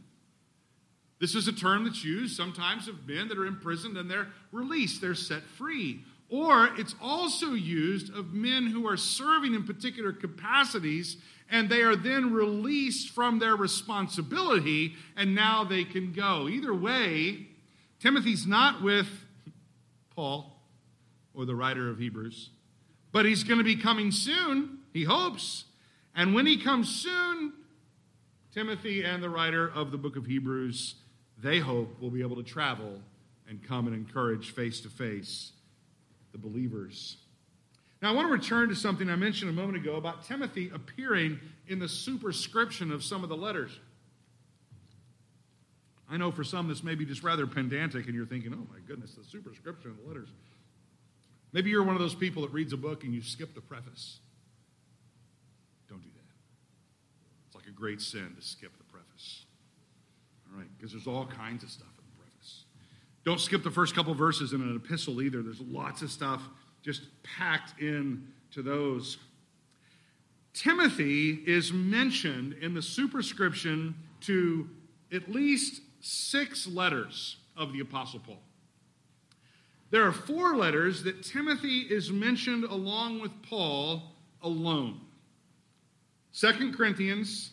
This 1.20 1.34
is 1.34 1.48
a 1.48 1.54
term 1.54 1.86
that's 1.86 2.04
used 2.04 2.36
sometimes 2.36 2.90
of 2.90 3.08
men 3.08 3.30
that 3.30 3.38
are 3.38 3.46
imprisoned 3.46 3.98
and 3.98 4.12
they're 4.12 4.28
released, 4.52 5.00
they're 5.00 5.16
set 5.16 5.44
free. 5.44 6.02
Or 6.36 6.70
it's 6.78 6.96
also 7.02 7.54
used 7.54 8.14
of 8.14 8.34
men 8.34 8.68
who 8.68 8.90
are 8.90 8.98
serving 8.98 9.54
in 9.54 9.64
particular 9.64 10.12
capacities 10.12 11.16
and 11.50 11.70
they 11.70 11.82
are 11.82 11.96
then 11.96 12.34
released 12.34 13.12
from 13.12 13.40
their 13.40 13.56
responsibility 13.56 14.96
and 15.16 15.34
now 15.34 15.64
they 15.64 15.86
can 15.86 16.12
go. 16.12 16.50
Either 16.50 16.74
way, 16.74 17.48
Timothy's 18.02 18.46
not 18.46 18.84
with 18.84 19.08
Paul 20.14 20.60
or 21.34 21.46
the 21.46 21.56
writer 21.56 21.90
of 21.90 22.00
Hebrews. 22.00 22.50
But 23.14 23.24
he's 23.24 23.46
going 23.46 23.60
to 23.60 23.64
be 23.64 23.78
coming 23.78 24.12
soon, 24.12 24.80
he 24.92 25.06
hopes. 25.06 25.64
And 26.18 26.36
when 26.36 26.46
he 26.46 26.62
comes 26.62 26.94
soon, 26.94 27.54
Timothy 28.54 29.06
and 29.06 29.24
the 29.24 29.30
writer 29.30 29.70
of 29.70 29.92
the 29.92 29.98
book 29.98 30.18
of 30.18 30.26
Hebrews, 30.26 30.96
they 31.42 31.60
hope, 31.60 32.02
will 32.02 32.12
be 32.12 32.22
able 32.22 32.36
to 32.36 32.44
travel 32.44 33.00
and 33.48 33.64
come 33.64 33.88
and 33.88 33.96
encourage 33.96 34.52
face 34.52 34.82
to 34.82 34.90
face 34.90 35.54
the 36.36 36.50
believers. 36.50 37.18
Now, 38.02 38.12
I 38.12 38.14
want 38.14 38.28
to 38.28 38.32
return 38.34 38.68
to 38.70 38.76
something 38.76 39.10
I 39.10 39.16
mentioned 39.16 39.50
a 39.50 39.54
moment 39.54 39.78
ago 39.78 39.96
about 39.96 40.26
Timothy 40.26 40.70
appearing 40.74 41.40
in 41.68 41.80
the 41.80 41.88
superscription 41.88 42.92
of 42.92 43.04
some 43.04 43.24
of 43.24 43.30
the 43.30 43.38
letters. 43.38 43.72
I 46.10 46.18
know 46.18 46.32
for 46.32 46.44
some 46.44 46.68
this 46.68 46.84
may 46.84 46.94
be 46.94 47.06
just 47.06 47.24
rather 47.24 47.48
pedantic, 47.48 48.06
and 48.06 48.14
you're 48.14 48.26
thinking, 48.26 48.54
oh 48.54 48.68
my 48.72 48.80
goodness, 48.86 49.16
the 49.16 49.24
superscription 49.24 49.92
of 49.92 49.98
the 49.98 50.08
letters. 50.08 50.28
Maybe 51.54 51.70
you're 51.70 51.84
one 51.84 51.96
of 51.96 52.02
those 52.02 52.16
people 52.16 52.42
that 52.42 52.52
reads 52.52 52.74
a 52.74 52.78
book 52.78 53.06
and 53.06 53.14
you 53.14 53.22
skip 53.22 53.56
the 53.56 53.62
preface. 53.62 54.20
Don't 55.88 56.04
do 56.04 56.10
that. 56.14 57.48
It's 57.48 57.56
like 57.56 57.68
a 57.68 57.72
great 57.72 58.02
sin 58.02 58.36
to 58.38 58.46
skip 58.46 58.78
the 58.78 58.84
preface. 58.84 59.46
All 60.52 60.60
right, 60.60 60.68
because 60.78 60.92
there's 60.92 61.08
all 61.08 61.26
kinds 61.26 61.64
of 61.64 61.70
stuff. 61.70 61.95
Don't 63.26 63.40
skip 63.40 63.64
the 63.64 63.72
first 63.72 63.96
couple 63.96 64.14
verses 64.14 64.54
in 64.54 64.62
an 64.62 64.76
epistle 64.76 65.22
either. 65.22 65.42
There's 65.42 65.60
lots 65.62 66.04
of 66.04 66.12
stuff 66.12 66.42
just 66.84 67.02
packed 67.24 67.82
in 67.82 68.28
to 68.52 68.62
those. 68.62 69.18
Timothy 70.54 71.44
is 71.46 71.74
mentioned 71.74 72.54
in 72.62 72.74
the 72.76 72.82
superscription 72.82 73.96
to 74.22 74.70
at 75.12 75.30
least 75.30 75.82
six 76.00 76.68
letters 76.68 77.38
of 77.58 77.74
the 77.74 77.80
Apostle 77.80 78.20
Paul. 78.20 78.40
There 79.90 80.04
are 80.04 80.12
four 80.12 80.56
letters 80.56 81.04
that 81.04 81.24
Timothy 81.24 81.80
is 81.80 82.12
mentioned 82.12 82.64
along 82.64 83.22
with 83.22 83.32
Paul 83.42 84.14
alone 84.42 85.02
Second 86.32 86.76
Corinthians, 86.76 87.52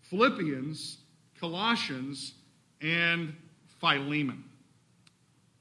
Philippians, 0.00 0.98
Colossians, 1.38 2.34
and 2.80 3.34
Philemon. 3.80 4.43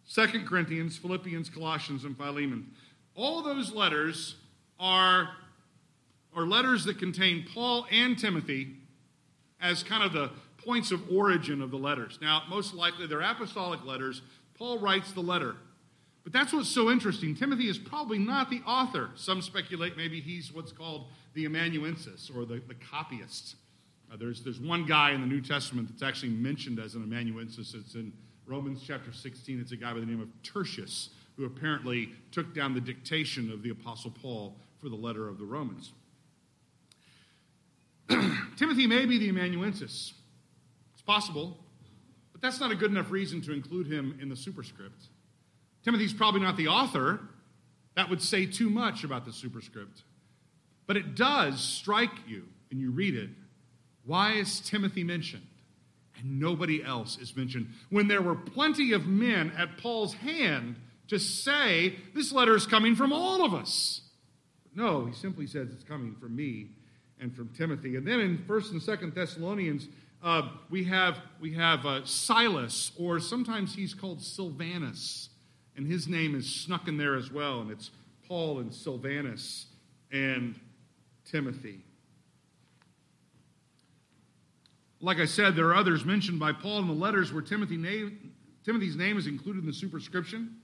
Second 0.06 0.47
Corinthians, 0.47 0.97
Philippians, 0.97 1.49
Colossians, 1.49 2.04
and 2.04 2.18
Philemon. 2.18 2.72
All 3.16 3.41
those 3.41 3.72
letters 3.74 4.36
are, 4.80 5.30
are 6.36 6.43
letters 6.45 6.84
that 6.86 6.99
contain 6.99 7.45
Paul 7.54 7.86
and 7.91 8.18
Timothy 8.18 8.76
as 9.62 9.84
kind 9.84 10.04
of 10.04 10.14
the 10.14 10.30
points 10.66 10.91
of 10.91 11.01
origin 11.12 11.62
of 11.62 11.72
the 11.72 11.78
letters. 11.78 12.20
Now, 12.22 12.43
most 12.49 12.74
likely 12.74 13.08
they're 13.08 13.22
apostolic 13.22 13.86
letters. 13.86 14.22
Paul 14.58 14.80
writes 14.80 15.12
the 15.12 15.22
letter. 15.22 15.56
But 16.24 16.32
that's 16.32 16.54
what's 16.54 16.70
so 16.70 16.89
interesting. 16.89 17.36
Timothy 17.36 17.68
is 17.68 17.78
probably 17.78 18.18
not 18.18 18.49
the 18.49 18.62
author. 18.66 19.10
Some 19.16 19.41
speculate 19.41 19.97
maybe 19.97 20.22
he's 20.22 20.54
what's 20.54 20.72
called 20.72 21.08
the 21.34 21.45
amanuensis 21.45 22.32
or 22.34 22.45
the, 22.45 22.62
the 22.68 22.76
copyist. 22.76 23.56
Uh, 24.12 24.16
there's, 24.18 24.41
there's 24.41 24.60
one 24.60 24.86
guy 24.86 25.12
in 25.12 25.22
the 25.22 25.28
New 25.28 25.41
Testament 25.41 25.89
that's 25.89 26.04
actually 26.04 26.32
mentioned 26.32 26.80
as 26.80 26.95
an 26.95 27.04
amanuensis. 27.04 27.74
It's 27.74 27.95
in 27.95 28.14
Romans 28.46 28.84
chapter 28.86 29.14
16. 29.14 29.60
It's 29.62 29.72
a 29.72 29.78
guy 29.78 29.94
by 29.94 30.00
the 30.00 30.06
name 30.06 30.22
of 30.22 30.30
Tertius, 30.44 31.10
who 31.38 31.46
apparently 31.46 32.10
took 32.32 32.54
down 32.54 32.74
the 32.74 32.82
dictation 32.82 33.52
of 33.52 33.64
the 33.64 33.70
Apostle 33.70 34.12
Paul 34.12 34.56
for 34.82 34.89
the 34.89 34.96
letter 34.96 35.30
of 35.30 35.38
the 35.38 35.46
Romans. 35.46 35.94
Timothy 38.58 38.86
may 38.86 39.06
be 39.06 39.18
the 39.18 39.30
amanuensis. 39.30 40.14
It's 40.94 41.02
possible, 41.02 41.58
but 42.34 42.41
that's 42.41 42.60
not 42.60 42.72
a 42.72 42.76
good 42.76 42.91
enough 42.91 43.12
reason 43.12 43.41
to 43.44 43.54
include 43.54 43.88
him 43.88 44.18
in 44.22 44.28
the 44.28 44.36
superscript. 44.36 45.08
Timothy's 45.84 46.14
probably 46.14 46.41
not 46.41 46.58
the 46.58 46.68
author. 46.68 47.22
That 47.96 48.10
would 48.10 48.22
say 48.22 48.46
too 48.46 48.70
much 48.70 49.06
about 49.06 49.26
the 49.26 49.32
superscript. 49.32 50.04
But 50.86 50.98
it 50.98 51.16
does 51.16 51.62
strike 51.62 52.28
you, 52.28 52.44
and 52.72 52.80
you 52.80 52.91
read 52.91 53.16
it. 53.16 53.30
Why 54.06 54.34
is 54.34 54.60
Timothy 54.60 55.06
mentioned? 55.06 55.48
And 56.24 56.39
nobody 56.39 56.84
else 56.84 57.17
is 57.17 57.36
mentioned. 57.36 57.67
When 57.89 58.07
there 58.07 58.21
were 58.21 58.36
plenty 58.36 58.93
of 58.93 59.05
men 59.05 59.51
at 59.57 59.78
Paul's 59.78 60.13
hand 60.13 60.78
to 61.09 61.19
say, 61.19 61.95
This 62.15 62.32
letter 62.32 62.55
is 62.55 62.65
coming 62.65 62.95
from 62.95 63.13
all 63.13 63.45
of 63.45 63.53
us. 63.53 64.01
No, 64.76 65.05
he 65.05 65.13
simply 65.13 65.45
says 65.45 65.69
it's 65.71 65.84
coming 65.84 66.15
from 66.15 66.36
me 66.36 66.69
and 67.19 67.36
from 67.36 67.49
Timothy. 67.49 67.95
And 67.95 68.07
then 68.07 68.19
in 68.19 68.38
1st 68.39 68.71
and 68.71 68.82
2nd 68.82 69.13
Thessalonians, 69.13 69.88
uh, 70.24 70.49
we 70.69 70.86
have, 70.86 71.19
we 71.39 71.53
have 71.53 71.86
uh, 71.86 72.05
Silas, 72.05 72.91
or 72.97 73.19
sometimes 73.19 73.76
he's 73.76 73.93
called 73.93 74.21
Silvanus 74.21 75.30
and 75.76 75.88
his 75.88 76.07
name 76.07 76.36
is 76.36 76.47
snuck 76.47 76.88
in 76.88 76.97
there 76.97 77.15
as 77.15 77.32
well, 77.32 77.61
and 77.61 77.71
it's 77.71 77.91
Paul 78.28 78.59
and 78.59 78.74
Silvanus 78.74 79.67
and 80.11 80.59
Timothy. 81.26 81.80
Like 85.04 85.20
I 85.20 85.26
said, 85.26 85.58
there 85.58 85.68
are 85.68 85.76
others 85.76 86.06
mentioned 86.06 86.39
by 86.39 86.54
Paul 86.54 86.80
in 86.80 86.88
the 86.88 86.93
letters 86.93 87.34
where 87.34 87.41
Timothy 87.41 87.76
name, 87.76 88.32
Timothy's 88.64 88.95
name 88.95 89.18
is 89.18 89.28
included 89.28 89.60
in 89.60 89.66
the 89.66 89.74
superscription. 89.74 90.56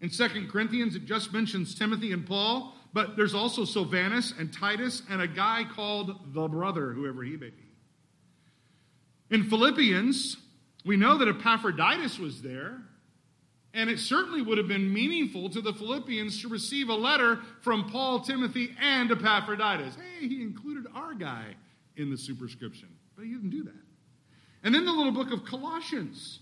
In 0.00 0.08
2 0.08 0.48
Corinthians, 0.50 0.96
it 0.96 1.04
just 1.04 1.30
mentions 1.30 1.74
Timothy 1.74 2.12
and 2.12 2.26
Paul, 2.26 2.74
but 2.94 3.18
there's 3.18 3.34
also 3.34 3.66
Silvanus 3.66 4.32
and 4.38 4.50
Titus 4.50 5.02
and 5.10 5.20
a 5.20 5.28
guy 5.28 5.66
called 5.70 6.32
the 6.32 6.48
brother, 6.48 6.94
whoever 6.94 7.22
he 7.22 7.32
may 7.32 7.50
be. 7.50 7.68
In 9.28 9.44
Philippians, 9.50 10.38
we 10.86 10.96
know 10.96 11.18
that 11.18 11.28
Epaphroditus 11.28 12.18
was 12.18 12.40
there, 12.40 12.80
and 13.74 13.90
it 13.90 13.98
certainly 13.98 14.40
would 14.40 14.56
have 14.56 14.68
been 14.68 14.90
meaningful 14.90 15.50
to 15.50 15.60
the 15.60 15.74
Philippians 15.74 16.40
to 16.40 16.48
receive 16.48 16.88
a 16.88 16.94
letter 16.94 17.40
from 17.60 17.90
Paul, 17.90 18.20
Timothy, 18.20 18.74
and 18.80 19.10
Epaphroditus. 19.10 19.96
Hey, 19.96 20.28
he 20.28 20.40
included 20.40 20.86
our 20.94 21.12
guy 21.12 21.56
in 21.96 22.10
the 22.10 22.16
superscription, 22.16 22.88
but 23.14 23.26
he 23.26 23.32
didn't 23.32 23.50
do 23.50 23.64
that. 23.64 23.81
And 24.62 24.74
then 24.74 24.84
the 24.84 24.92
little 24.92 25.12
book 25.12 25.32
of 25.32 25.44
Colossians. 25.44 26.40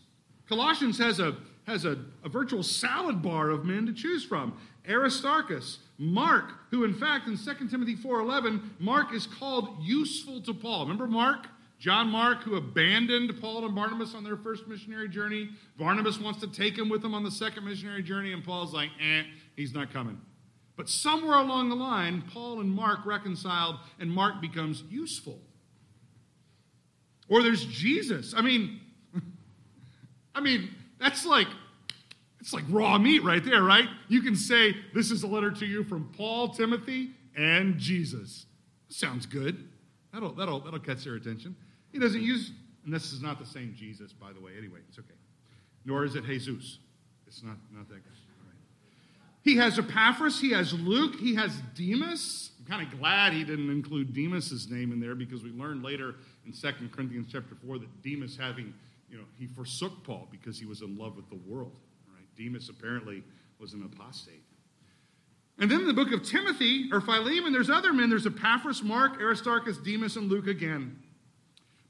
Colossians 0.49 0.99
has 0.99 1.21
a 1.21 1.37
has 1.67 1.85
a, 1.85 1.99
a 2.25 2.29
virtual 2.29 2.63
salad 2.63 3.23
bar 3.23 3.51
of 3.51 3.65
men 3.65 3.87
to 3.87 3.93
choose 3.93 4.25
from. 4.25 4.59
Aristarchus, 4.89 5.79
Mark, 5.99 6.53
who 6.71 6.85
in 6.85 6.95
fact 6.95 7.29
in 7.29 7.37
2 7.37 7.69
Timothy 7.69 7.97
4:11, 7.97 8.61
Mark 8.79 9.15
is 9.15 9.27
called 9.27 9.77
useful 9.81 10.41
to 10.43 10.53
Paul. 10.53 10.83
Remember 10.83 11.07
Mark? 11.07 11.47
John 11.79 12.09
Mark, 12.09 12.43
who 12.43 12.57
abandoned 12.57 13.41
Paul 13.41 13.65
and 13.65 13.75
Barnabas 13.75 14.15
on 14.15 14.23
their 14.23 14.37
first 14.37 14.69
missionary 14.69 15.09
journey. 15.09 15.49
Barnabas 15.79 16.21
wants 16.21 16.39
to 16.41 16.47
take 16.47 16.77
him 16.77 16.91
with 16.91 17.03
him 17.03 17.15
on 17.15 17.25
the 17.25 17.31
second 17.31 17.65
missionary 17.65 18.03
journey, 18.03 18.35
and 18.35 18.45
Paul's 18.45 18.75
like, 18.75 18.91
eh, 19.01 19.23
he's 19.57 19.73
not 19.73 19.91
coming. 19.91 20.21
But 20.77 20.91
somewhere 20.91 21.39
along 21.39 21.71
the 21.71 21.77
line, 21.77 22.23
Paul 22.35 22.61
and 22.61 22.71
Mark 22.71 23.07
reconciled, 23.07 23.77
and 23.99 24.11
Mark 24.11 24.43
becomes 24.43 24.83
useful. 24.91 25.41
Or 27.31 27.43
there's 27.43 27.65
Jesus. 27.65 28.35
I 28.37 28.43
mean, 28.43 28.81
I 30.35 30.41
mean, 30.41 30.69
that's 31.01 31.25
like 31.25 31.47
it's 32.41 32.53
like 32.53 32.65
raw 32.69 32.99
meat 32.99 33.23
right 33.25 33.43
there, 33.43 33.63
right? 33.63 33.89
You 34.09 34.21
can 34.21 34.37
say 34.37 34.75
this 34.95 35.11
is 35.11 35.23
a 35.23 35.27
letter 35.27 35.51
to 35.51 35.67
you 35.67 35.85
from 35.85 36.11
Paul, 36.17 36.49
Timothy, 36.49 37.11
and 37.37 37.79
Jesus. 37.79 38.47
Sounds 38.89 39.25
good. 39.25 39.69
That'll 40.13 40.33
that'll 40.33 40.61
that'll 40.61 40.81
catch 40.81 41.05
their 41.05 41.15
attention. 41.15 41.57
He 41.93 41.99
doesn't 41.99 42.23
use, 42.23 42.53
and 42.85 42.93
this 42.93 43.13
is 43.13 43.23
not 43.23 43.39
the 43.39 43.47
same 43.47 43.75
Jesus, 43.75 44.13
by 44.13 44.33
the 44.33 44.41
way. 44.41 44.53
Anyway, 44.59 44.81
it's 44.89 44.99
okay. 44.99 45.09
Nor 45.87 46.05
is 46.05 46.17
it 46.17 46.25
Jesus. 46.25 46.79
It's 47.27 47.43
not 47.43 47.57
not 47.73 47.89
that 47.89 48.05
guy. 48.05 48.11
He 49.43 49.57
has 49.57 49.79
Epaphras, 49.79 50.41
he 50.41 50.51
has 50.53 50.73
Luke, 50.75 51.17
he 51.19 51.35
has 51.35 51.63
Demas. 51.75 52.51
Kind 52.71 52.87
of 52.87 53.01
glad 53.01 53.33
he 53.33 53.43
didn't 53.43 53.69
include 53.69 54.15
Demas's 54.15 54.71
name 54.71 54.93
in 54.93 55.01
there 55.01 55.17
because 55.17 55.43
we 55.43 55.51
learned 55.51 55.83
later 55.83 56.15
in 56.47 56.53
2 56.53 56.89
Corinthians 56.93 57.27
chapter 57.33 57.57
4 57.67 57.81
that 57.81 58.03
Demas 58.05 58.37
having, 58.37 58.73
you 59.11 59.19
know, 59.19 59.25
he 59.41 59.49
forsook 59.49 60.05
Paul 60.05 60.29
because 60.31 60.57
he 60.57 60.67
was 60.67 60.81
in 60.81 60.97
love 60.97 61.17
with 61.17 61.29
the 61.31 61.41
world. 61.49 61.77
Right? 62.15 62.25
Demas 62.39 62.69
apparently 62.69 63.25
was 63.59 63.73
an 63.73 63.83
apostate. 63.83 64.45
And 65.59 65.69
then 65.69 65.81
in 65.81 65.89
the 65.89 65.93
book 65.93 66.13
of 66.13 66.23
Timothy 66.23 66.89
or 66.93 67.01
Philemon, 67.01 67.53
there's 67.53 67.71
other 67.71 67.93
men. 67.93 68.09
There's 68.09 68.27
Epaphras, 68.27 68.85
Mark, 68.85 69.21
Aristarchus, 69.21 69.79
Demas, 69.79 70.15
and 70.15 70.31
Luke 70.31 70.47
again. 70.47 70.97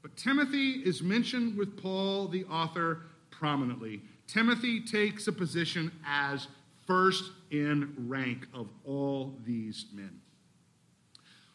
But 0.00 0.16
Timothy 0.16 0.70
is 0.70 1.02
mentioned 1.02 1.58
with 1.58 1.76
Paul, 1.76 2.26
the 2.28 2.46
author, 2.46 3.02
prominently. 3.30 4.00
Timothy 4.26 4.80
takes 4.80 5.26
a 5.26 5.32
position 5.32 5.92
as 6.08 6.48
first 6.86 7.32
in 7.50 7.94
rank 8.08 8.46
of 8.54 8.68
all 8.86 9.34
these 9.44 9.84
men. 9.92 10.20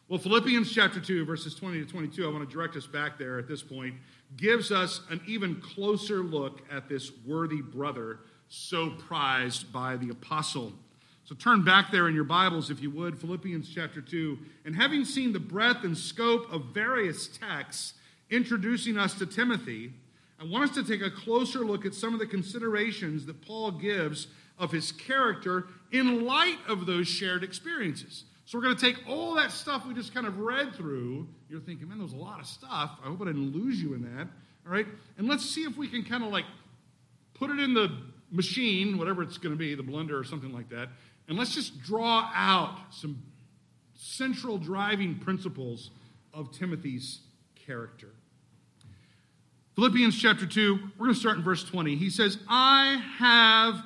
Well, 0.08 0.20
Philippians 0.20 0.72
chapter 0.72 1.00
2, 1.00 1.24
verses 1.24 1.56
20 1.56 1.80
to 1.80 1.84
22, 1.84 2.24
I 2.24 2.30
want 2.30 2.48
to 2.48 2.54
direct 2.54 2.76
us 2.76 2.86
back 2.86 3.18
there 3.18 3.40
at 3.40 3.48
this 3.48 3.60
point, 3.60 3.96
gives 4.36 4.70
us 4.70 5.00
an 5.10 5.20
even 5.26 5.56
closer 5.56 6.18
look 6.18 6.60
at 6.70 6.88
this 6.88 7.10
worthy 7.26 7.60
brother 7.60 8.20
so 8.48 8.90
prized 8.90 9.72
by 9.72 9.96
the 9.96 10.10
apostle. 10.10 10.72
So 11.24 11.34
turn 11.34 11.64
back 11.64 11.90
there 11.90 12.06
in 12.06 12.14
your 12.14 12.22
Bibles, 12.22 12.70
if 12.70 12.80
you 12.80 12.88
would, 12.92 13.18
Philippians 13.18 13.68
chapter 13.74 14.00
2. 14.00 14.38
And 14.64 14.76
having 14.76 15.04
seen 15.04 15.32
the 15.32 15.40
breadth 15.40 15.82
and 15.82 15.98
scope 15.98 16.52
of 16.52 16.66
various 16.66 17.26
texts 17.26 17.94
introducing 18.30 18.96
us 18.96 19.12
to 19.14 19.26
Timothy, 19.26 19.92
I 20.40 20.44
want 20.44 20.70
us 20.70 20.76
to 20.76 20.84
take 20.84 21.02
a 21.02 21.10
closer 21.10 21.64
look 21.64 21.84
at 21.84 21.94
some 21.94 22.14
of 22.14 22.20
the 22.20 22.26
considerations 22.26 23.26
that 23.26 23.44
Paul 23.44 23.72
gives 23.72 24.28
of 24.56 24.70
his 24.70 24.92
character 24.92 25.66
in 25.90 26.24
light 26.24 26.58
of 26.68 26.86
those 26.86 27.08
shared 27.08 27.42
experiences. 27.42 28.22
So 28.46 28.56
we're 28.56 28.62
going 28.62 28.76
to 28.76 28.80
take 28.80 29.08
all 29.08 29.34
that 29.34 29.50
stuff 29.50 29.84
we 29.86 29.92
just 29.92 30.14
kind 30.14 30.24
of 30.24 30.38
read 30.38 30.72
through. 30.76 31.26
You're 31.50 31.60
thinking, 31.60 31.88
man, 31.88 31.98
there's 31.98 32.12
a 32.12 32.16
lot 32.16 32.38
of 32.38 32.46
stuff. 32.46 32.92
I 33.04 33.08
hope 33.08 33.20
I 33.20 33.24
didn't 33.24 33.52
lose 33.52 33.82
you 33.82 33.94
in 33.94 34.02
that. 34.02 34.28
All 34.64 34.72
right? 34.72 34.86
And 35.18 35.26
let's 35.26 35.44
see 35.44 35.64
if 35.64 35.76
we 35.76 35.88
can 35.88 36.04
kind 36.04 36.22
of 36.22 36.30
like 36.30 36.44
put 37.34 37.50
it 37.50 37.58
in 37.58 37.74
the 37.74 37.90
machine, 38.30 38.98
whatever 38.98 39.24
it's 39.24 39.36
going 39.36 39.52
to 39.52 39.58
be, 39.58 39.74
the 39.74 39.82
blender 39.82 40.12
or 40.12 40.22
something 40.22 40.52
like 40.52 40.68
that. 40.68 40.90
And 41.26 41.36
let's 41.36 41.56
just 41.56 41.82
draw 41.82 42.30
out 42.32 42.78
some 42.92 43.20
central 43.94 44.58
driving 44.58 45.18
principles 45.18 45.90
of 46.32 46.52
Timothy's 46.52 47.22
character. 47.56 48.10
Philippians 49.74 50.16
chapter 50.16 50.46
2, 50.46 50.78
we're 50.96 51.06
going 51.06 51.14
to 51.14 51.20
start 51.20 51.36
in 51.36 51.42
verse 51.42 51.64
20. 51.64 51.96
He 51.96 52.10
says, 52.10 52.38
I 52.48 53.02
have, 53.18 53.82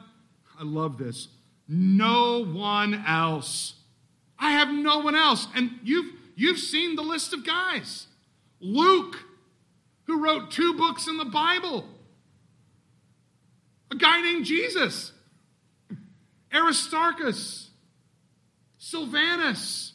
I 0.59 0.65
love 0.65 0.99
this, 0.99 1.29
no 1.67 2.45
one 2.45 3.03
else 3.07 3.80
I 4.41 4.53
have 4.53 4.71
no 4.71 5.01
one 5.01 5.15
else. 5.15 5.47
And 5.55 5.71
you've, 5.85 6.13
you've 6.35 6.59
seen 6.59 6.97
the 6.97 7.03
list 7.03 7.35
of 7.35 7.47
guys. 7.47 8.07
Luke, 8.59 9.17
who 10.05 10.25
wrote 10.25 10.51
two 10.51 10.75
books 10.75 11.07
in 11.07 11.19
the 11.19 11.25
Bible, 11.27 11.85
a 13.91 13.97
guy 13.97 14.21
named 14.23 14.47
Jesus, 14.47 15.13
Aristarchus, 16.53 17.71
Silvanus, 18.79 19.93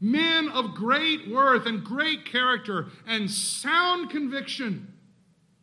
men 0.00 0.48
of 0.48 0.74
great 0.74 1.28
worth 1.28 1.66
and 1.66 1.84
great 1.84 2.24
character 2.24 2.86
and 3.06 3.30
sound 3.30 4.10
conviction. 4.10 4.92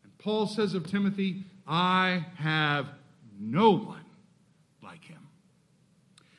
And 0.03 0.17
Paul 0.17 0.47
says 0.47 0.73
of 0.73 0.87
Timothy, 0.87 1.43
I 1.67 2.25
have 2.37 2.87
no 3.39 3.71
one 3.71 4.04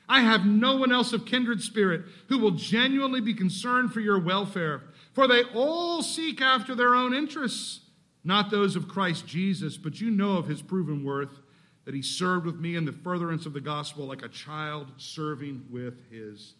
I 0.09 0.21
have 0.21 0.45
no 0.45 0.77
one 0.77 0.91
else 0.91 1.11
of 1.11 1.25
kindred 1.25 1.61
spirit 1.61 2.03
who 2.29 2.37
will 2.37 2.51
genuinely 2.51 3.19
be 3.19 3.33
concerned 3.33 3.91
for 3.91 3.99
your 3.99 4.19
welfare, 4.19 4.83
for 5.13 5.27
they 5.27 5.43
all 5.53 6.01
seek 6.01 6.41
after 6.41 6.75
their 6.75 6.95
own 6.95 7.13
interests, 7.13 7.81
not 8.23 8.49
those 8.49 8.75
of 8.75 8.87
Christ 8.87 9.27
Jesus, 9.27 9.77
but 9.77 9.99
you 9.99 10.09
know 10.09 10.37
of 10.37 10.47
his 10.47 10.61
proven 10.61 11.03
worth, 11.03 11.39
that 11.85 11.93
he 11.93 12.01
served 12.01 12.45
with 12.45 12.59
me 12.59 12.75
in 12.75 12.85
the 12.85 12.91
furtherance 12.91 13.45
of 13.45 13.53
the 13.53 13.61
gospel 13.61 14.05
like 14.05 14.23
a 14.23 14.29
child 14.29 14.87
serving 14.97 15.65
with 15.69 16.09
his 16.11 16.53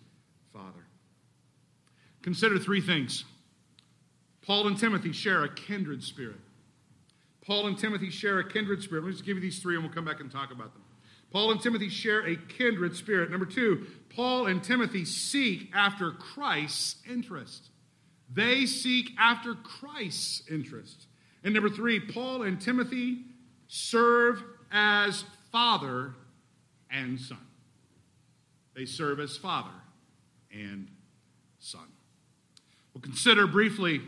father. 0.53 0.87
Consider 2.21 2.59
three 2.59 2.81
things. 2.81 3.25
Paul 4.41 4.67
and 4.67 4.77
Timothy 4.77 5.11
share 5.11 5.43
a 5.43 5.53
kindred 5.53 6.03
spirit. 6.03 6.39
Paul 7.45 7.67
and 7.67 7.77
Timothy 7.77 8.09
share 8.09 8.39
a 8.39 8.49
kindred 8.49 8.81
spirit. 8.81 9.03
Let 9.03 9.07
me 9.07 9.13
just 9.13 9.25
give 9.25 9.35
you 9.35 9.41
these 9.41 9.59
three 9.59 9.75
and 9.75 9.83
we'll 9.83 9.93
come 9.93 10.05
back 10.05 10.19
and 10.19 10.31
talk 10.31 10.51
about 10.51 10.73
them. 10.73 10.83
Paul 11.31 11.51
and 11.51 11.61
Timothy 11.61 11.89
share 11.89 12.25
a 12.25 12.35
kindred 12.35 12.95
spirit. 12.95 13.29
Number 13.29 13.45
two, 13.45 13.85
Paul 14.09 14.47
and 14.47 14.63
Timothy 14.63 15.05
seek 15.05 15.69
after 15.73 16.11
Christ's 16.11 16.95
interest. 17.09 17.69
They 18.33 18.65
seek 18.65 19.11
after 19.19 19.53
Christ's 19.55 20.43
interest. 20.49 21.07
And 21.43 21.53
number 21.53 21.69
three, 21.69 21.99
Paul 21.99 22.43
and 22.43 22.59
Timothy 22.59 23.19
serve 23.67 24.43
as 24.71 25.23
father 25.51 26.13
and 26.89 27.19
son. 27.19 27.37
They 28.75 28.85
serve 28.85 29.19
as 29.19 29.37
father 29.37 29.71
and 30.51 30.89
son. 31.59 31.87
We'll 32.93 33.01
consider 33.01 33.47
briefly 33.47 34.01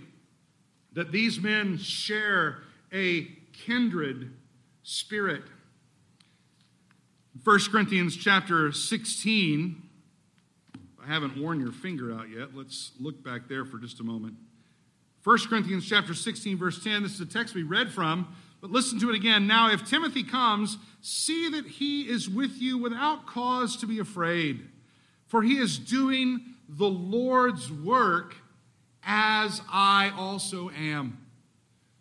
that 0.94 1.12
these 1.12 1.40
men 1.40 1.78
share 1.78 2.64
a 2.92 3.26
kindred 3.54 4.32
spirit. 4.84 5.44
1 7.44 7.60
Corinthians 7.72 8.18
chapter 8.18 8.72
16. 8.72 9.82
I 11.02 11.08
haven't 11.08 11.42
worn 11.42 11.62
your 11.62 11.72
finger 11.72 12.14
out 12.14 12.30
yet. 12.30 12.54
Let's 12.54 12.92
look 13.00 13.24
back 13.24 13.48
there 13.48 13.64
for 13.64 13.78
just 13.78 14.02
a 14.02 14.04
moment. 14.04 14.34
1 15.24 15.38
Corinthians 15.48 15.88
chapter 15.88 16.14
16, 16.14 16.58
verse 16.58 16.84
10. 16.84 17.02
This 17.02 17.14
is 17.14 17.22
a 17.22 17.26
text 17.26 17.56
we 17.56 17.64
read 17.64 17.92
from, 17.92 18.28
but 18.60 18.72
listen 18.72 19.00
to 19.00 19.10
it 19.10 19.16
again. 19.16 19.48
Now, 19.48 19.72
if 19.72 19.88
Timothy 19.88 20.24
comes, 20.24 20.78
see 21.02 21.50
that 21.52 21.66
he 21.66 22.10
is 22.10 22.30
with 22.30 22.62
you 22.62 22.78
without 22.78 23.26
cause 23.26 23.78
to 23.78 23.88
be 23.88 24.00
afraid, 24.00 24.68
for 25.28 25.42
he 25.42 25.58
is 25.58 25.80
doing 25.80 26.42
the 26.68 26.90
Lord's 26.90 27.72
work 27.72 28.36
as 29.04 29.62
I 29.72 30.12
also 30.18 30.72
am. 30.72 31.18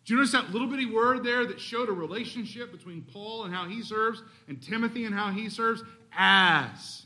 Do 0.09 0.15
you 0.15 0.21
notice 0.21 0.33
that 0.33 0.53
little 0.53 0.69
bitty 0.69 0.87
word 0.87 1.23
there 1.23 1.45
that 1.45 1.61
showed 1.61 1.91
a 1.91 1.93
relationship 1.93 2.73
between 2.73 3.03
Paul 3.13 3.45
and 3.45 3.55
how 3.55 3.69
he 3.69 3.83
serves 3.83 4.23
and 4.49 4.59
Timothy 4.59 5.05
and 5.05 5.15
how 5.15 5.31
he 5.31 5.51
serves? 5.51 5.83
As. 6.17 7.05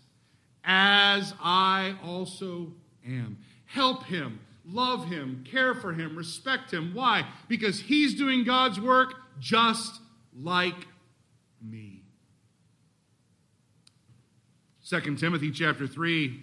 As 0.63 1.35
I 1.43 1.97
also 2.05 2.73
am. 3.05 3.39
Help 3.65 4.05
him, 4.05 4.39
love 4.65 5.07
him, 5.07 5.45
care 5.51 5.75
for 5.75 5.93
him, 5.93 6.17
respect 6.17 6.73
him. 6.73 6.95
Why? 6.95 7.27
Because 7.49 7.81
he's 7.81 8.15
doing 8.15 8.45
God's 8.45 8.81
work 8.81 9.15
just 9.41 10.01
like 10.41 10.87
me. 11.61 12.05
2 14.89 15.17
Timothy 15.17 15.51
chapter 15.51 15.89
3 15.89 16.41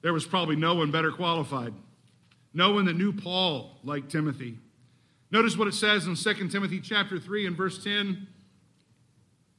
there 0.00 0.12
was 0.12 0.26
probably 0.26 0.54
no 0.54 0.76
one 0.76 0.92
better 0.92 1.10
qualified. 1.10 1.74
No 2.52 2.70
one 2.72 2.84
that 2.84 2.96
knew 2.96 3.12
Paul 3.12 3.80
like 3.82 4.08
Timothy. 4.08 4.58
Notice 5.34 5.58
what 5.58 5.66
it 5.66 5.74
says 5.74 6.06
in 6.06 6.14
2 6.14 6.48
Timothy 6.48 6.78
chapter 6.78 7.18
3 7.18 7.48
and 7.48 7.56
verse 7.56 7.82
10. 7.82 8.28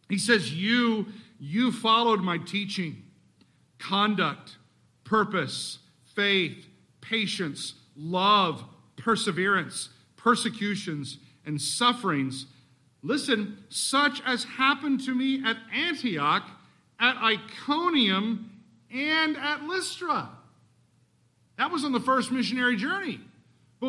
He 0.07 0.17
says, 0.17 0.53
You, 0.53 1.07
you 1.37 1.73
followed 1.73 2.21
my 2.21 2.37
teaching, 2.37 3.03
conduct, 3.77 4.55
purpose, 5.03 5.79
faith, 6.15 6.65
patience, 7.01 7.73
love, 7.93 8.63
perseverance, 8.95 9.89
persecutions, 10.15 11.17
and 11.45 11.61
sufferings. 11.61 12.45
Listen, 13.03 13.57
such 13.67 14.21
as 14.25 14.45
happened 14.45 15.03
to 15.03 15.13
me 15.13 15.43
at 15.43 15.57
Antioch, 15.73 16.49
at 17.01 17.17
Iconium, 17.17 18.49
and 18.89 19.35
at 19.35 19.63
Lystra. 19.63 20.29
That 21.57 21.69
was 21.69 21.83
on 21.83 21.91
the 21.91 21.99
first 21.99 22.31
missionary 22.31 22.77
journey 22.77 23.19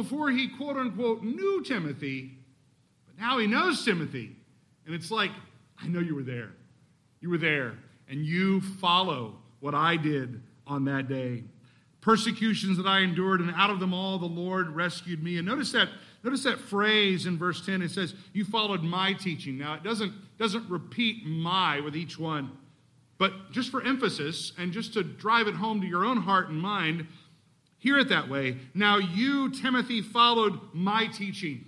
before 0.02 0.30
he 0.30 0.48
quote 0.48 0.76
unquote 0.76 1.22
knew 1.22 1.62
Timothy, 1.64 2.36
but 3.06 3.18
now 3.18 3.38
he 3.38 3.46
knows 3.46 3.84
Timothy. 3.84 4.36
And 4.84 4.94
it's 4.94 5.10
like, 5.10 5.30
I 5.78 5.88
know 5.88 6.00
you 6.00 6.14
were 6.14 6.22
there. 6.22 6.50
You 7.20 7.30
were 7.30 7.38
there, 7.38 7.74
and 8.08 8.24
you 8.24 8.60
follow 8.60 9.36
what 9.60 9.74
I 9.74 9.96
did 9.96 10.40
on 10.66 10.84
that 10.84 11.08
day. 11.08 11.44
Persecutions 12.00 12.76
that 12.76 12.86
I 12.86 13.00
endured, 13.00 13.40
and 13.40 13.50
out 13.56 13.70
of 13.70 13.80
them 13.80 13.92
all 13.92 14.18
the 14.18 14.26
Lord 14.26 14.68
rescued 14.68 15.22
me. 15.22 15.38
And 15.38 15.46
notice 15.46 15.72
that, 15.72 15.88
notice 16.22 16.44
that 16.44 16.60
phrase 16.60 17.26
in 17.26 17.36
verse 17.36 17.64
10. 17.64 17.82
It 17.82 17.90
says, 17.90 18.14
You 18.32 18.44
followed 18.44 18.82
my 18.82 19.12
teaching. 19.14 19.58
Now 19.58 19.74
it 19.74 19.82
doesn't, 19.82 20.12
doesn't 20.38 20.70
repeat 20.70 21.26
my 21.26 21.80
with 21.80 21.96
each 21.96 22.18
one. 22.18 22.52
But 23.18 23.50
just 23.50 23.70
for 23.70 23.82
emphasis 23.82 24.52
and 24.58 24.72
just 24.72 24.92
to 24.92 25.02
drive 25.02 25.48
it 25.48 25.54
home 25.54 25.80
to 25.80 25.86
your 25.86 26.04
own 26.04 26.18
heart 26.18 26.50
and 26.50 26.60
mind, 26.60 27.06
hear 27.86 27.98
it 28.00 28.08
that 28.08 28.28
way. 28.28 28.56
Now 28.74 28.98
you, 28.98 29.48
Timothy, 29.52 30.02
followed 30.02 30.58
my 30.72 31.06
teaching, 31.06 31.64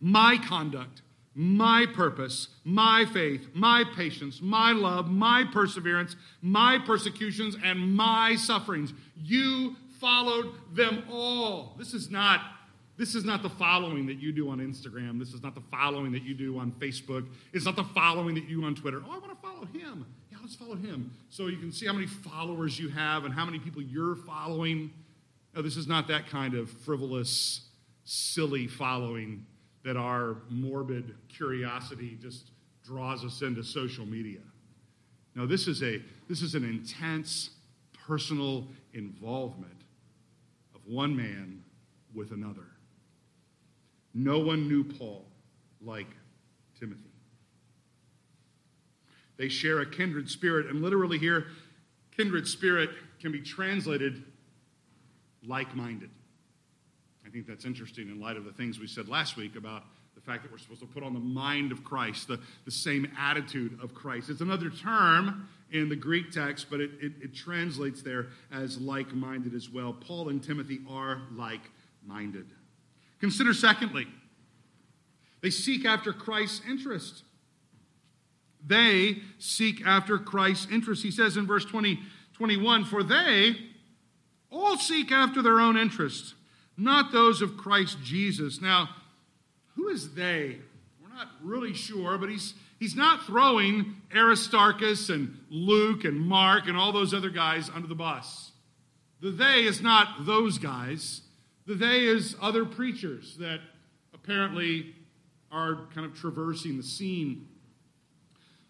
my 0.00 0.36
conduct, 0.36 1.02
my 1.32 1.86
purpose, 1.94 2.48
my 2.64 3.04
faith, 3.12 3.46
my 3.54 3.84
patience, 3.94 4.40
my 4.42 4.72
love, 4.72 5.08
my 5.08 5.44
perseverance, 5.52 6.16
my 6.42 6.80
persecutions, 6.84 7.56
and 7.62 7.94
my 7.94 8.34
sufferings. 8.34 8.92
You 9.22 9.76
followed 10.00 10.54
them 10.74 11.04
all. 11.08 11.76
This 11.78 11.94
is 11.94 12.10
not 12.10 12.40
this 12.98 13.14
is 13.14 13.26
not 13.26 13.42
the 13.42 13.50
following 13.50 14.06
that 14.06 14.18
you 14.18 14.32
do 14.32 14.48
on 14.48 14.58
Instagram. 14.58 15.18
This 15.18 15.34
is 15.34 15.42
not 15.42 15.54
the 15.54 15.60
following 15.70 16.12
that 16.12 16.22
you 16.22 16.34
do 16.34 16.58
on 16.58 16.72
Facebook. 16.80 17.28
It's 17.52 17.66
not 17.66 17.76
the 17.76 17.84
following 17.84 18.34
that 18.36 18.48
you 18.48 18.62
do 18.62 18.66
on 18.66 18.74
Twitter. 18.74 19.02
Oh, 19.06 19.12
I 19.12 19.18
want 19.18 19.30
to 19.30 19.46
follow 19.46 19.66
him 19.66 20.06
let's 20.46 20.54
follow 20.54 20.76
him. 20.76 21.10
So 21.28 21.48
you 21.48 21.56
can 21.56 21.72
see 21.72 21.86
how 21.86 21.92
many 21.92 22.06
followers 22.06 22.78
you 22.78 22.88
have 22.90 23.24
and 23.24 23.34
how 23.34 23.44
many 23.44 23.58
people 23.58 23.82
you're 23.82 24.14
following. 24.14 24.92
No, 25.56 25.60
this 25.60 25.76
is 25.76 25.88
not 25.88 26.06
that 26.06 26.28
kind 26.28 26.54
of 26.54 26.70
frivolous, 26.70 27.62
silly 28.04 28.68
following 28.68 29.44
that 29.82 29.96
our 29.96 30.36
morbid 30.48 31.16
curiosity 31.28 32.16
just 32.22 32.52
draws 32.84 33.24
us 33.24 33.42
into 33.42 33.64
social 33.64 34.06
media. 34.06 34.38
No, 35.34 35.46
this 35.46 35.66
is 35.66 35.82
a 35.82 36.00
this 36.28 36.42
is 36.42 36.54
an 36.54 36.62
intense 36.62 37.50
personal 38.06 38.68
involvement 38.94 39.82
of 40.76 40.80
one 40.86 41.16
man 41.16 41.60
with 42.14 42.30
another. 42.30 42.68
No 44.14 44.38
one 44.38 44.68
knew 44.68 44.84
Paul 44.84 45.24
like 45.80 46.06
Timothy. 46.78 47.15
They 49.36 49.48
share 49.48 49.80
a 49.80 49.86
kindred 49.86 50.30
spirit. 50.30 50.66
And 50.66 50.82
literally, 50.82 51.18
here, 51.18 51.46
kindred 52.16 52.48
spirit 52.48 52.90
can 53.20 53.32
be 53.32 53.40
translated 53.40 54.22
like 55.46 55.74
minded. 55.74 56.10
I 57.26 57.30
think 57.30 57.46
that's 57.46 57.64
interesting 57.64 58.08
in 58.08 58.20
light 58.20 58.36
of 58.36 58.44
the 58.44 58.52
things 58.52 58.78
we 58.78 58.86
said 58.86 59.08
last 59.08 59.36
week 59.36 59.56
about 59.56 59.82
the 60.14 60.20
fact 60.20 60.42
that 60.42 60.50
we're 60.50 60.58
supposed 60.58 60.80
to 60.80 60.86
put 60.86 61.02
on 61.02 61.12
the 61.12 61.20
mind 61.20 61.72
of 61.72 61.84
Christ, 61.84 62.28
the, 62.28 62.40
the 62.64 62.70
same 62.70 63.06
attitude 63.18 63.78
of 63.82 63.94
Christ. 63.94 64.30
It's 64.30 64.40
another 64.40 64.70
term 64.70 65.48
in 65.70 65.88
the 65.88 65.96
Greek 65.96 66.30
text, 66.30 66.68
but 66.70 66.80
it, 66.80 66.90
it, 67.00 67.12
it 67.20 67.34
translates 67.34 68.02
there 68.02 68.28
as 68.50 68.80
like 68.80 69.12
minded 69.12 69.54
as 69.54 69.68
well. 69.68 69.92
Paul 69.92 70.30
and 70.30 70.42
Timothy 70.42 70.80
are 70.88 71.20
like 71.32 71.60
minded. 72.06 72.46
Consider, 73.20 73.52
secondly, 73.52 74.06
they 75.42 75.50
seek 75.50 75.84
after 75.84 76.12
Christ's 76.12 76.62
interest. 76.68 77.24
They 78.64 79.18
seek 79.38 79.84
after 79.86 80.18
Christ's 80.18 80.70
interests. 80.70 81.04
He 81.04 81.10
says 81.10 81.36
in 81.36 81.46
verse 81.46 81.64
20, 81.64 82.00
21 82.34 82.84
For 82.84 83.02
they 83.02 83.56
all 84.50 84.76
seek 84.76 85.12
after 85.12 85.42
their 85.42 85.60
own 85.60 85.76
interests, 85.76 86.34
not 86.76 87.12
those 87.12 87.42
of 87.42 87.56
Christ 87.56 87.98
Jesus. 88.02 88.60
Now, 88.60 88.90
who 89.74 89.88
is 89.88 90.14
they? 90.14 90.58
We're 91.00 91.14
not 91.14 91.28
really 91.42 91.74
sure, 91.74 92.18
but 92.18 92.28
he's, 92.28 92.54
he's 92.78 92.96
not 92.96 93.24
throwing 93.24 93.96
Aristarchus 94.14 95.08
and 95.10 95.38
Luke 95.50 96.04
and 96.04 96.18
Mark 96.20 96.66
and 96.66 96.76
all 96.76 96.92
those 96.92 97.14
other 97.14 97.30
guys 97.30 97.70
under 97.74 97.88
the 97.88 97.94
bus. 97.94 98.52
The 99.20 99.30
they 99.30 99.62
is 99.64 99.80
not 99.80 100.26
those 100.26 100.58
guys. 100.58 101.22
The 101.66 101.74
they 101.74 102.04
is 102.04 102.36
other 102.40 102.64
preachers 102.64 103.36
that 103.38 103.60
apparently 104.14 104.94
are 105.50 105.86
kind 105.94 106.06
of 106.06 106.14
traversing 106.14 106.76
the 106.76 106.82
scene 106.82 107.48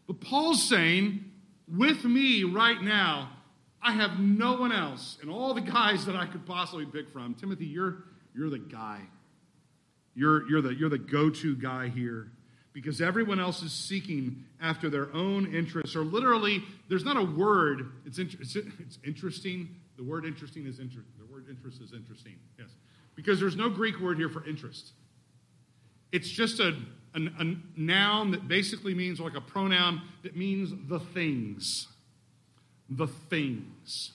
but 0.06 0.20
Paul's 0.20 0.68
saying, 0.68 1.24
with 1.68 2.04
me 2.04 2.44
right 2.44 2.80
now, 2.80 3.30
I 3.82 3.92
have 3.92 4.18
no 4.18 4.54
one 4.54 4.72
else. 4.72 5.18
And 5.20 5.30
all 5.30 5.54
the 5.54 5.60
guys 5.60 6.06
that 6.06 6.16
I 6.16 6.26
could 6.26 6.46
possibly 6.46 6.86
pick 6.86 7.10
from, 7.10 7.34
Timothy, 7.34 7.66
you're, 7.66 8.04
you're 8.34 8.50
the 8.50 8.58
guy. 8.58 9.00
You're, 10.14 10.48
you're 10.48 10.62
the, 10.62 10.74
you're 10.74 10.88
the 10.88 10.98
go 10.98 11.30
to 11.30 11.56
guy 11.56 11.88
here. 11.88 12.30
Because 12.72 13.00
everyone 13.00 13.40
else 13.40 13.62
is 13.62 13.72
seeking 13.72 14.44
after 14.60 14.90
their 14.90 15.12
own 15.14 15.54
interests. 15.54 15.96
Or 15.96 16.04
literally, 16.04 16.62
there's 16.88 17.04
not 17.04 17.16
a 17.16 17.24
word. 17.24 17.92
It's, 18.04 18.18
in, 18.18 18.30
it's, 18.40 18.54
it's 18.56 18.98
interesting. 19.04 19.68
The 19.96 20.04
word 20.04 20.24
interesting 20.24 20.66
is 20.66 20.78
inter, 20.78 21.00
the 21.18 21.32
word 21.32 21.46
interest 21.48 21.80
is 21.80 21.92
interesting. 21.92 22.34
Yes. 22.58 22.68
Because 23.14 23.40
there's 23.40 23.56
no 23.56 23.70
Greek 23.70 23.98
word 23.98 24.18
here 24.18 24.28
for 24.28 24.46
interest. 24.46 24.92
It's 26.12 26.28
just 26.28 26.60
a, 26.60 26.76
a, 27.16 27.42
a 27.42 27.56
noun 27.76 28.30
that 28.32 28.46
basically 28.46 28.94
means, 28.94 29.18
like 29.18 29.36
a 29.36 29.40
pronoun 29.40 30.02
that 30.22 30.36
means 30.36 30.72
the 30.88 31.00
things. 31.00 31.88
The 32.88 33.06
things. 33.06 34.12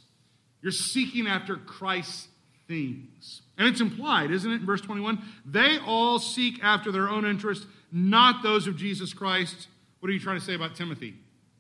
You're 0.62 0.72
seeking 0.72 1.28
after 1.28 1.56
Christ's 1.58 2.28
things. 2.68 3.42
And 3.58 3.68
it's 3.68 3.82
implied, 3.82 4.32
isn't 4.32 4.50
it, 4.50 4.62
in 4.62 4.66
verse 4.66 4.82
21? 4.82 5.22
They 5.46 5.78
all 5.86 6.20
seek 6.20 6.64
after 6.64 6.92
their 6.92 7.10
own 7.10 7.26
interest, 7.26 7.66
not 7.92 8.44
those 8.44 8.68
of 8.68 8.78
Jesus 8.78 9.14
Christ. 9.14 9.68
What 10.00 10.10
are 10.10 10.14
you 10.14 10.20
trying 10.20 10.40
to 10.40 10.46
say 10.46 10.54
about 10.54 10.76
Timothy? 10.76 11.16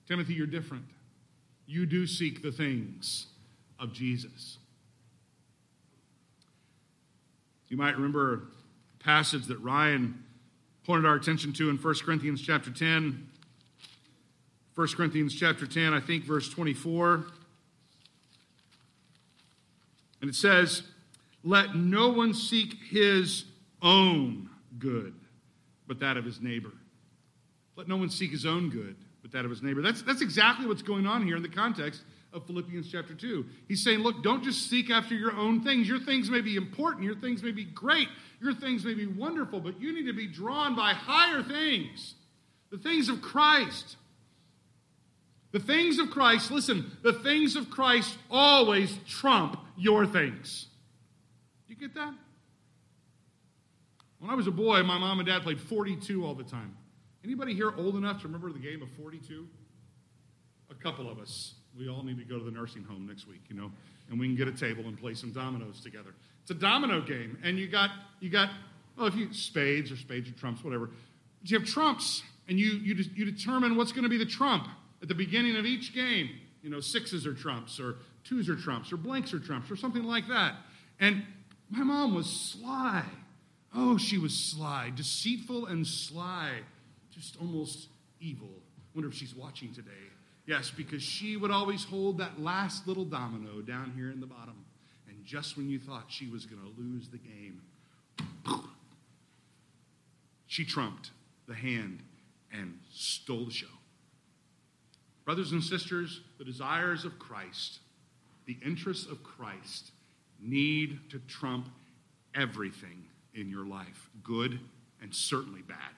Timothy, 0.07 0.33
you're 0.33 0.47
different. 0.47 0.85
You 1.65 1.85
do 1.85 2.07
seek 2.07 2.41
the 2.41 2.51
things 2.51 3.27
of 3.79 3.93
Jesus. 3.93 4.57
You 7.67 7.77
might 7.77 7.95
remember 7.95 8.33
a 8.99 9.03
passage 9.03 9.45
that 9.47 9.57
Ryan 9.59 10.23
pointed 10.85 11.05
our 11.05 11.15
attention 11.15 11.53
to 11.53 11.69
in 11.69 11.77
1 11.77 11.95
Corinthians 12.03 12.41
chapter 12.41 12.71
10. 12.71 13.27
1 14.75 14.87
Corinthians 14.95 15.35
chapter 15.35 15.67
10, 15.67 15.93
I 15.93 15.99
think 15.99 16.23
verse 16.23 16.49
24. 16.49 17.25
And 20.21 20.29
it 20.29 20.35
says, 20.35 20.83
Let 21.43 21.75
no 21.75 22.09
one 22.09 22.33
seek 22.33 22.75
his 22.89 23.45
own 23.81 24.49
good, 24.79 25.13
but 25.87 25.99
that 25.99 26.17
of 26.17 26.25
his 26.25 26.41
neighbor. 26.41 26.71
Let 27.75 27.87
no 27.87 27.97
one 27.97 28.09
seek 28.09 28.31
his 28.31 28.45
own 28.45 28.69
good, 28.69 28.95
but 29.21 29.31
that 29.31 29.43
of 29.43 29.51
his 29.51 29.61
neighbor. 29.61 29.81
That's, 29.81 30.01
that's 30.01 30.21
exactly 30.21 30.67
what's 30.67 30.83
going 30.83 31.05
on 31.05 31.25
here 31.25 31.35
in 31.35 31.43
the 31.43 31.49
context 31.49 32.01
of 32.33 32.45
Philippians 32.47 32.89
chapter 32.91 33.13
2. 33.13 33.45
He's 33.67 33.83
saying, 33.83 33.99
Look, 33.99 34.23
don't 34.23 34.43
just 34.43 34.69
seek 34.69 34.89
after 34.89 35.15
your 35.15 35.35
own 35.35 35.63
things. 35.63 35.87
Your 35.87 35.99
things 35.99 36.29
may 36.29 36.41
be 36.41 36.55
important, 36.55 37.03
your 37.03 37.15
things 37.15 37.43
may 37.43 37.51
be 37.51 37.65
great, 37.65 38.07
your 38.41 38.53
things 38.53 38.85
may 38.85 38.93
be 38.93 39.07
wonderful, 39.07 39.59
but 39.59 39.79
you 39.81 39.93
need 39.93 40.05
to 40.05 40.13
be 40.13 40.27
drawn 40.27 40.75
by 40.75 40.93
higher 40.93 41.43
things 41.43 42.15
the 42.71 42.77
things 42.77 43.09
of 43.09 43.21
Christ. 43.21 43.97
The 45.51 45.59
things 45.59 45.99
of 45.99 46.09
Christ, 46.09 46.49
listen, 46.49 46.89
the 47.03 47.11
things 47.11 47.57
of 47.57 47.69
Christ 47.69 48.17
always 48.29 48.97
trump 49.05 49.59
your 49.77 50.05
things. 50.05 50.67
You 51.67 51.75
get 51.75 51.93
that? 51.95 52.13
When 54.19 54.31
I 54.31 54.35
was 54.35 54.47
a 54.47 54.51
boy, 54.51 54.81
my 54.83 54.97
mom 54.97 55.19
and 55.19 55.27
dad 55.27 55.43
played 55.43 55.59
42 55.59 56.25
all 56.25 56.35
the 56.35 56.43
time. 56.43 56.77
Anybody 57.23 57.53
here 57.53 57.73
old 57.77 57.95
enough 57.95 58.21
to 58.21 58.27
remember 58.27 58.51
the 58.53 58.59
game 58.59 58.81
of 58.81 58.89
42? 59.01 59.45
A 60.69 60.75
couple 60.75 61.09
of 61.09 61.19
us. 61.19 61.55
We 61.77 61.89
all 61.89 62.03
need 62.03 62.17
to 62.17 62.25
go 62.25 62.37
to 62.37 62.43
the 62.43 62.51
nursing 62.51 62.83
home 62.83 63.07
next 63.07 63.27
week, 63.27 63.41
you 63.49 63.55
know, 63.55 63.71
and 64.09 64.19
we 64.19 64.27
can 64.27 64.35
get 64.35 64.47
a 64.47 64.51
table 64.51 64.83
and 64.87 64.99
play 64.99 65.13
some 65.13 65.31
dominoes 65.31 65.81
together. 65.81 66.13
It's 66.41 66.51
a 66.51 66.55
domino 66.55 67.01
game, 67.01 67.37
and 67.43 67.57
you 67.57 67.67
got 67.67 67.91
you 68.19 68.29
got 68.29 68.49
well, 68.97 69.07
if 69.07 69.15
you 69.15 69.33
spades 69.33 69.91
or 69.91 69.95
spades 69.95 70.29
or 70.29 70.33
trumps, 70.33 70.63
whatever. 70.63 70.87
But 71.41 71.49
you 71.49 71.59
have 71.59 71.67
trumps, 71.67 72.23
and 72.47 72.59
you 72.59 72.71
you 72.71 72.95
you 73.15 73.25
determine 73.25 73.75
what's 73.75 73.91
going 73.91 74.03
to 74.03 74.09
be 74.09 74.17
the 74.17 74.25
trump 74.25 74.67
at 75.01 75.07
the 75.07 75.15
beginning 75.15 75.55
of 75.55 75.65
each 75.65 75.93
game. 75.93 76.29
You 76.61 76.69
know, 76.69 76.79
sixes 76.79 77.25
are 77.25 77.33
trumps, 77.33 77.79
or 77.79 77.95
twos 78.23 78.49
are 78.49 78.55
trumps 78.55 78.91
or 78.91 78.97
blanks 78.97 79.33
are 79.33 79.39
trumps 79.39 79.71
or 79.71 79.75
something 79.75 80.03
like 80.03 80.27
that. 80.27 80.55
And 80.99 81.23
my 81.69 81.83
mom 81.83 82.13
was 82.13 82.27
sly. 82.27 83.03
Oh, 83.73 83.97
she 83.97 84.17
was 84.17 84.33
sly, 84.33 84.91
deceitful 84.93 85.67
and 85.67 85.87
sly, 85.87 86.59
just 87.13 87.37
almost 87.39 87.87
evil. 88.19 88.49
Wonder 88.93 89.09
if 89.09 89.15
she's 89.15 89.33
watching 89.33 89.73
today. 89.73 90.10
Yes, 90.51 90.69
because 90.69 91.01
she 91.01 91.37
would 91.37 91.49
always 91.49 91.85
hold 91.85 92.17
that 92.17 92.41
last 92.41 92.85
little 92.85 93.05
domino 93.05 93.61
down 93.61 93.93
here 93.95 94.11
in 94.11 94.19
the 94.19 94.25
bottom. 94.25 94.65
And 95.07 95.23
just 95.23 95.55
when 95.55 95.69
you 95.69 95.79
thought 95.79 96.07
she 96.09 96.27
was 96.27 96.45
going 96.45 96.61
to 96.61 96.77
lose 96.77 97.07
the 97.07 97.17
game, 97.17 97.61
she 100.47 100.65
trumped 100.65 101.11
the 101.47 101.53
hand 101.53 101.99
and 102.51 102.77
stole 102.91 103.45
the 103.45 103.51
show. 103.53 103.67
Brothers 105.23 105.53
and 105.53 105.63
sisters, 105.63 106.19
the 106.37 106.43
desires 106.43 107.05
of 107.05 107.17
Christ, 107.17 107.79
the 108.45 108.57
interests 108.61 109.09
of 109.09 109.23
Christ, 109.23 109.91
need 110.41 110.99
to 111.11 111.19
trump 111.29 111.69
everything 112.35 113.05
in 113.33 113.49
your 113.49 113.65
life, 113.65 114.09
good 114.21 114.59
and 115.01 115.15
certainly 115.15 115.61
bad. 115.61 115.95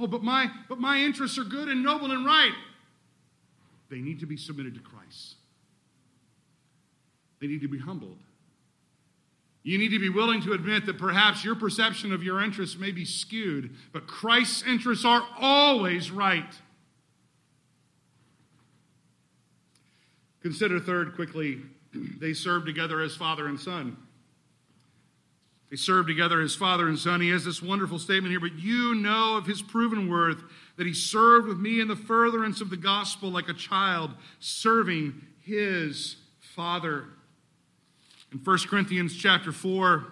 Oh, 0.00 0.06
but 0.06 0.22
my 0.22 0.50
but 0.66 0.80
my 0.80 0.96
interests 0.96 1.36
are 1.36 1.44
good 1.44 1.68
and 1.68 1.82
noble 1.82 2.10
and 2.10 2.24
right. 2.24 2.54
They 3.90 4.00
need 4.00 4.20
to 4.20 4.26
be 4.26 4.36
submitted 4.36 4.74
to 4.74 4.80
Christ. 4.80 5.36
They 7.40 7.46
need 7.46 7.62
to 7.62 7.68
be 7.68 7.78
humbled. 7.78 8.18
You 9.62 9.76
need 9.76 9.90
to 9.90 9.98
be 9.98 10.08
willing 10.08 10.40
to 10.42 10.52
admit 10.52 10.86
that 10.86 10.98
perhaps 10.98 11.44
your 11.44 11.54
perception 11.54 12.12
of 12.12 12.22
your 12.22 12.42
interests 12.42 12.78
may 12.78 12.90
be 12.90 13.04
skewed, 13.04 13.74
but 13.92 14.06
Christ's 14.06 14.62
interests 14.62 15.04
are 15.04 15.22
always 15.38 16.10
right. 16.10 16.54
Consider 20.42 20.80
third 20.80 21.14
quickly, 21.14 21.60
they 22.18 22.32
served 22.32 22.66
together 22.66 23.00
as 23.00 23.16
father 23.16 23.46
and 23.46 23.60
son. 23.60 23.96
They 25.70 25.76
served 25.76 26.08
together 26.08 26.40
as 26.40 26.54
father 26.54 26.88
and 26.88 26.98
son. 26.98 27.20
He 27.20 27.28
has 27.28 27.44
this 27.44 27.60
wonderful 27.60 27.98
statement 27.98 28.30
here, 28.30 28.40
but 28.40 28.58
you 28.58 28.94
know 28.94 29.36
of 29.36 29.46
his 29.46 29.60
proven 29.60 30.08
worth 30.08 30.42
that 30.78 30.86
he 30.86 30.94
served 30.94 31.48
with 31.48 31.58
me 31.58 31.80
in 31.80 31.88
the 31.88 31.96
furtherance 31.96 32.60
of 32.60 32.70
the 32.70 32.76
gospel 32.76 33.28
like 33.30 33.48
a 33.48 33.54
child 33.54 34.12
serving 34.38 35.20
his 35.44 36.16
father. 36.54 37.06
In 38.32 38.38
1 38.38 38.58
Corinthians 38.68 39.16
chapter 39.16 39.50
4, 39.50 40.06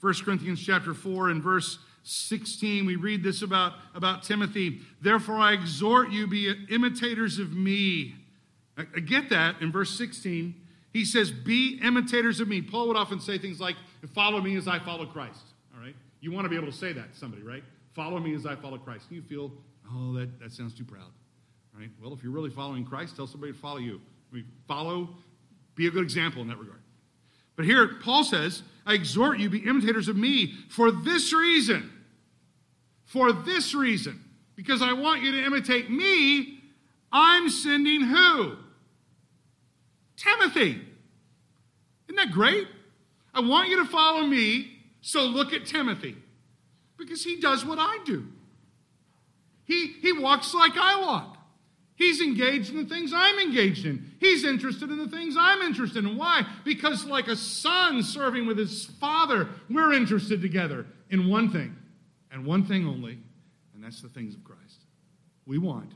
1 0.00 0.14
Corinthians 0.24 0.64
chapter 0.64 0.94
4 0.94 1.28
and 1.30 1.42
verse 1.42 1.78
16, 2.04 2.86
we 2.86 2.96
read 2.96 3.22
this 3.22 3.42
about, 3.42 3.74
about 3.94 4.22
Timothy. 4.22 4.80
Therefore, 5.02 5.36
I 5.36 5.52
exhort 5.52 6.10
you, 6.10 6.26
be 6.26 6.50
imitators 6.70 7.38
of 7.38 7.52
me. 7.52 8.14
I, 8.78 8.84
get 9.00 9.28
that 9.30 9.60
in 9.60 9.70
verse 9.70 9.90
16. 9.98 10.54
He 10.94 11.04
says, 11.04 11.30
Be 11.30 11.78
imitators 11.82 12.40
of 12.40 12.48
me. 12.48 12.62
Paul 12.62 12.88
would 12.88 12.96
often 12.96 13.20
say 13.20 13.36
things 13.36 13.60
like, 13.60 13.76
Follow 14.14 14.40
me 14.40 14.56
as 14.56 14.68
I 14.68 14.78
follow 14.78 15.04
Christ. 15.04 15.42
All 15.74 15.82
right? 15.82 15.96
You 16.20 16.32
want 16.32 16.44
to 16.44 16.48
be 16.48 16.56
able 16.56 16.70
to 16.70 16.76
say 16.76 16.92
that 16.92 17.12
to 17.12 17.18
somebody, 17.18 17.42
right? 17.42 17.62
Follow 17.96 18.20
me 18.20 18.34
as 18.34 18.44
I 18.44 18.54
follow 18.54 18.76
Christ. 18.76 19.06
And 19.08 19.16
you 19.16 19.22
feel, 19.22 19.50
Oh, 19.90 20.12
that, 20.14 20.38
that 20.40 20.52
sounds 20.52 20.74
too 20.74 20.84
proud. 20.84 21.10
Right? 21.76 21.88
Well, 22.02 22.12
if 22.12 22.22
you're 22.22 22.32
really 22.32 22.50
following 22.50 22.84
Christ, 22.84 23.16
tell 23.16 23.26
somebody 23.26 23.52
to 23.52 23.58
follow 23.58 23.78
you. 23.78 24.00
I 24.30 24.36
mean, 24.36 24.44
follow, 24.68 25.08
be 25.74 25.86
a 25.86 25.90
good 25.90 26.02
example 26.02 26.42
in 26.42 26.48
that 26.48 26.58
regard. 26.58 26.80
But 27.54 27.64
here, 27.64 27.96
Paul 28.02 28.22
says, 28.22 28.62
I 28.84 28.94
exhort 28.94 29.38
you, 29.38 29.48
be 29.48 29.58
imitators 29.60 30.08
of 30.08 30.16
me 30.16 30.54
for 30.68 30.90
this 30.90 31.32
reason. 31.32 31.90
For 33.04 33.32
this 33.32 33.74
reason. 33.74 34.22
Because 34.56 34.82
I 34.82 34.92
want 34.92 35.22
you 35.22 35.32
to 35.32 35.44
imitate 35.44 35.90
me, 35.90 36.60
I'm 37.10 37.48
sending 37.48 38.02
who? 38.02 38.56
Timothy. 40.16 40.80
Isn't 42.08 42.16
that 42.16 42.30
great? 42.30 42.66
I 43.32 43.40
want 43.40 43.68
you 43.68 43.82
to 43.82 43.88
follow 43.88 44.26
me, 44.26 44.70
so 45.00 45.22
look 45.22 45.52
at 45.52 45.66
Timothy. 45.66 46.16
Because 46.98 47.22
he 47.22 47.40
does 47.40 47.64
what 47.64 47.78
I 47.78 47.98
do. 48.04 48.26
He, 49.64 49.88
he 50.00 50.12
walks 50.12 50.54
like 50.54 50.76
I 50.76 51.00
walk. 51.00 51.36
He's 51.96 52.20
engaged 52.20 52.70
in 52.70 52.76
the 52.76 52.88
things 52.94 53.12
I'm 53.14 53.38
engaged 53.38 53.86
in. 53.86 54.12
He's 54.20 54.44
interested 54.44 54.90
in 54.90 54.98
the 54.98 55.08
things 55.08 55.34
I'm 55.38 55.62
interested 55.62 56.04
in. 56.04 56.16
Why? 56.16 56.42
Because, 56.62 57.06
like 57.06 57.26
a 57.26 57.36
son 57.36 58.02
serving 58.02 58.46
with 58.46 58.58
his 58.58 58.84
father, 59.00 59.48
we're 59.70 59.94
interested 59.94 60.42
together 60.42 60.86
in 61.10 61.28
one 61.28 61.50
thing 61.50 61.74
and 62.30 62.44
one 62.44 62.66
thing 62.66 62.86
only, 62.86 63.18
and 63.74 63.82
that's 63.82 64.02
the 64.02 64.10
things 64.10 64.34
of 64.34 64.44
Christ. 64.44 64.84
We 65.46 65.56
want 65.56 65.92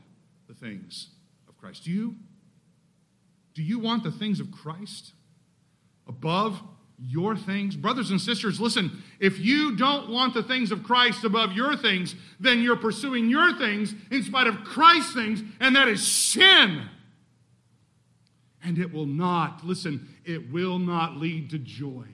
the 0.47 0.55
things 0.55 1.09
of 1.47 1.55
Christ. 1.57 1.83
Do 1.83 1.91
you? 1.91 2.15
Do 3.53 3.61
you 3.61 3.77
want 3.77 4.03
the 4.03 4.11
things 4.11 4.39
of 4.39 4.51
Christ 4.51 5.13
above 6.07 6.61
your 7.03 7.35
things? 7.35 7.75
Brothers 7.75 8.11
and 8.11 8.21
sisters, 8.21 8.59
listen, 8.59 9.03
if 9.19 9.39
you 9.39 9.75
don't 9.75 10.09
want 10.09 10.33
the 10.33 10.43
things 10.43 10.71
of 10.71 10.83
Christ 10.83 11.23
above 11.23 11.53
your 11.53 11.75
things, 11.75 12.15
then 12.39 12.61
you're 12.61 12.75
pursuing 12.75 13.29
your 13.29 13.57
things 13.57 13.93
in 14.11 14.23
spite 14.23 14.47
of 14.47 14.63
Christ's 14.63 15.13
things, 15.13 15.43
and 15.59 15.75
that 15.75 15.87
is 15.87 16.05
sin. 16.05 16.83
And 18.63 18.77
it 18.77 18.93
will 18.93 19.07
not, 19.07 19.65
listen, 19.65 20.07
it 20.23 20.51
will 20.51 20.77
not 20.77 21.17
lead 21.17 21.49
to 21.49 21.57
joy. 21.57 22.05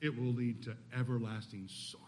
It 0.00 0.18
will 0.18 0.32
lead 0.32 0.62
to 0.64 0.76
everlasting 0.98 1.68
sorrow. 1.68 2.04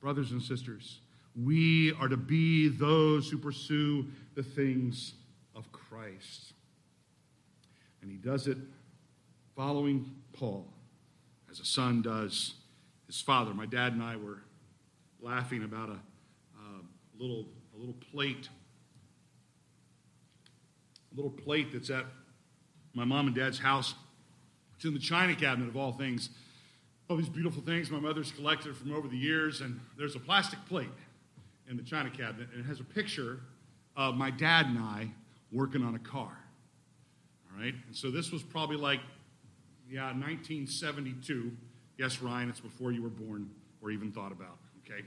Brothers 0.00 0.32
and 0.32 0.42
sisters, 0.42 1.00
we 1.34 1.92
are 2.00 2.08
to 2.08 2.16
be 2.16 2.68
those 2.68 3.30
who 3.30 3.38
pursue 3.38 4.06
the 4.34 4.42
things 4.42 5.14
of 5.54 5.70
Christ. 5.72 6.52
And 8.02 8.10
he 8.10 8.16
does 8.16 8.46
it 8.46 8.58
following 9.54 10.10
Paul, 10.40 10.66
as 11.50 11.60
a 11.60 11.66
son 11.66 12.00
does 12.00 12.54
his 13.06 13.20
father. 13.20 13.52
My 13.52 13.66
dad 13.66 13.92
and 13.92 14.02
I 14.02 14.16
were 14.16 14.38
laughing 15.20 15.62
about 15.62 15.90
a, 15.90 15.98
little, 17.20 17.44
a 17.76 17.78
little 17.78 17.96
plate, 18.10 18.48
a 21.12 21.16
little 21.16 21.30
plate 21.30 21.72
that's 21.72 21.90
at 21.90 22.06
my 22.94 23.04
mom 23.04 23.26
and 23.26 23.36
dad's 23.36 23.58
house. 23.58 23.94
It's 24.76 24.86
in 24.86 24.94
the 24.94 24.98
china 24.98 25.34
cabinet 25.36 25.68
of 25.68 25.76
all 25.76 25.92
things. 25.92 26.30
All 27.10 27.18
these 27.18 27.28
beautiful 27.28 27.60
things 27.60 27.90
my 27.90 28.00
mother's 28.00 28.32
collected 28.32 28.74
from 28.74 28.94
over 28.94 29.08
the 29.08 29.18
years, 29.18 29.60
and 29.60 29.78
there's 29.98 30.16
a 30.16 30.20
plastic 30.20 30.64
plate 30.66 30.88
in 31.68 31.76
the 31.76 31.82
china 31.82 32.08
cabinet, 32.08 32.48
and 32.54 32.64
it 32.64 32.66
has 32.66 32.80
a 32.80 32.84
picture 32.84 33.40
of 33.94 34.14
my 34.14 34.30
dad 34.30 34.66
and 34.66 34.78
I 34.78 35.10
working 35.52 35.84
on 35.84 35.94
a 35.96 35.98
car. 35.98 36.38
All 37.52 37.62
right? 37.62 37.74
And 37.86 37.94
so 37.94 38.10
this 38.10 38.32
was 38.32 38.42
probably 38.42 38.76
like 38.76 39.00
yeah, 39.90 40.12
1972. 40.12 41.50
Yes, 41.98 42.22
Ryan, 42.22 42.48
it's 42.48 42.60
before 42.60 42.92
you 42.92 43.02
were 43.02 43.08
born 43.08 43.50
or 43.82 43.90
even 43.90 44.12
thought 44.12 44.32
about, 44.32 44.58
okay? 44.84 45.04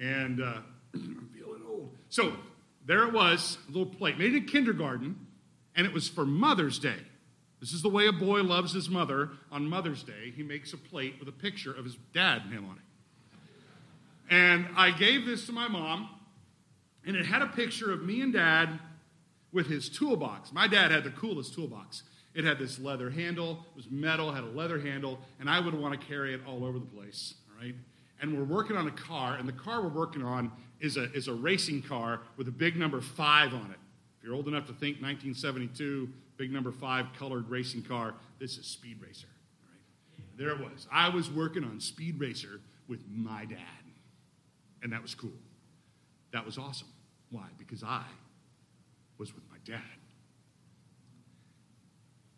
And 0.00 0.40
uh, 0.40 0.58
I'm 0.94 1.28
feeling 1.34 1.60
old. 1.68 1.90
So 2.08 2.32
there 2.86 3.06
it 3.06 3.12
was, 3.12 3.58
a 3.68 3.70
little 3.70 3.86
plate, 3.86 4.18
made 4.18 4.34
in 4.34 4.46
kindergarten, 4.46 5.26
and 5.76 5.86
it 5.86 5.92
was 5.92 6.08
for 6.08 6.24
Mother's 6.24 6.78
Day. 6.78 6.96
This 7.60 7.72
is 7.72 7.82
the 7.82 7.88
way 7.88 8.06
a 8.06 8.12
boy 8.12 8.42
loves 8.42 8.72
his 8.72 8.88
mother. 8.88 9.30
On 9.50 9.68
Mother's 9.68 10.02
Day, 10.02 10.32
he 10.34 10.42
makes 10.42 10.72
a 10.72 10.76
plate 10.76 11.16
with 11.18 11.28
a 11.28 11.32
picture 11.32 11.72
of 11.72 11.84
his 11.84 11.96
dad 12.12 12.42
and 12.44 12.52
him 12.52 12.64
on 12.64 12.76
it. 12.76 12.82
And 14.30 14.66
I 14.76 14.90
gave 14.90 15.26
this 15.26 15.46
to 15.46 15.52
my 15.52 15.68
mom, 15.68 16.08
and 17.06 17.16
it 17.16 17.26
had 17.26 17.42
a 17.42 17.46
picture 17.46 17.92
of 17.92 18.02
me 18.02 18.22
and 18.22 18.32
dad 18.32 18.78
with 19.52 19.66
his 19.66 19.88
toolbox. 19.88 20.52
My 20.52 20.66
dad 20.66 20.90
had 20.90 21.04
the 21.04 21.10
coolest 21.10 21.54
toolbox. 21.54 22.02
It 22.34 22.44
had 22.44 22.58
this 22.58 22.80
leather 22.80 23.10
handle, 23.10 23.64
it 23.70 23.76
was 23.76 23.90
metal, 23.90 24.32
had 24.32 24.42
a 24.42 24.48
leather 24.48 24.80
handle, 24.80 25.20
and 25.38 25.48
I 25.48 25.60
would 25.60 25.74
want 25.74 25.98
to 25.98 26.06
carry 26.06 26.34
it 26.34 26.40
all 26.46 26.64
over 26.64 26.80
the 26.80 26.86
place, 26.86 27.34
all 27.48 27.64
right? 27.64 27.74
And 28.20 28.36
we're 28.36 28.44
working 28.44 28.76
on 28.76 28.88
a 28.88 28.92
car, 28.92 29.36
and 29.36 29.48
the 29.48 29.52
car 29.52 29.82
we're 29.82 29.88
working 29.88 30.24
on 30.24 30.50
is 30.80 30.96
a, 30.96 31.04
is 31.12 31.28
a 31.28 31.32
racing 31.32 31.82
car 31.82 32.22
with 32.36 32.48
a 32.48 32.52
big 32.52 32.76
number 32.76 33.00
five 33.00 33.54
on 33.54 33.70
it. 33.70 33.78
If 34.18 34.24
you're 34.24 34.34
old 34.34 34.48
enough 34.48 34.66
to 34.66 34.72
think 34.72 35.00
1972, 35.00 36.08
big 36.36 36.52
number 36.52 36.72
five 36.72 37.06
colored 37.16 37.48
racing 37.48 37.82
car, 37.82 38.14
this 38.40 38.58
is 38.58 38.66
Speed 38.66 38.98
Racer, 39.00 39.28
all 39.62 39.70
right? 39.70 40.26
There 40.36 40.48
it 40.48 40.58
was. 40.58 40.88
I 40.90 41.10
was 41.10 41.30
working 41.30 41.62
on 41.62 41.78
Speed 41.78 42.18
Racer 42.18 42.60
with 42.88 43.00
my 43.08 43.44
dad, 43.44 43.58
and 44.82 44.92
that 44.92 45.02
was 45.02 45.14
cool. 45.14 45.30
That 46.32 46.44
was 46.44 46.58
awesome. 46.58 46.88
Why? 47.30 47.46
Because 47.58 47.84
I 47.84 48.02
was 49.18 49.34
with 49.34 49.44
my 49.50 49.58
dad. 49.64 49.80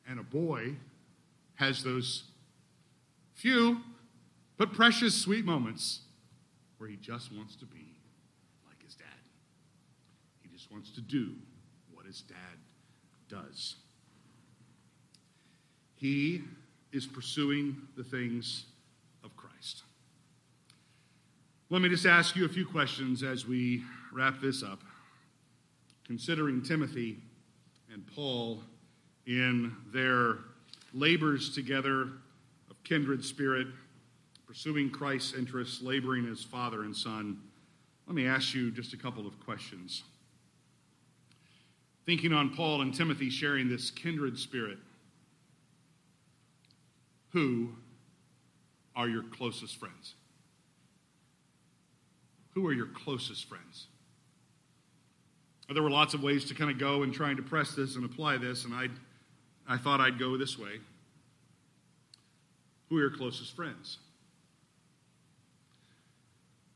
And 0.09 0.21
a 0.21 0.23
boy 0.23 0.75
has 1.57 1.83
those 1.83 2.25
few 3.35 3.81
but 4.57 4.73
precious, 4.73 5.15
sweet 5.15 5.45
moments 5.45 6.01
where 6.79 6.89
he 6.89 6.97
just 6.97 7.33
wants 7.33 7.57
to 7.57 7.67
be 7.67 7.99
like 8.67 8.83
his 8.83 8.95
dad. 8.95 9.07
He 10.43 10.49
just 10.49 10.71
wants 10.71 10.91
to 10.93 11.01
do 11.01 11.33
what 11.93 12.07
his 12.07 12.23
dad 12.23 12.37
does. 13.29 13.77
He 15.97 16.43
is 16.93 17.07
pursuing 17.07 17.77
the 17.97 18.05
things 18.05 18.67
of 19.25 19.37
Christ. 19.37 19.83
Let 21.69 21.83
me 21.83 21.89
just 21.89 22.07
ask 22.07 22.37
you 22.37 22.45
a 22.45 22.49
few 22.49 22.65
questions 22.65 23.23
as 23.23 23.47
we 23.47 23.83
wrap 24.13 24.41
this 24.41 24.63
up. 24.63 24.83
Considering 26.07 26.63
Timothy 26.63 27.19
and 27.93 28.07
Paul 28.15 28.63
in 29.27 29.75
their 29.93 30.39
labors 30.93 31.55
together 31.55 32.03
of 32.71 32.83
kindred 32.85 33.25
spirit, 33.25 33.67
pursuing 34.47 34.91
Christ's 34.91 35.35
interests, 35.35 35.83
laboring 35.83 36.27
as 36.31 36.43
father 36.43 36.83
and 36.83 36.97
son, 36.97 37.39
let 38.07 38.15
me 38.15 38.27
ask 38.27 38.55
you 38.55 38.71
just 38.71 38.93
a 38.93 38.97
couple 38.97 39.27
of 39.27 39.39
questions. 39.41 40.05
Thinking 42.05 42.33
on 42.33 42.55
Paul 42.55 42.83
and 42.83 42.95
Timothy 42.95 43.31
sharing 43.31 43.69
this 43.69 43.91
kindred 43.91 44.39
spirit, 44.39 44.79
who 47.31 47.71
are 48.95 49.09
your 49.09 49.25
closest 49.25 49.77
friends? 49.77 50.15
Who 52.55 52.67
are 52.67 52.73
your 52.73 52.87
closest 52.87 53.49
friends? 53.49 53.89
There 55.69 55.83
were 55.83 55.91
lots 55.91 56.15
of 56.15 56.23
ways 56.23 56.45
to 56.47 56.55
kind 56.55 56.71
of 56.71 56.79
go 56.79 57.03
and 57.03 57.13
trying 57.13 57.37
to 57.37 57.43
press 57.43 57.75
this 57.75 57.97
and 57.97 58.05
apply 58.05 58.37
this, 58.37 58.65
and 58.65 58.73
I, 58.73 58.87
I 59.69 59.77
thought 59.77 60.01
I'd 60.01 60.19
go 60.19 60.37
this 60.37 60.59
way. 60.59 60.81
Who 62.89 62.99
are 62.99 63.01
your 63.01 63.11
closest 63.11 63.55
friends? 63.57 63.99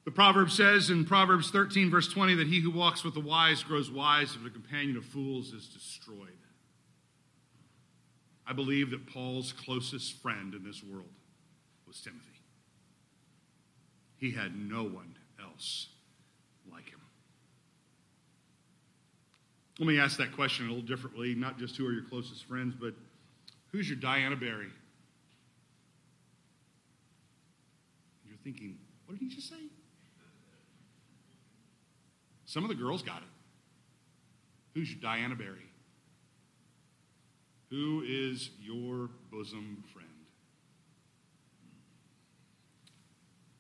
The 0.05 0.11
proverb 0.11 0.51
says 0.51 0.91
in 0.91 1.05
Proverbs 1.05 1.51
13, 1.51 1.91
verse 1.91 2.09
20, 2.09 2.35
that 2.37 2.49
he 2.49 2.61
who 2.61 2.71
walks 2.71 3.05
with 3.05 3.15
the 3.15 3.21
wise 3.21 3.63
grows 3.63 3.91
wise, 3.91 4.35
but 4.35 4.49
a 4.49 4.53
companion 4.53 4.97
of 4.97 5.05
fools 5.05 5.53
is 5.53 5.69
destroyed. 5.69 6.29
I 8.47 8.53
believe 8.53 8.91
that 8.91 9.07
Paul's 9.07 9.53
closest 9.53 10.21
friend 10.21 10.55
in 10.55 10.65
this 10.65 10.83
world 10.83 11.13
was 11.87 12.01
Timothy. 12.01 12.27
He 14.17 14.33
had 14.33 14.57
no 14.57 14.83
one 14.83 15.17
else 15.41 15.89
like 16.73 16.91
him. 16.91 17.01
Let 19.81 19.87
me 19.87 19.99
ask 19.99 20.19
that 20.19 20.33
question 20.33 20.67
a 20.67 20.69
little 20.69 20.85
differently, 20.85 21.35
not 21.35 21.59
just 21.59 21.75
who 21.75 21.87
are 21.87 21.93
your 21.93 22.05
closest 22.05 22.45
friends, 22.45 22.75
but 22.79 22.93
who's 23.73 23.89
your 23.89 23.97
Diana 23.97 24.37
Barry? 24.37 24.69
You're 28.29 28.37
thinking, 28.45 28.77
what 29.07 29.19
did 29.19 29.27
he 29.27 29.35
just 29.35 29.49
say? 29.49 29.57
Some 32.45 32.63
of 32.63 32.69
the 32.69 32.75
girls 32.75 33.03
got 33.03 33.23
it. 33.23 33.29
Who's 34.75 34.91
your 34.91 35.01
Diana 35.01 35.35
Barry? 35.35 35.71
Who 37.71 38.05
is 38.07 38.51
your 38.61 39.09
bosom 39.33 39.83
friend? 39.95 40.09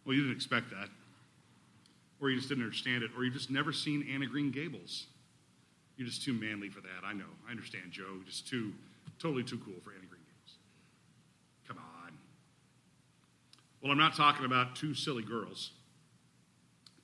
Well, 0.04 0.14
you 0.14 0.20
didn't 0.24 0.36
expect 0.36 0.68
that. 0.68 0.90
Or 2.20 2.28
you 2.28 2.36
just 2.36 2.50
didn't 2.50 2.64
understand 2.64 3.04
it. 3.04 3.10
Or 3.16 3.24
you've 3.24 3.32
just 3.32 3.50
never 3.50 3.72
seen 3.72 4.06
Anne 4.12 4.22
of 4.22 4.28
Green 4.28 4.50
Gables. 4.50 5.06
You're 6.00 6.08
just 6.08 6.22
too 6.22 6.32
manly 6.32 6.70
for 6.70 6.80
that. 6.80 7.04
I 7.04 7.12
know. 7.12 7.26
I 7.46 7.50
understand, 7.50 7.90
Joe. 7.90 8.20
Just 8.24 8.48
too, 8.48 8.72
totally 9.18 9.44
too 9.44 9.58
cool 9.58 9.74
for 9.84 9.90
Anne 9.90 9.98
of 10.02 10.08
Green 10.08 10.22
Gables. 10.22 10.56
Come 11.68 11.76
on. 11.76 12.12
Well, 13.82 13.92
I'm 13.92 13.98
not 13.98 14.16
talking 14.16 14.46
about 14.46 14.74
two 14.74 14.94
silly 14.94 15.22
girls, 15.22 15.72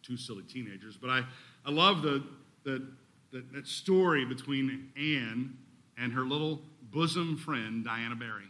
two 0.02 0.16
silly 0.16 0.44
teenagers, 0.44 0.96
but 0.96 1.10
I, 1.10 1.24
I 1.66 1.70
love 1.72 2.00
the, 2.00 2.24
the, 2.64 2.86
the 3.32 3.44
that 3.52 3.66
story 3.66 4.24
between 4.24 4.90
Anne 4.96 5.58
and 5.98 6.14
her 6.14 6.22
little 6.22 6.62
bosom 6.90 7.36
friend, 7.36 7.84
Diana 7.84 8.16
Barry. 8.16 8.48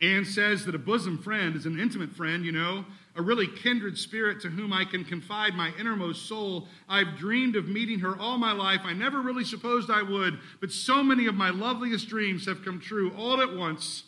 Anne 0.00 0.24
says 0.24 0.64
that 0.64 0.74
a 0.74 0.78
bosom 0.78 1.18
friend 1.18 1.54
is 1.54 1.66
an 1.66 1.78
intimate 1.78 2.16
friend, 2.16 2.46
you 2.46 2.52
know, 2.52 2.86
a 3.14 3.22
really 3.22 3.46
kindred 3.46 3.98
spirit 3.98 4.40
to 4.40 4.48
whom 4.48 4.72
I 4.72 4.84
can 4.84 5.04
confide 5.04 5.54
my 5.54 5.70
innermost 5.78 6.26
soul. 6.26 6.68
I've 6.88 7.18
dreamed 7.18 7.56
of 7.56 7.68
meeting 7.68 7.98
her 8.00 8.18
all 8.18 8.38
my 8.38 8.52
life. 8.52 8.80
I 8.84 8.94
never 8.94 9.20
really 9.20 9.44
supposed 9.44 9.90
I 9.90 10.02
would, 10.02 10.38
but 10.60 10.72
so 10.72 11.02
many 11.02 11.26
of 11.26 11.34
my 11.34 11.50
loveliest 11.50 12.08
dreams 12.08 12.46
have 12.46 12.64
come 12.64 12.80
true 12.80 13.12
all 13.16 13.42
at 13.42 13.54
once 13.54 14.04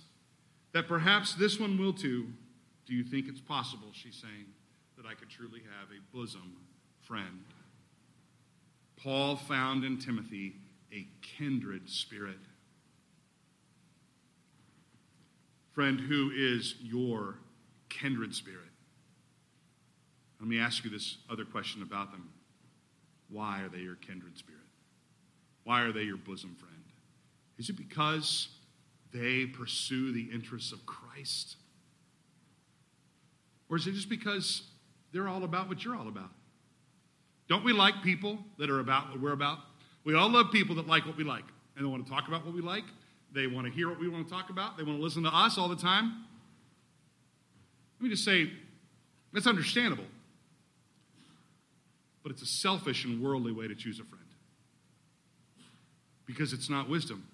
that 0.73 0.89
perhaps 0.89 1.35
this 1.35 1.61
one 1.61 1.79
will 1.79 1.93
too. 1.93 2.29
Do 2.87 2.95
you 2.95 3.05
think 3.05 3.29
it's 3.29 3.41
possible, 3.41 3.89
she's 3.93 4.17
saying, 4.17 4.47
that 4.97 5.07
I 5.07 5.15
could 5.15 5.29
truly 5.29 5.61
have 5.61 5.89
a 5.91 6.17
bosom 6.17 6.57
friend? 7.01 7.45
Paul 8.97 9.37
found 9.37 9.85
in 9.85 9.99
Timothy 9.99 10.57
a 10.93 11.07
kindred 11.21 11.91
spirit. 11.91 12.39
Friend, 15.73 16.01
who 16.01 16.31
is 16.35 16.77
your 16.81 17.35
kindred 17.89 18.35
spirit? 18.35 18.64
Let 20.45 20.51
me 20.51 20.61
ask 20.61 20.85
you 20.85 20.91
this 20.91 21.17
other 21.31 21.47
question 21.47 21.81
about 21.81 22.13
them. 22.13 22.29
Why 23.31 23.63
are 23.63 23.71
they 23.71 23.79
your 23.79 23.95
kindred 23.95 24.37
spirit? 24.37 24.61
Why 25.63 25.81
are 25.81 25.91
they 25.91 26.03
your 26.03 26.19
bosom 26.19 26.55
friend? 26.55 26.85
Is 27.57 27.71
it 27.71 27.79
because 27.79 28.49
they 29.11 29.47
pursue 29.47 30.13
the 30.13 30.29
interests 30.31 30.71
of 30.71 30.85
Christ? 30.85 31.57
Or 33.71 33.79
is 33.79 33.87
it 33.87 33.93
just 33.93 34.11
because 34.11 34.65
they're 35.15 35.29
all 35.29 35.45
about 35.45 35.67
what 35.67 35.83
you're 35.83 35.97
all 35.97 36.09
about? 36.09 36.29
Don't 37.49 37.65
we 37.65 37.73
like 37.73 38.03
people 38.03 38.37
that 38.59 38.69
are 38.69 38.81
about 38.81 39.13
what 39.13 39.23
we're 39.23 39.33
about? 39.33 39.61
We 40.05 40.15
all 40.15 40.29
love 40.29 40.53
people 40.53 40.75
that 40.75 40.87
like 40.87 41.07
what 41.07 41.17
we 41.17 41.25
like 41.25 41.45
and 41.75 41.87
they 41.87 41.89
want 41.89 42.05
to 42.05 42.13
talk 42.13 42.29
about 42.29 42.45
what 42.45 42.55
we 42.55 42.61
like. 42.61 42.85
They 43.33 43.47
want 43.47 43.67
to 43.67 43.73
hear 43.73 43.89
what 43.89 43.99
we 43.99 44.09
want 44.09 44.29
to 44.29 44.31
talk 44.31 44.51
about. 44.51 44.77
They 44.77 44.83
want 44.83 44.99
to 44.99 45.03
listen 45.03 45.23
to 45.23 45.35
us 45.35 45.57
all 45.57 45.69
the 45.69 45.75
time. 45.75 46.27
Let 47.99 48.05
me 48.05 48.11
just 48.11 48.27
say, 48.27 48.51
that's 49.33 49.47
understandable. 49.47 50.05
But 52.25 52.33
it's 52.33 52.43
a 52.43 52.47
selfish 52.47 53.05
and 53.05 53.23
worldly 53.23 53.53
way 53.53 53.69
to 53.69 53.75
choose 53.77 54.01
a 54.01 54.05
friend 54.05 54.25
because 56.27 56.53
it's 56.53 56.71
not 56.71 56.89
wisdom. 56.89 57.29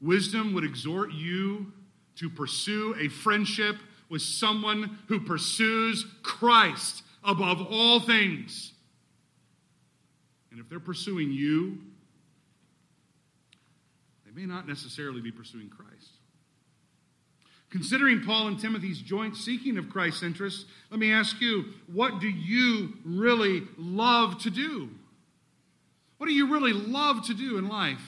Wisdom 0.00 0.54
would 0.54 0.64
exhort 0.64 1.12
you 1.12 1.72
to 2.16 2.30
pursue 2.30 2.94
a 2.98 3.08
friendship 3.08 3.76
with 4.08 4.22
someone 4.22 4.98
who 5.08 5.20
pursues 5.20 6.06
Christ 6.22 7.02
above 7.24 7.66
all 7.68 8.00
things. 8.00 8.72
And 10.50 10.60
if 10.60 10.68
they're 10.68 10.78
pursuing 10.78 11.32
you, 11.32 11.78
they 14.24 14.40
may 14.40 14.46
not 14.46 14.68
necessarily 14.68 15.20
be 15.20 15.32
pursuing 15.32 15.68
Christ. 15.68 15.85
Considering 17.70 18.22
Paul 18.22 18.48
and 18.48 18.60
Timothy's 18.60 19.00
joint 19.00 19.36
seeking 19.36 19.76
of 19.76 19.90
Christ's 19.90 20.22
interests, 20.22 20.66
let 20.90 21.00
me 21.00 21.12
ask 21.12 21.40
you, 21.40 21.64
what 21.92 22.20
do 22.20 22.28
you 22.28 22.94
really 23.04 23.62
love 23.76 24.38
to 24.42 24.50
do? 24.50 24.88
What 26.18 26.26
do 26.26 26.32
you 26.32 26.52
really 26.52 26.72
love 26.72 27.26
to 27.26 27.34
do 27.34 27.58
in 27.58 27.68
life? 27.68 28.00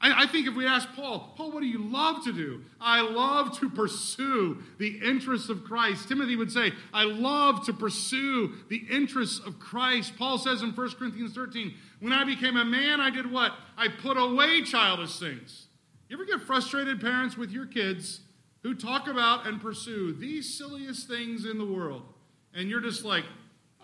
I, 0.00 0.24
I, 0.24 0.26
think 0.26 0.46
if 0.46 0.54
we 0.54 0.66
ask 0.66 0.88
Paul, 0.94 1.32
Paul, 1.36 1.52
what 1.52 1.60
do 1.60 1.66
you 1.66 1.78
love 1.78 2.24
to 2.24 2.32
do? 2.32 2.62
I 2.80 3.00
love 3.00 3.58
to 3.60 3.70
pursue 3.70 4.62
the 4.78 4.98
interests 5.02 5.48
of 5.48 5.64
Christ. 5.64 6.08
Timothy 6.08 6.36
would 6.36 6.50
say, 6.50 6.72
I 6.92 7.04
love 7.04 7.64
to 7.66 7.72
pursue 7.72 8.52
the 8.68 8.84
interests 8.90 9.40
of 9.44 9.58
Christ. 9.58 10.14
Paul 10.18 10.38
says 10.38 10.62
in 10.62 10.70
1 10.70 10.90
Corinthians 10.92 11.34
13, 11.34 11.74
when 12.00 12.12
I 12.12 12.24
became 12.24 12.56
a 12.56 12.64
man, 12.64 13.00
I 13.00 13.10
did 13.10 13.30
what? 13.30 13.52
I 13.76 13.88
put 13.88 14.18
away 14.18 14.62
childish 14.62 15.18
things. 15.18 15.66
You 16.08 16.16
ever 16.16 16.26
get 16.26 16.46
frustrated, 16.46 17.00
parents, 17.00 17.36
with 17.36 17.50
your 17.50 17.66
kids 17.66 18.20
who 18.62 18.74
talk 18.74 19.06
about 19.06 19.46
and 19.46 19.60
pursue 19.60 20.12
these 20.12 20.56
silliest 20.56 21.08
things 21.08 21.44
in 21.44 21.58
the 21.58 21.64
world? 21.64 22.02
And 22.54 22.68
you're 22.68 22.80
just 22.80 23.04
like, 23.04 23.24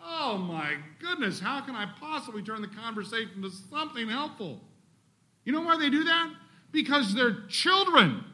oh 0.02 0.38
my 0.38 0.74
goodness, 1.00 1.40
how 1.40 1.60
can 1.60 1.74
I 1.74 1.86
possibly 2.00 2.42
turn 2.42 2.62
the 2.62 2.68
conversation 2.68 3.42
to 3.42 3.50
something 3.50 4.08
helpful? 4.08 4.60
You 5.44 5.52
know 5.52 5.60
why 5.60 5.76
they 5.76 5.90
do 5.90 6.04
that? 6.04 6.30
Because 6.70 7.14
they're 7.14 7.46
children. 7.48 8.24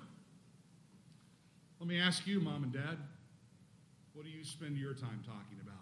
Let 1.80 1.88
me 1.88 1.98
ask 1.98 2.26
you, 2.26 2.40
mom 2.40 2.64
and 2.64 2.72
dad, 2.72 2.98
what 4.14 4.24
do 4.24 4.30
you 4.30 4.44
spend 4.44 4.76
your 4.76 4.94
time 4.94 5.22
talking 5.24 5.58
about? 5.62 5.74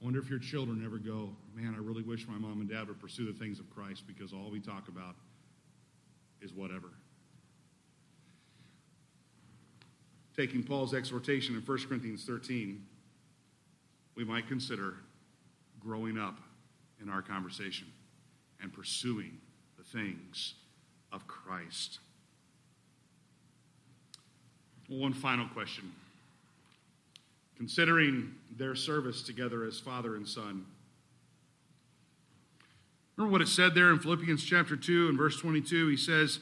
I 0.00 0.04
wonder 0.04 0.18
if 0.18 0.30
your 0.30 0.38
children 0.38 0.82
ever 0.84 0.98
go, 0.98 1.30
man, 1.54 1.74
I 1.74 1.80
really 1.80 2.02
wish 2.02 2.26
my 2.26 2.38
mom 2.38 2.60
and 2.60 2.70
dad 2.70 2.88
would 2.88 3.00
pursue 3.00 3.30
the 3.30 3.38
things 3.38 3.58
of 3.58 3.68
Christ 3.70 4.04
because 4.06 4.32
all 4.32 4.50
we 4.50 4.60
talk 4.60 4.88
about 4.88 5.14
is 6.40 6.52
whatever. 6.54 6.88
Taking 10.40 10.62
Paul's 10.62 10.94
exhortation 10.94 11.54
in 11.54 11.60
1 11.60 11.78
Corinthians 11.86 12.24
13, 12.24 12.82
we 14.14 14.24
might 14.24 14.48
consider 14.48 14.94
growing 15.78 16.16
up 16.16 16.38
in 17.02 17.10
our 17.10 17.20
conversation 17.20 17.86
and 18.62 18.72
pursuing 18.72 19.36
the 19.76 19.84
things 19.84 20.54
of 21.12 21.26
Christ. 21.26 21.98
One 24.88 25.12
final 25.12 25.46
question. 25.48 25.92
Considering 27.58 28.34
their 28.56 28.74
service 28.74 29.22
together 29.22 29.66
as 29.66 29.78
father 29.78 30.16
and 30.16 30.26
son, 30.26 30.64
remember 33.14 33.30
what 33.30 33.42
it 33.42 33.48
said 33.48 33.74
there 33.74 33.90
in 33.90 33.98
Philippians 33.98 34.42
chapter 34.42 34.74
2 34.74 35.10
and 35.10 35.18
verse 35.18 35.36
22? 35.36 35.88
He 35.88 35.98
says, 35.98 36.38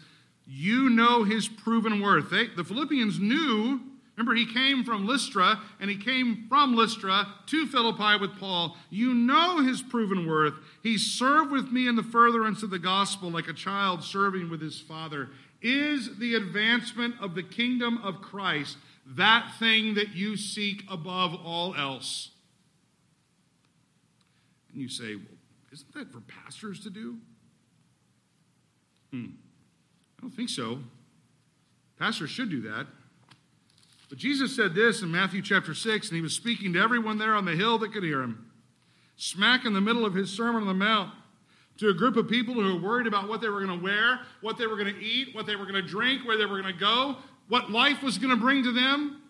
You 0.47 0.89
know 0.89 1.25
his 1.25 1.49
proven 1.49 2.01
worth. 2.01 2.31
They, 2.31 2.47
the 2.47 2.63
Philippians 2.63 3.19
knew 3.19 3.81
Remember, 4.19 4.35
he 4.35 4.53
came 4.53 4.83
from 4.83 5.07
Lystra, 5.07 5.61
and 5.79 5.89
he 5.89 5.97
came 5.97 6.47
from 6.49 6.75
Lystra 6.75 7.29
to 7.47 7.69
Philippi 7.69 8.19
with 8.21 8.37
Paul. 8.37 8.77
You 8.91 9.15
know 9.15 9.63
his 9.63 9.81
proven 9.81 10.27
worth. 10.27 10.55
He 10.83 10.99
served 10.99 11.53
with 11.53 11.71
me 11.71 11.87
in 11.87 11.95
the 11.95 12.03
furtherance 12.03 12.65
of 12.65 12.71
the 12.71 12.81
gospel 12.81 13.31
like 13.31 13.47
a 13.47 13.53
child 13.53 14.03
serving 14.03 14.51
with 14.51 14.61
his 14.61 14.81
father. 14.81 15.29
Is 15.63 16.19
the 16.19 16.35
advancement 16.35 17.15
of 17.21 17.37
the 17.37 17.45
kingdom 17.45 17.99
of 17.99 18.21
Christ 18.21 18.79
that 19.07 19.53
thing 19.61 19.95
that 19.95 20.17
you 20.17 20.37
seek 20.37 20.83
above 20.91 21.37
all 21.45 21.77
else? 21.77 22.33
And 24.73 24.83
you 24.83 24.89
say, 24.89 25.15
well, 25.15 25.39
isn't 25.73 25.95
that 25.95 26.11
for 26.11 26.23
pastors 26.23 26.81
to 26.81 26.91
do? 26.91 27.19
Hmm. 29.13 29.27
I 30.19 30.23
don't 30.23 30.35
think 30.35 30.49
so. 30.49 30.81
Pastors 32.01 32.31
should 32.31 32.51
do 32.51 32.63
that. 32.63 32.89
But 34.09 34.19
Jesus 34.19 34.57
said 34.57 34.75
this 34.75 35.03
in 35.03 35.11
Matthew 35.11 35.43
chapter 35.43 35.75
6, 35.75 36.09
and 36.09 36.17
he 36.17 36.23
was 36.23 36.33
speaking 36.33 36.73
to 36.73 36.81
everyone 36.81 37.19
there 37.19 37.35
on 37.35 37.45
the 37.45 37.55
hill 37.55 37.79
that 37.79 37.93
could 37.93 38.03
hear 38.03 38.23
him, 38.23 38.51
smack 39.17 39.67
in 39.67 39.75
the 39.75 39.81
middle 39.81 40.07
of 40.07 40.15
his 40.15 40.31
Sermon 40.31 40.63
on 40.63 40.69
the 40.69 40.75
Mount, 40.75 41.13
to 41.79 41.89
a 41.89 41.95
group 41.95 42.17
of 42.17 42.29
people 42.29 42.55
who 42.55 42.75
were 42.75 42.81
worried 42.81 43.07
about 43.07 43.29
what 43.29 43.41
they 43.41 43.49
were 43.49 43.65
going 43.65 43.79
to 43.79 43.85
wear, 43.85 44.21
what 44.41 44.57
they 44.57 44.67
were 44.67 44.77
going 44.77 44.93
to 44.93 45.01
eat, 45.01 45.35
what 45.35 45.47
they 45.47 45.57
were 45.57 45.65
going 45.65 45.75
to 45.75 45.83
drink, 45.83 46.27
where 46.27 46.39
they 46.39 46.47
were 46.47 46.61
going 46.61 46.73
to 46.73 46.81
go, 46.81 47.17
what 47.49 47.71
life 47.71 48.03
was 48.03 48.19
going 48.19 48.31
to 48.31 48.41
bring 48.41 48.63
to 48.65 48.73
them, 48.73 49.21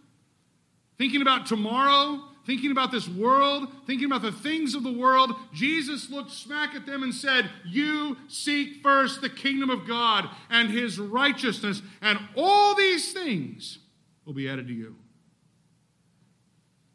thinking 0.96 1.22
about 1.22 1.46
tomorrow, 1.46 2.22
thinking 2.46 2.70
about 2.70 2.90
this 2.90 3.08
world, 3.08 3.68
thinking 3.86 4.06
about 4.06 4.22
the 4.22 4.32
things 4.32 4.74
of 4.74 4.82
the 4.82 4.92
world, 4.92 5.32
Jesus 5.52 6.08
looked 6.08 6.30
smack 6.30 6.74
at 6.74 6.86
them 6.86 7.02
and 7.02 7.14
said, 7.14 7.50
You 7.66 8.16
seek 8.28 8.82
first 8.82 9.20
the 9.20 9.28
kingdom 9.28 9.68
of 9.68 9.86
God 9.86 10.30
and 10.48 10.70
his 10.70 10.98
righteousness, 10.98 11.82
and 12.00 12.18
all 12.36 12.74
these 12.74 13.12
things 13.12 13.78
will 14.28 14.34
be 14.34 14.46
added 14.46 14.68
to 14.68 14.74
you. 14.74 14.94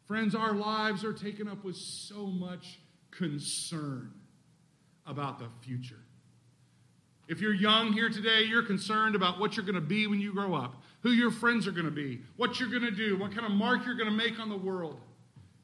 Friends, 0.06 0.36
our 0.36 0.52
lives 0.52 1.04
are 1.04 1.12
taken 1.12 1.48
up 1.48 1.64
with 1.64 1.74
so 1.74 2.26
much 2.26 2.78
concern 3.10 4.12
about 5.04 5.40
the 5.40 5.48
future. 5.60 5.98
If 7.26 7.40
you're 7.40 7.52
young 7.52 7.92
here 7.92 8.08
today, 8.08 8.42
you're 8.42 8.62
concerned 8.62 9.16
about 9.16 9.40
what 9.40 9.56
you're 9.56 9.66
going 9.66 9.74
to 9.74 9.80
be 9.80 10.06
when 10.06 10.20
you 10.20 10.32
grow 10.32 10.54
up, 10.54 10.76
who 11.02 11.10
your 11.10 11.32
friends 11.32 11.66
are 11.66 11.72
going 11.72 11.86
to 11.86 11.90
be, 11.90 12.20
what 12.36 12.60
you're 12.60 12.70
going 12.70 12.82
to 12.82 12.92
do, 12.92 13.18
what 13.18 13.34
kind 13.34 13.46
of 13.46 13.50
mark 13.50 13.84
you're 13.84 13.96
going 13.96 14.10
to 14.10 14.16
make 14.16 14.38
on 14.38 14.48
the 14.48 14.56
world. 14.56 15.00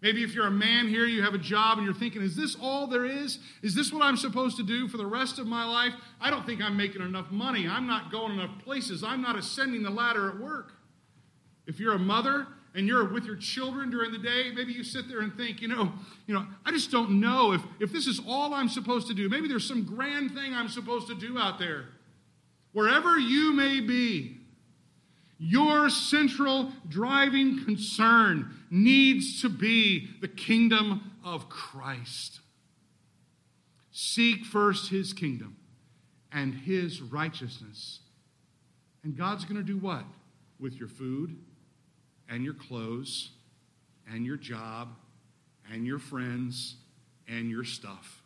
Maybe 0.02 0.24
if 0.24 0.34
you're 0.34 0.48
a 0.48 0.50
man 0.50 0.88
here, 0.88 1.04
you 1.04 1.22
have 1.22 1.34
a 1.34 1.38
job 1.38 1.78
and 1.78 1.84
you're 1.84 1.94
thinking, 1.94 2.22
is 2.22 2.34
this 2.34 2.56
all 2.60 2.88
there 2.88 3.04
is? 3.04 3.38
Is 3.62 3.76
this 3.76 3.92
what 3.92 4.02
I'm 4.02 4.16
supposed 4.16 4.56
to 4.56 4.64
do 4.64 4.88
for 4.88 4.96
the 4.96 5.06
rest 5.06 5.38
of 5.38 5.46
my 5.46 5.64
life? 5.64 5.92
I 6.20 6.30
don't 6.30 6.44
think 6.44 6.60
I'm 6.60 6.76
making 6.76 7.02
enough 7.02 7.30
money. 7.30 7.68
I'm 7.68 7.86
not 7.86 8.10
going 8.10 8.32
enough 8.32 8.58
places. 8.64 9.04
I'm 9.04 9.22
not 9.22 9.38
ascending 9.38 9.84
the 9.84 9.90
ladder 9.90 10.30
at 10.30 10.40
work. 10.40 10.72
If 11.66 11.78
you're 11.78 11.94
a 11.94 11.98
mother 11.98 12.46
and 12.74 12.86
you're 12.86 13.04
with 13.12 13.24
your 13.24 13.36
children 13.36 13.90
during 13.90 14.12
the 14.12 14.18
day, 14.18 14.50
maybe 14.54 14.72
you 14.72 14.84
sit 14.84 15.08
there 15.08 15.20
and 15.20 15.34
think, 15.36 15.60
you 15.60 15.68
know, 15.68 15.92
you 16.26 16.34
know, 16.34 16.46
I 16.64 16.70
just 16.70 16.90
don't 16.90 17.20
know 17.20 17.52
if, 17.52 17.62
if 17.80 17.92
this 17.92 18.06
is 18.06 18.20
all 18.26 18.54
I'm 18.54 18.68
supposed 18.68 19.08
to 19.08 19.14
do. 19.14 19.28
Maybe 19.28 19.48
there's 19.48 19.66
some 19.66 19.84
grand 19.84 20.32
thing 20.32 20.54
I'm 20.54 20.68
supposed 20.68 21.08
to 21.08 21.14
do 21.14 21.38
out 21.38 21.58
there. 21.58 21.86
Wherever 22.72 23.18
you 23.18 23.52
may 23.52 23.80
be, 23.80 24.36
your 25.38 25.88
central 25.88 26.70
driving 26.88 27.64
concern 27.64 28.54
needs 28.70 29.40
to 29.40 29.48
be 29.48 30.08
the 30.20 30.28
kingdom 30.28 31.12
of 31.24 31.48
Christ. 31.48 32.40
Seek 33.90 34.44
first 34.44 34.90
his 34.90 35.12
kingdom 35.12 35.56
and 36.30 36.54
his 36.54 37.00
righteousness. 37.00 38.00
And 39.02 39.16
God's 39.16 39.44
going 39.44 39.56
to 39.56 39.62
do 39.62 39.78
what? 39.78 40.04
With 40.60 40.74
your 40.74 40.88
food, 40.88 41.38
and 42.30 42.44
your 42.44 42.54
clothes 42.54 43.30
and 44.10 44.24
your 44.24 44.36
job 44.36 44.88
and 45.70 45.86
your 45.86 45.98
friends 45.98 46.76
and 47.28 47.50
your 47.50 47.64
stuff. 47.64 48.22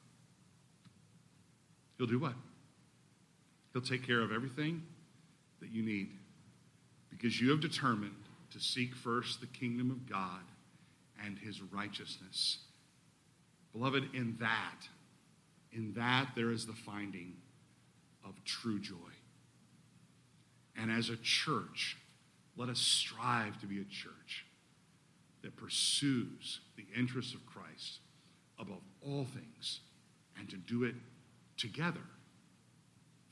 He'll 1.98 2.06
do 2.06 2.18
what? 2.18 2.34
He'll 3.72 3.82
take 3.82 4.06
care 4.06 4.20
of 4.20 4.30
everything 4.30 4.82
that 5.60 5.70
you 5.70 5.82
need 5.82 6.10
because 7.10 7.40
you 7.40 7.50
have 7.50 7.60
determined 7.60 8.14
to 8.52 8.60
seek 8.60 8.94
first 8.94 9.40
the 9.40 9.46
kingdom 9.46 9.90
of 9.90 10.08
God 10.08 10.42
and 11.24 11.38
his 11.38 11.60
righteousness. 11.60 12.58
Beloved, 13.72 14.14
in 14.14 14.36
that, 14.40 14.88
in 15.72 15.92
that 15.94 16.28
there 16.36 16.52
is 16.52 16.66
the 16.66 16.72
finding 16.72 17.34
of 18.24 18.32
true 18.44 18.78
joy. 18.78 18.94
And 20.76 20.90
as 20.90 21.08
a 21.08 21.16
church, 21.16 21.96
let 22.56 22.68
us 22.68 22.78
strive 22.78 23.60
to 23.60 23.66
be 23.66 23.80
a 23.80 23.84
church 23.84 24.46
that 25.42 25.56
pursues 25.56 26.60
the 26.76 26.86
interests 26.96 27.34
of 27.34 27.44
Christ 27.46 27.98
above 28.58 28.80
all 29.04 29.24
things 29.24 29.80
and 30.38 30.48
to 30.50 30.56
do 30.56 30.84
it 30.84 30.94
together 31.56 32.00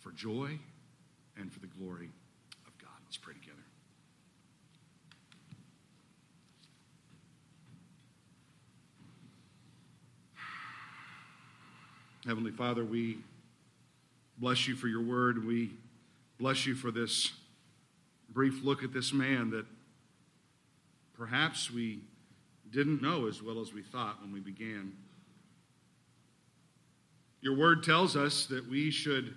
for 0.00 0.10
joy 0.10 0.58
and 1.36 1.52
for 1.52 1.60
the 1.60 1.66
glory 1.66 2.10
of 2.66 2.78
God. 2.78 2.90
Let's 3.04 3.16
pray 3.16 3.34
together. 3.34 3.56
Heavenly 12.26 12.52
Father, 12.52 12.84
we 12.84 13.18
bless 14.38 14.68
you 14.68 14.76
for 14.76 14.86
your 14.86 15.02
word. 15.02 15.44
We 15.44 15.72
bless 16.38 16.66
you 16.66 16.74
for 16.74 16.90
this 16.90 17.32
brief 18.32 18.64
look 18.64 18.82
at 18.82 18.92
this 18.92 19.12
man 19.12 19.50
that 19.50 19.66
perhaps 21.14 21.70
we 21.70 22.00
didn't 22.70 23.02
know 23.02 23.26
as 23.26 23.42
well 23.42 23.60
as 23.60 23.72
we 23.72 23.82
thought 23.82 24.20
when 24.22 24.32
we 24.32 24.40
began. 24.40 24.92
Your 27.40 27.56
word 27.56 27.82
tells 27.82 28.16
us 28.16 28.46
that 28.46 28.68
we 28.68 28.90
should 28.90 29.34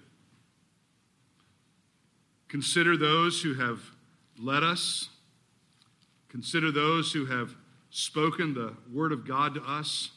consider 2.47 2.95
those 2.95 3.41
who 3.41 3.55
have 3.55 3.81
led 4.39 4.63
us, 4.63 5.09
consider 6.29 6.71
those 6.71 7.11
who 7.11 7.25
have 7.25 7.55
spoken 7.89 8.53
the 8.53 8.73
word 8.93 9.11
of 9.11 9.27
God 9.27 9.55
to 9.55 9.61
us, 9.63 10.11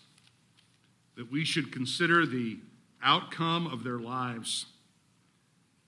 that 1.17 1.33
we 1.33 1.45
should 1.45 1.73
consider 1.73 2.27
the 2.27 2.59
outcome 3.03 3.67
of 3.67 3.83
their 3.83 3.99
lives, 3.99 4.67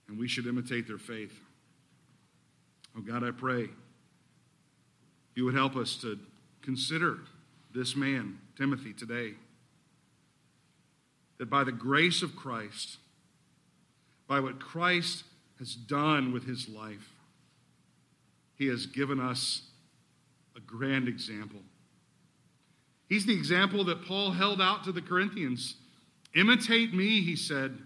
and 0.09 0.19
we 0.19 0.27
should 0.27 0.47
imitate 0.47 0.89
their 0.89 0.99
faith. 0.99 1.41
Oh 2.97 3.01
God, 3.01 3.23
I 3.25 3.31
pray 3.31 3.69
you 5.35 5.45
would 5.45 5.55
help 5.55 5.77
us 5.77 5.97
to 5.97 6.19
consider 6.63 7.19
this 7.73 7.97
man, 7.97 8.39
Timothy, 8.57 8.93
today. 8.93 9.35
That 11.39 11.49
by 11.49 11.65
the 11.65 11.73
grace 11.73 12.23
of 12.23 12.37
Christ, 12.37 12.99
by 14.29 14.41
what 14.41 14.61
Christ 14.61 15.25
has 15.59 15.75
done 15.75 16.33
with 16.33 16.45
his 16.47 16.69
life, 16.69 17.09
he 18.57 18.67
has 18.67 18.87
given 18.87 19.19
us 19.19 19.63
a 20.57 20.61
grand 20.61 21.09
example. 21.09 21.61
He's 23.09 23.25
the 23.25 23.35
example 23.35 23.85
that 23.85 24.05
Paul 24.05 24.33
held 24.33 24.61
out 24.61 24.85
to 24.85 24.93
the 24.93 25.01
Corinthians. 25.01 25.77
Imitate 26.35 26.93
me, 26.93 27.23
he 27.23 27.35
said. 27.35 27.79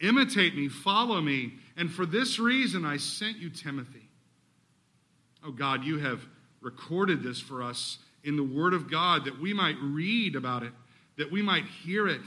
Imitate 0.00 0.54
me, 0.54 0.68
follow 0.68 1.22
me. 1.22 1.54
And 1.76 1.90
for 1.90 2.04
this 2.04 2.38
reason 2.38 2.84
I 2.84 2.98
sent 2.98 3.38
you 3.38 3.48
Timothy 3.48 4.05
Oh 5.46 5.52
God, 5.52 5.84
you 5.84 5.98
have 5.98 6.26
recorded 6.60 7.22
this 7.22 7.40
for 7.40 7.62
us 7.62 7.98
in 8.24 8.36
the 8.36 8.42
Word 8.42 8.74
of 8.74 8.90
God 8.90 9.26
that 9.26 9.40
we 9.40 9.54
might 9.54 9.76
read 9.80 10.34
about 10.34 10.64
it, 10.64 10.72
that 11.18 11.30
we 11.30 11.40
might 11.40 11.64
hear 11.66 12.08
it, 12.08 12.22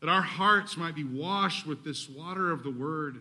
that 0.00 0.08
our 0.08 0.22
hearts 0.22 0.76
might 0.76 0.94
be 0.94 1.02
washed 1.02 1.66
with 1.66 1.82
this 1.82 2.08
water 2.08 2.52
of 2.52 2.62
the 2.62 2.70
Word. 2.70 3.20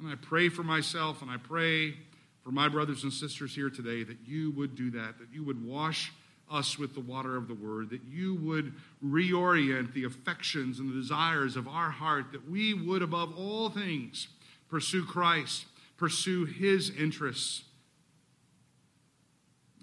And 0.00 0.08
I 0.08 0.16
pray 0.16 0.48
for 0.48 0.64
myself 0.64 1.22
and 1.22 1.30
I 1.30 1.36
pray 1.36 1.94
for 2.42 2.50
my 2.50 2.68
brothers 2.68 3.04
and 3.04 3.12
sisters 3.12 3.54
here 3.54 3.70
today 3.70 4.02
that 4.02 4.18
you 4.26 4.50
would 4.50 4.74
do 4.74 4.90
that, 4.90 5.18
that 5.20 5.28
you 5.32 5.44
would 5.44 5.64
wash 5.64 6.12
us 6.50 6.76
with 6.76 6.92
the 6.94 7.00
water 7.00 7.36
of 7.36 7.46
the 7.46 7.54
Word, 7.54 7.90
that 7.90 8.02
you 8.02 8.34
would 8.34 8.72
reorient 9.04 9.94
the 9.94 10.04
affections 10.04 10.80
and 10.80 10.90
the 10.90 11.00
desires 11.00 11.54
of 11.54 11.68
our 11.68 11.90
heart, 11.90 12.32
that 12.32 12.50
we 12.50 12.74
would, 12.74 13.02
above 13.02 13.38
all 13.38 13.70
things, 13.70 14.26
pursue 14.68 15.04
Christ, 15.04 15.66
pursue 15.96 16.46
His 16.46 16.90
interests 16.90 17.62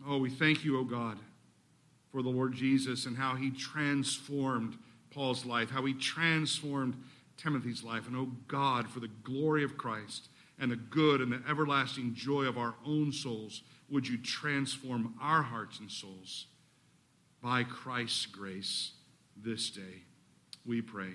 Oh, 0.06 0.18
we 0.18 0.30
thank 0.30 0.66
you, 0.66 0.78
O 0.78 0.82
oh 0.82 0.84
God, 0.84 1.18
for 2.12 2.22
the 2.22 2.30
Lord 2.30 2.54
Jesus 2.54 3.06
and 3.06 3.18
how 3.18 3.36
he 3.36 3.52
transformed 3.52 4.78
Paul's 5.12 5.46
life, 5.46 5.70
how 5.70 5.86
he 5.86 5.94
transformed 5.94 7.02
Timothy's 7.38 7.84
life. 7.84 8.08
And, 8.08 8.16
oh 8.16 8.32
God, 8.48 8.90
for 8.90 9.00
the 9.00 9.10
glory 9.24 9.64
of 9.64 9.78
Christ 9.78 10.30
and 10.60 10.72
the 10.72 10.76
good 10.76 11.22
and 11.22 11.32
the 11.32 11.42
everlasting 11.50 12.16
joy 12.16 12.44
of 12.44 12.58
our 12.58 12.76
own 12.86 13.12
souls, 13.12 13.62
would 13.90 14.08
you 14.08 14.18
transform 14.18 15.14
our 15.22 15.42
hearts 15.42 15.80
and 15.80 15.90
souls 15.90 16.48
by 17.42 17.64
Christ's 17.64 18.26
grace 18.26 18.92
this 19.42 19.70
day? 19.70 20.04
We 20.66 20.82
pray 20.82 21.14